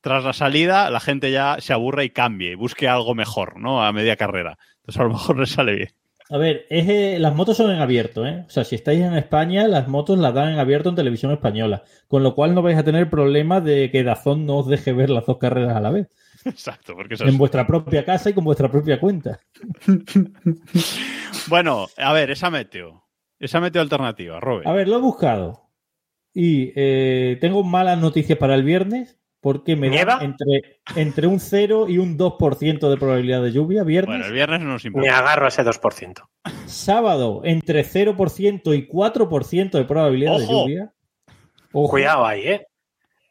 [0.00, 3.84] tras la salida la gente ya se aburre y cambie y busque algo mejor, ¿no?
[3.84, 4.58] A media carrera.
[4.80, 5.88] Entonces a lo mejor les sale bien.
[6.32, 8.44] A ver, es, eh, las motos son en abierto, ¿eh?
[8.46, 11.84] O sea, si estáis en España, las motos las dan en abierto en televisión española.
[12.08, 15.10] Con lo cual no vais a tener problema de que Dazón no os deje ver
[15.10, 16.08] las dos carreras a la vez.
[16.46, 17.38] Exacto, porque eso En es...
[17.38, 19.40] vuestra propia casa y con vuestra propia cuenta.
[21.48, 23.04] Bueno, a ver, esa meteo.
[23.40, 24.66] Esa meteo alternativa, Robert.
[24.66, 25.68] A ver, lo he buscado.
[26.32, 30.14] Y eh, tengo malas noticias para el viernes porque me ¿Nieva?
[30.16, 33.82] dan entre, entre un 0 y un 2% de probabilidad de lluvia.
[33.82, 34.08] Viernes.
[34.16, 35.18] Bueno, el viernes no nos Me importa.
[35.18, 36.22] agarro a ese 2%.
[36.66, 40.62] Sábado, entre 0% y 4% de probabilidad de Ojo.
[40.62, 40.92] lluvia.
[41.72, 41.90] Ojo.
[41.90, 42.66] Cuidado ahí, ¿eh?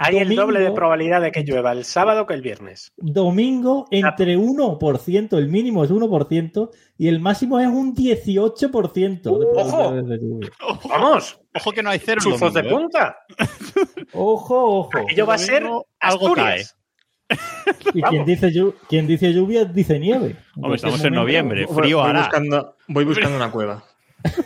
[0.03, 2.91] Hay el doble de probabilidad de que llueva el sábado que el viernes.
[2.97, 10.07] Domingo entre 1%, el mínimo es 1% y el máximo es un 18% de probabilidades
[10.07, 10.49] de lluvia.
[10.67, 11.39] Ojo, ¡Vamos!
[11.55, 12.81] ojo que no hay cero ¡Chuzos de domingo, ¿eh?
[12.83, 13.17] punta!
[14.13, 14.97] Ojo, ojo.
[14.97, 16.77] Aquello va a ser algo Asturias.
[17.93, 20.35] Y quien dice, llu- quien dice lluvia dice nieve.
[20.57, 22.19] Hombre, estamos en noviembre, frío voy hará.
[22.21, 23.83] buscando, voy buscando una cueva.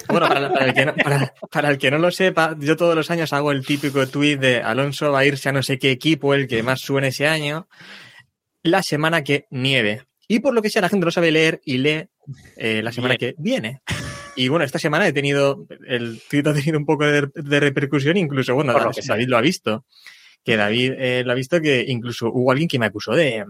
[0.07, 2.95] Bueno, para, para el que no, para- para el que no lo sepa, yo todos
[2.95, 5.91] los años hago el típico tuit de Alonso va a irse a no sé qué
[5.91, 7.67] equipo, el que más suene ese año,
[8.63, 10.03] la semana que nieve.
[10.27, 12.05] Y por lo que sea, la gente no sabe leer y lee
[12.57, 13.81] eh, la semana que viene.
[14.35, 18.17] Y bueno, esta semana he tenido, el tuit ha tenido un poco de, de repercusión,
[18.17, 18.73] incluso, bueno.
[19.07, 19.85] David lo ha visto.
[20.43, 23.45] Que David eh, lo ha visto que incluso hubo alguien que me acusó de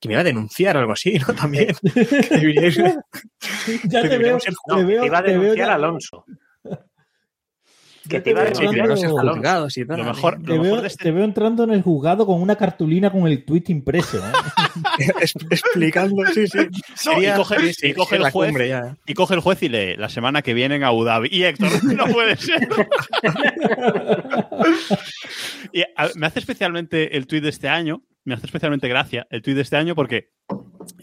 [0.00, 1.34] que me iba a denunciar o algo así, ¿no?
[1.34, 1.74] También.
[1.82, 3.00] Que debería-
[3.84, 6.24] Ya te veo, Deberíamos ser No, te veo, te iba a denunciar Alonso.
[8.08, 8.70] Que te iba a denunciar
[9.84, 9.98] tal.
[9.98, 12.40] Lo mejor, te lo mejor veo- de este te veo entrando en el juzgado con
[12.40, 14.18] una cartulina con el tweet impreso.
[14.98, 15.10] ¿eh?
[15.50, 16.58] Explicando, sí, sí.
[17.18, 18.32] Y coge- y el juez.
[18.48, 18.96] cumbre ya.
[19.06, 21.28] Y coge el juez y lee la semana que viene en Abu Dhabi.
[21.32, 22.68] Y Héctor, no puede ser.
[25.72, 29.40] y a- me hace especialmente el tuit de este año, me hace especialmente gracia el
[29.40, 30.32] tuit de este año porque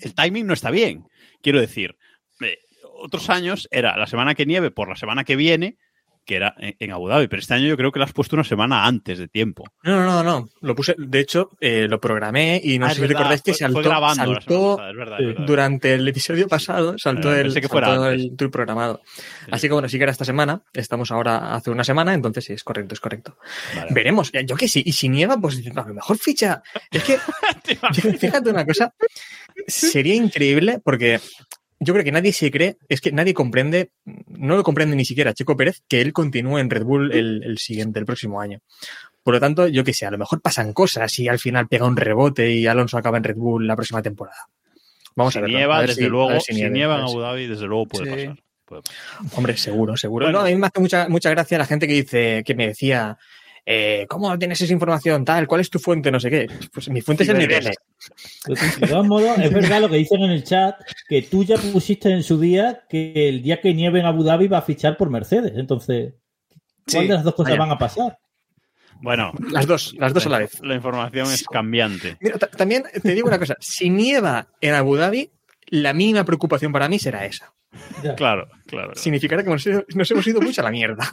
[0.01, 1.07] el timing no está bien.
[1.41, 1.97] Quiero decir,
[2.41, 2.59] eh,
[3.01, 5.77] otros años era la semana que nieve por la semana que viene,
[6.25, 8.43] que era en, Abu Dhabi, pero este año yo creo que lo has puesto una
[8.43, 9.65] semana antes de tiempo.
[9.83, 10.47] No, no, no, no.
[10.61, 13.83] Lo puse, de hecho, eh, lo programé y no Ah, sé si recordáis que saltó,
[13.83, 15.23] saltó pasada, es verdad, sí.
[15.23, 15.45] es verdad.
[15.45, 18.21] durante el episodio pasado, saltó Eh, el, que fuera saltó antes.
[18.23, 19.01] el tour programado.
[19.51, 20.61] Así que bueno, sí que era esta semana.
[20.73, 23.37] Estamos ahora hace una semana, entonces sí, es correcto, es correcto.
[23.75, 23.87] Vale.
[23.91, 24.31] Veremos.
[24.45, 24.81] Yo que sí.
[24.85, 26.61] Y si nieva, pues a lo mejor ficha.
[26.91, 27.17] Es que,
[28.19, 28.93] fíjate una cosa,
[29.67, 31.19] sería increíble porque
[31.83, 33.91] yo creo que nadie se cree, es que nadie comprende,
[34.27, 37.57] no lo comprende ni siquiera Checo Pérez, que él continúe en Red Bull el, el
[37.57, 38.59] siguiente, el próximo año.
[39.23, 41.85] Por lo tanto, yo que sé, a lo mejor pasan cosas y al final pega
[41.85, 44.47] un rebote y Alonso acaba en Red Bull la próxima temporada.
[45.15, 45.51] Vamos si a ver.
[45.51, 47.47] nieva, a ver desde si- a luego, ver si, nieve, nieva a en Abu Dhabi,
[47.47, 48.11] desde luego puede Sí.
[48.27, 48.43] pasar.
[48.65, 49.37] Puede pasar.
[49.37, 50.25] Hombre, seguro, seguro.
[50.25, 50.39] Bueno.
[50.39, 53.17] No, a mí me hace mucha, mucha gracia la gente que dice, que me decía,
[53.65, 55.47] eh, ¿cómo tienes esa información tal?
[55.47, 56.11] ¿Cuál es tu fuente?
[56.11, 56.47] No sé qué.
[56.73, 57.63] Pues mi fuente es el nivel.
[58.47, 60.75] De todos modos, es verdad lo que dicen en el chat,
[61.07, 64.47] que tú ya pusiste en su día que el día que nieve en Abu Dhabi
[64.47, 65.53] va a fichar por Mercedes.
[65.55, 66.13] Entonces,
[66.91, 68.17] ¿cuál Sí, de las dos cosas van a pasar?
[69.01, 70.61] Bueno, Las dos, las dos a la vez.
[70.61, 72.17] La información es cambiante.
[72.21, 75.29] Mira, también te digo una cosa, si nieva en Abu Dhabi,
[75.67, 77.53] la mínima preocupación para mí será esa.
[78.03, 78.15] Ya.
[78.15, 78.93] Claro, claro.
[78.95, 81.09] Significará que nos, nos hemos ido mucho a la mierda.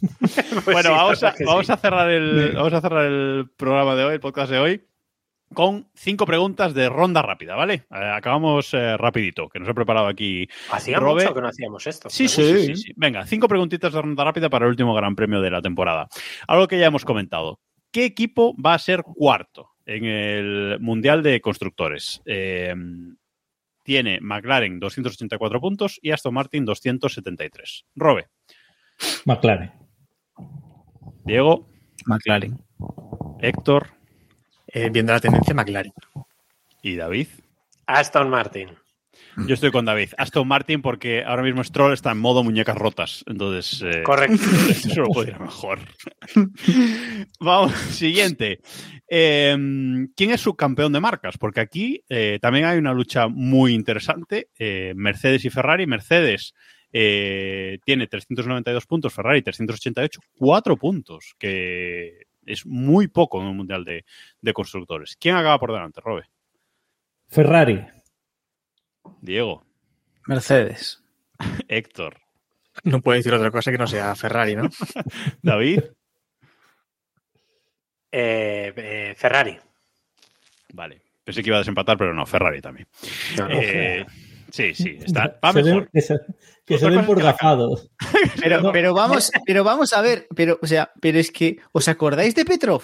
[0.64, 1.72] bueno, sí, vamos, a, verdad que vamos sí.
[1.72, 4.84] a cerrar el, vamos a cerrar el programa de hoy, el podcast de hoy,
[5.54, 7.84] con cinco preguntas de ronda rápida, ¿vale?
[7.90, 10.46] Eh, acabamos eh, rapidito, que nos he preparado aquí.
[10.70, 12.10] Hacía mucho que no hacíamos esto.
[12.10, 12.92] Sí, sí, sí.
[12.96, 16.08] Venga, cinco preguntitas de ronda rápida para el último gran premio de la temporada.
[16.46, 17.60] Algo que ya hemos comentado.
[17.90, 22.20] ¿Qué equipo va a ser cuarto en el Mundial de Constructores?
[22.26, 22.74] Eh,
[23.84, 27.84] tiene McLaren 284 puntos y Aston Martin 273.
[27.94, 28.28] Robe,
[29.26, 29.72] McLaren.
[31.24, 31.68] Diego,
[32.06, 32.58] McLaren.
[33.40, 33.88] Héctor
[34.66, 35.92] Eh, viendo la tendencia, McLaren.
[36.82, 37.28] y David.
[37.86, 38.70] Aston Martin.
[39.46, 40.10] Yo estoy con David.
[40.16, 43.24] Aston Martin porque ahora mismo Stroll está en modo muñecas rotas.
[43.26, 44.36] Entonces, eh, Correcto.
[44.70, 45.78] eso lo puede ir mejor.
[47.40, 48.60] Vamos, siguiente.
[49.08, 49.56] Eh,
[50.16, 51.36] ¿Quién es subcampeón de marcas?
[51.38, 54.48] Porque aquí eh, también hay una lucha muy interesante.
[54.58, 55.86] Eh, Mercedes y Ferrari.
[55.86, 56.54] Mercedes
[56.92, 63.84] eh, tiene 392 puntos, Ferrari 388, cuatro puntos, que es muy poco en un mundial
[63.84, 64.04] de,
[64.40, 65.16] de constructores.
[65.18, 66.24] ¿Quién acaba por delante, Robe?
[67.26, 67.84] Ferrari.
[69.20, 69.64] Diego,
[70.26, 71.02] Mercedes.
[71.68, 72.20] Héctor,
[72.84, 74.68] No puede decir otra cosa que no sea Ferrari, ¿no?
[75.42, 75.80] David.
[78.12, 79.58] Eh, eh, Ferrari.
[80.72, 81.02] Vale.
[81.24, 82.86] Pensé que iba a desempatar, pero no, Ferrari también.
[83.38, 83.54] No, no.
[83.60, 84.04] Eh,
[84.50, 85.90] sí, sí, está, va mejor.
[85.90, 86.18] que se,
[86.66, 87.90] que se den por gafados.
[88.40, 88.72] Pero, No.
[88.72, 92.44] pero vamos, pero vamos a ver, pero, o sea, pero es que, ¿os acordáis de
[92.44, 92.82] Petrov?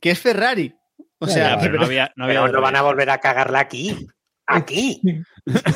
[0.00, 0.74] Que es Ferrari.
[1.18, 3.60] O sea, Ya, pero no había, no había Pero no van a volver a cagarla
[3.60, 4.06] aquí.
[4.46, 5.00] Aquí.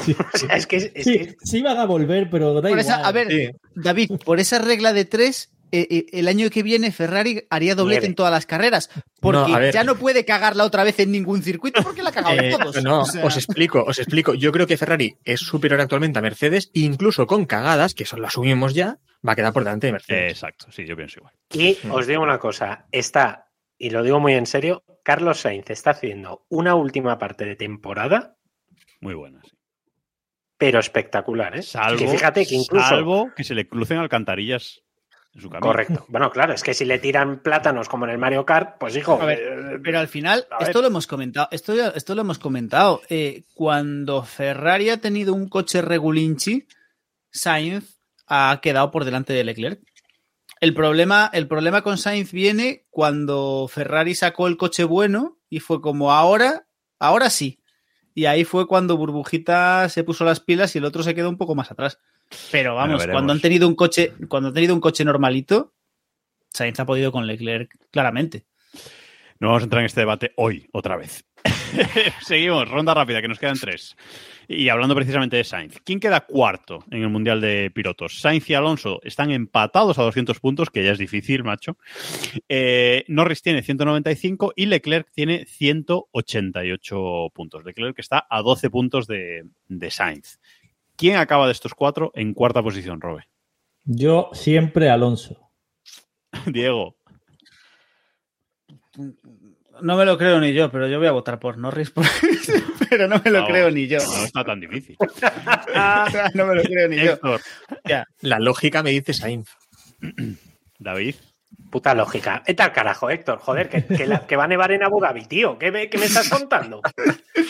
[0.03, 2.71] Sí, O sea, es que, es sí, que- sí van a volver, pero da por
[2.71, 2.81] igual.
[2.81, 3.51] esa- a ver, Sí.
[3.75, 8.07] David, por esa regla de tres, eh, eh, el año que viene Ferrari haría doblete
[8.07, 8.89] en todas las carreras.
[9.21, 12.35] Porque No, ya no puede cagarla otra vez en ningún circuito porque la ha cagado
[12.39, 12.83] en Eh, todos.
[12.83, 14.33] no, O sea, os explico, os explico.
[14.33, 18.29] Yo creo que Ferrari es superior actualmente a Mercedes, incluso con cagadas, que son lo
[18.29, 18.97] asumimos ya,
[19.27, 20.33] va a quedar por delante de Eh, Mercedes.
[20.33, 21.35] exacto, sí, yo pienso igual.
[21.53, 25.91] Y os digo una cosa, está, y lo digo muy en serio, Carlos Sainz está
[25.91, 28.37] haciendo una última parte de temporada,
[29.01, 29.41] Muy buena.
[29.45, 29.53] sí.
[30.57, 31.63] pero espectacular, ¿eh?
[31.63, 32.89] Salvo, que fíjate que incluso...
[32.89, 34.83] salvo que se le crucen alcantarillas
[35.35, 35.69] en su camino.
[35.69, 36.05] Correcto.
[36.09, 39.21] Bueno, claro, es que si le tiran plátanos como en el Mario Kart, pues hijo...
[39.23, 42.39] A ver, eh, Pero al final, esto lo hemos comentado, esto, ya- esto lo hemos
[42.41, 43.03] comentado.
[43.09, 46.67] Eh, cuando Ferrari ha tenido un coche regulinchi,
[47.31, 49.81] Sainz ha quedado por delante de Leclerc.
[50.61, 55.81] El problema, el problema con Sainz viene cuando Ferrari sacó el coche bueno y fue
[55.81, 56.67] como ahora,
[56.99, 57.58] ahora sí.
[58.19, 61.37] Y ahí fue cuando Burbujita se puso las pilas y el otro se quedó un
[61.37, 62.01] poco más atrás.
[62.51, 65.73] Pero vamos, cuando han tenido un coche, cuando han tenido un coche normalito,
[66.53, 68.45] Sainz ha podido con Leclerc claramente.
[69.39, 71.27] No vamos a entrar en este debate hoy, otra vez.
[72.23, 73.97] Seguimos, ronda rápida, que nos quedan tres.
[74.47, 78.21] Y hablando precisamente de Sainz, ¿quién queda cuarto en el Mundial de Pilotos?
[78.21, 81.77] Sainz y Alonso están empatados a 200 puntos, que ya es difícil, macho.
[82.49, 87.65] Eh, Norris tiene 195 y Leclerc tiene 188 puntos.
[87.65, 90.39] Leclerc está a 12 puntos de, de Sainz.
[90.97, 93.29] ¿Quién acaba de estos cuatro en cuarta posición, Robe?
[93.85, 95.51] Yo siempre Alonso.
[96.47, 96.97] Diego.
[99.83, 101.91] No me lo creo ni yo, pero yo voy a votar por Norris.
[101.91, 102.05] por-
[102.91, 103.99] pero no me lo creo ni yo.
[103.99, 104.97] No está tan difícil.
[106.35, 107.13] no me lo creo ni yo.
[107.13, 107.41] Héctor,
[108.21, 109.49] La lógica me dice Sainz.
[110.79, 111.15] David.
[111.71, 112.43] Puta lógica.
[112.47, 113.39] Vete al carajo, Héctor.
[113.41, 115.59] Joder, que, que la- que va a nevar en Abu Dhabi, tío.
[115.59, 116.81] ¿Qué me, qué me estás contando?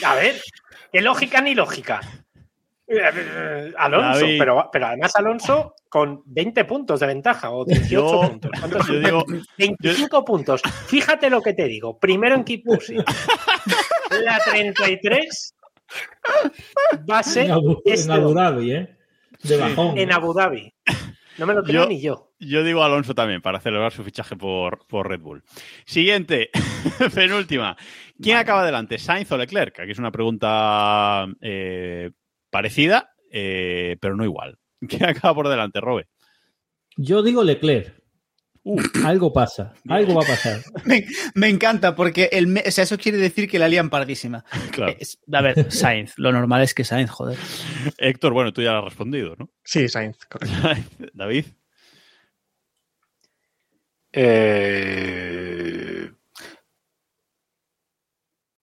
[0.05, 0.41] A ver,
[0.93, 2.01] qué lógica ni lógica.
[2.90, 8.51] Eh, Alonso, pero, pero además Alonso con 20 puntos de ventaja o 18 Yo- puntos.
[8.59, 9.02] ¿Cuántos yo son?
[9.02, 9.24] digo-
[9.59, 10.62] 25 puntos.
[10.86, 11.98] Fíjate lo que te digo.
[11.98, 13.05] Primero en Pushing.
[14.24, 15.55] La 33
[17.10, 18.97] va a ser En Abu, este en Abu Dhabi, ¿eh?
[19.43, 19.98] De bajón.
[19.98, 20.73] en Abu Dhabi.
[21.36, 22.24] No me lo creo Yo- ni yo.
[22.40, 25.43] Yo digo Alonso también para celebrar su fichaje por, por Red Bull.
[25.85, 26.51] Siguiente,
[27.15, 27.77] penúltima.
[28.20, 28.97] ¿Quién acaba adelante?
[28.98, 29.81] ¿Sainz o Leclerc?
[29.81, 32.10] Aquí es una pregunta eh,
[32.51, 34.59] parecida, eh, pero no igual.
[34.89, 36.09] ¿Quién acaba por delante, Robe?
[36.97, 37.97] Yo digo Leclerc.
[38.65, 39.73] Uh, Algo pasa.
[39.89, 40.61] Algo va a pasar.
[40.85, 44.45] Me, me encanta porque el me- o sea, eso quiere decir que la lían pardísima.
[44.73, 44.95] claro.
[44.99, 46.15] Es- a ver, Sainz.
[46.19, 47.39] Lo normal es que Sainz, joder.
[47.97, 49.49] Héctor, bueno, tú ya lo has respondido, ¿no?
[49.65, 50.53] Sí, Sainz, correcto.
[51.15, 51.47] David.
[54.81, 56.11] Eh,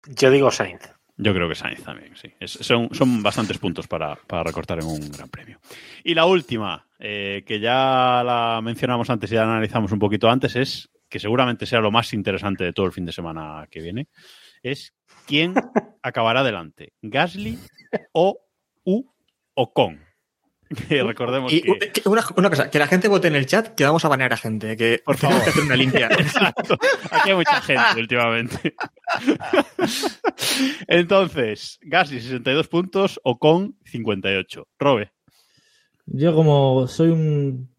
[0.07, 0.81] Yo digo Sainz.
[1.17, 2.31] Yo creo que Sainz también, sí.
[2.39, 5.59] Es- son, son bastantes puntos para, para recortar en un gran premio.
[6.03, 10.55] Y la última, eh, que ya la mencionamos antes y la analizamos un poquito antes,
[10.55, 14.07] es que seguramente sea lo más interesante de todo el fin de semana que viene,
[14.61, 14.93] es
[15.25, 15.53] quién
[16.01, 17.57] acabará delante, Gasly
[18.11, 18.37] o
[18.83, 19.03] U
[19.53, 20.04] o Con.
[20.89, 22.01] Que recordemos Y que...
[22.05, 24.37] una, una cosa, que la gente vote en el chat, que vamos a banear a
[24.37, 25.43] gente, que Por favor.
[25.43, 26.07] que hacer una limpia.
[26.11, 26.77] Exacto.
[27.11, 28.75] Aquí hay mucha gente últimamente.
[30.87, 34.67] Entonces, Gasly 62 puntos o con 58.
[34.79, 35.11] Robe.
[36.07, 37.69] Yo como soy un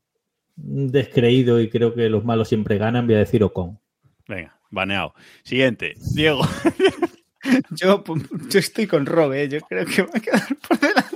[0.56, 3.78] descreído y creo que los malos siempre ganan, voy a decir Ocon.
[4.28, 5.14] Venga, baneado.
[5.44, 6.46] Siguiente, Diego.
[7.70, 8.02] Yo,
[8.48, 9.48] yo estoy con Robe, ¿eh?
[9.48, 11.15] yo creo que va a quedar por delante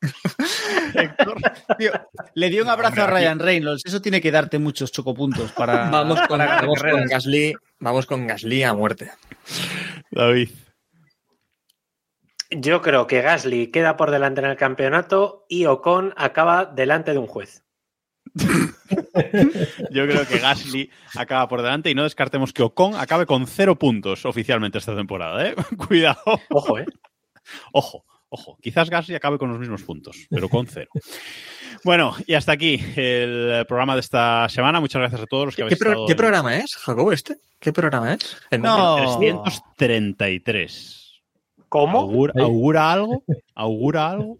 [1.78, 1.92] Tío,
[2.34, 3.82] le dio un abrazo a Ryan Reynolds.
[3.84, 5.90] Eso tiene que darte muchos chocopuntos para.
[5.90, 7.04] Vamos con, para vamos con.
[7.06, 9.10] Gasly, vamos con Gasly a muerte.
[10.10, 10.50] David.
[12.50, 17.18] Yo creo que Gasly queda por delante en el campeonato y Ocon acaba delante de
[17.18, 17.64] un juez.
[19.90, 23.76] Yo creo que Gasly acaba por delante y no descartemos que Ocon acabe con cero
[23.76, 25.48] puntos oficialmente esta temporada.
[25.48, 25.56] ¿eh?
[25.76, 26.20] Cuidado.
[26.50, 26.86] Ojo, ¿eh?
[27.72, 28.58] Ojo, ojo.
[28.62, 30.90] Quizás Gasly acabe con los mismos puntos, pero con cero.
[31.84, 34.80] Bueno, y hasta aquí el programa de esta semana.
[34.80, 37.12] Muchas gracias a todos los que ¿Qué, habéis pro- estado qué en- programa es, Jacobo,
[37.12, 37.36] este?
[37.60, 38.36] ¿Qué programa es?
[38.50, 38.96] El No.
[39.18, 41.20] 333.
[41.68, 42.00] ¿Cómo?
[42.00, 43.22] ¿Augura, algo?
[43.54, 44.38] ¿Augura algo?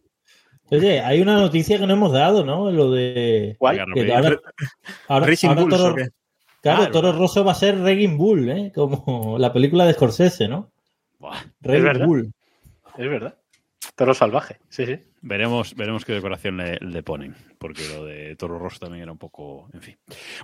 [0.71, 2.71] Oye, hay una noticia que no hemos dado, ¿no?
[2.73, 3.55] Lo de...
[3.59, 3.79] ¿Cuál?
[3.81, 4.41] Ahora,
[5.09, 6.09] ahora- Racing ahora Bulls, Toro, ¿o qué?
[6.63, 6.93] claro, Claro.
[6.93, 8.73] Toro Rosso va a ser Regging Bull, ¿eh?
[8.75, 10.73] Como la película de Scorsese, ¿no?
[11.21, 12.05] Buah, verdad.
[12.07, 12.33] Bull.
[12.99, 13.37] Es verdad.
[13.95, 14.59] Toro salvaje.
[14.69, 14.99] Sí, sí.
[15.23, 19.19] veremos, veremos qué decoración le, le ponen, porque lo de Toro Rosso también era un
[19.19, 19.97] poco, en fin.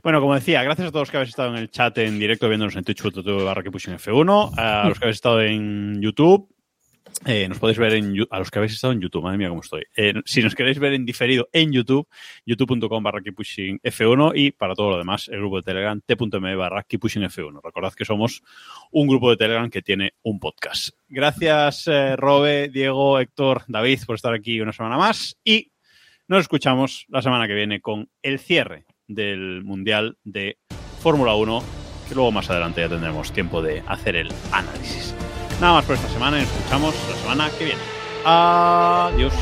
[0.02, 2.48] Bueno, como decía, gracias a todos los que habéis estado en el chat en directo
[2.48, 6.48] viéndonos en twitch.tv barra que pushen F1, a los que habéis estado en YouTube,
[7.24, 9.60] eh, nos podéis ver en a los que habéis estado en YouTube, madre mía cómo
[9.60, 9.84] estoy.
[9.96, 12.08] Eh, si nos queréis ver en diferido en YouTube,
[12.44, 16.82] youtube.com barra keeppushing F1 y para todo lo demás, el grupo de Telegram t.me barra
[16.82, 17.60] keeppushing F1.
[17.62, 18.42] Recordad que somos
[18.90, 20.90] un grupo de Telegram que tiene un podcast.
[21.08, 25.70] Gracias, eh, Robe, Diego, Héctor, David, por estar aquí una semana más y
[26.26, 30.58] nos escuchamos la semana que viene con el cierre del Mundial de
[31.00, 31.62] Fórmula 1,
[32.08, 35.14] que luego más adelante ya tendremos tiempo de hacer el análisis.
[35.62, 37.80] Nada más por esta semana y nos escuchamos la semana que viene.
[38.24, 39.32] Adiós.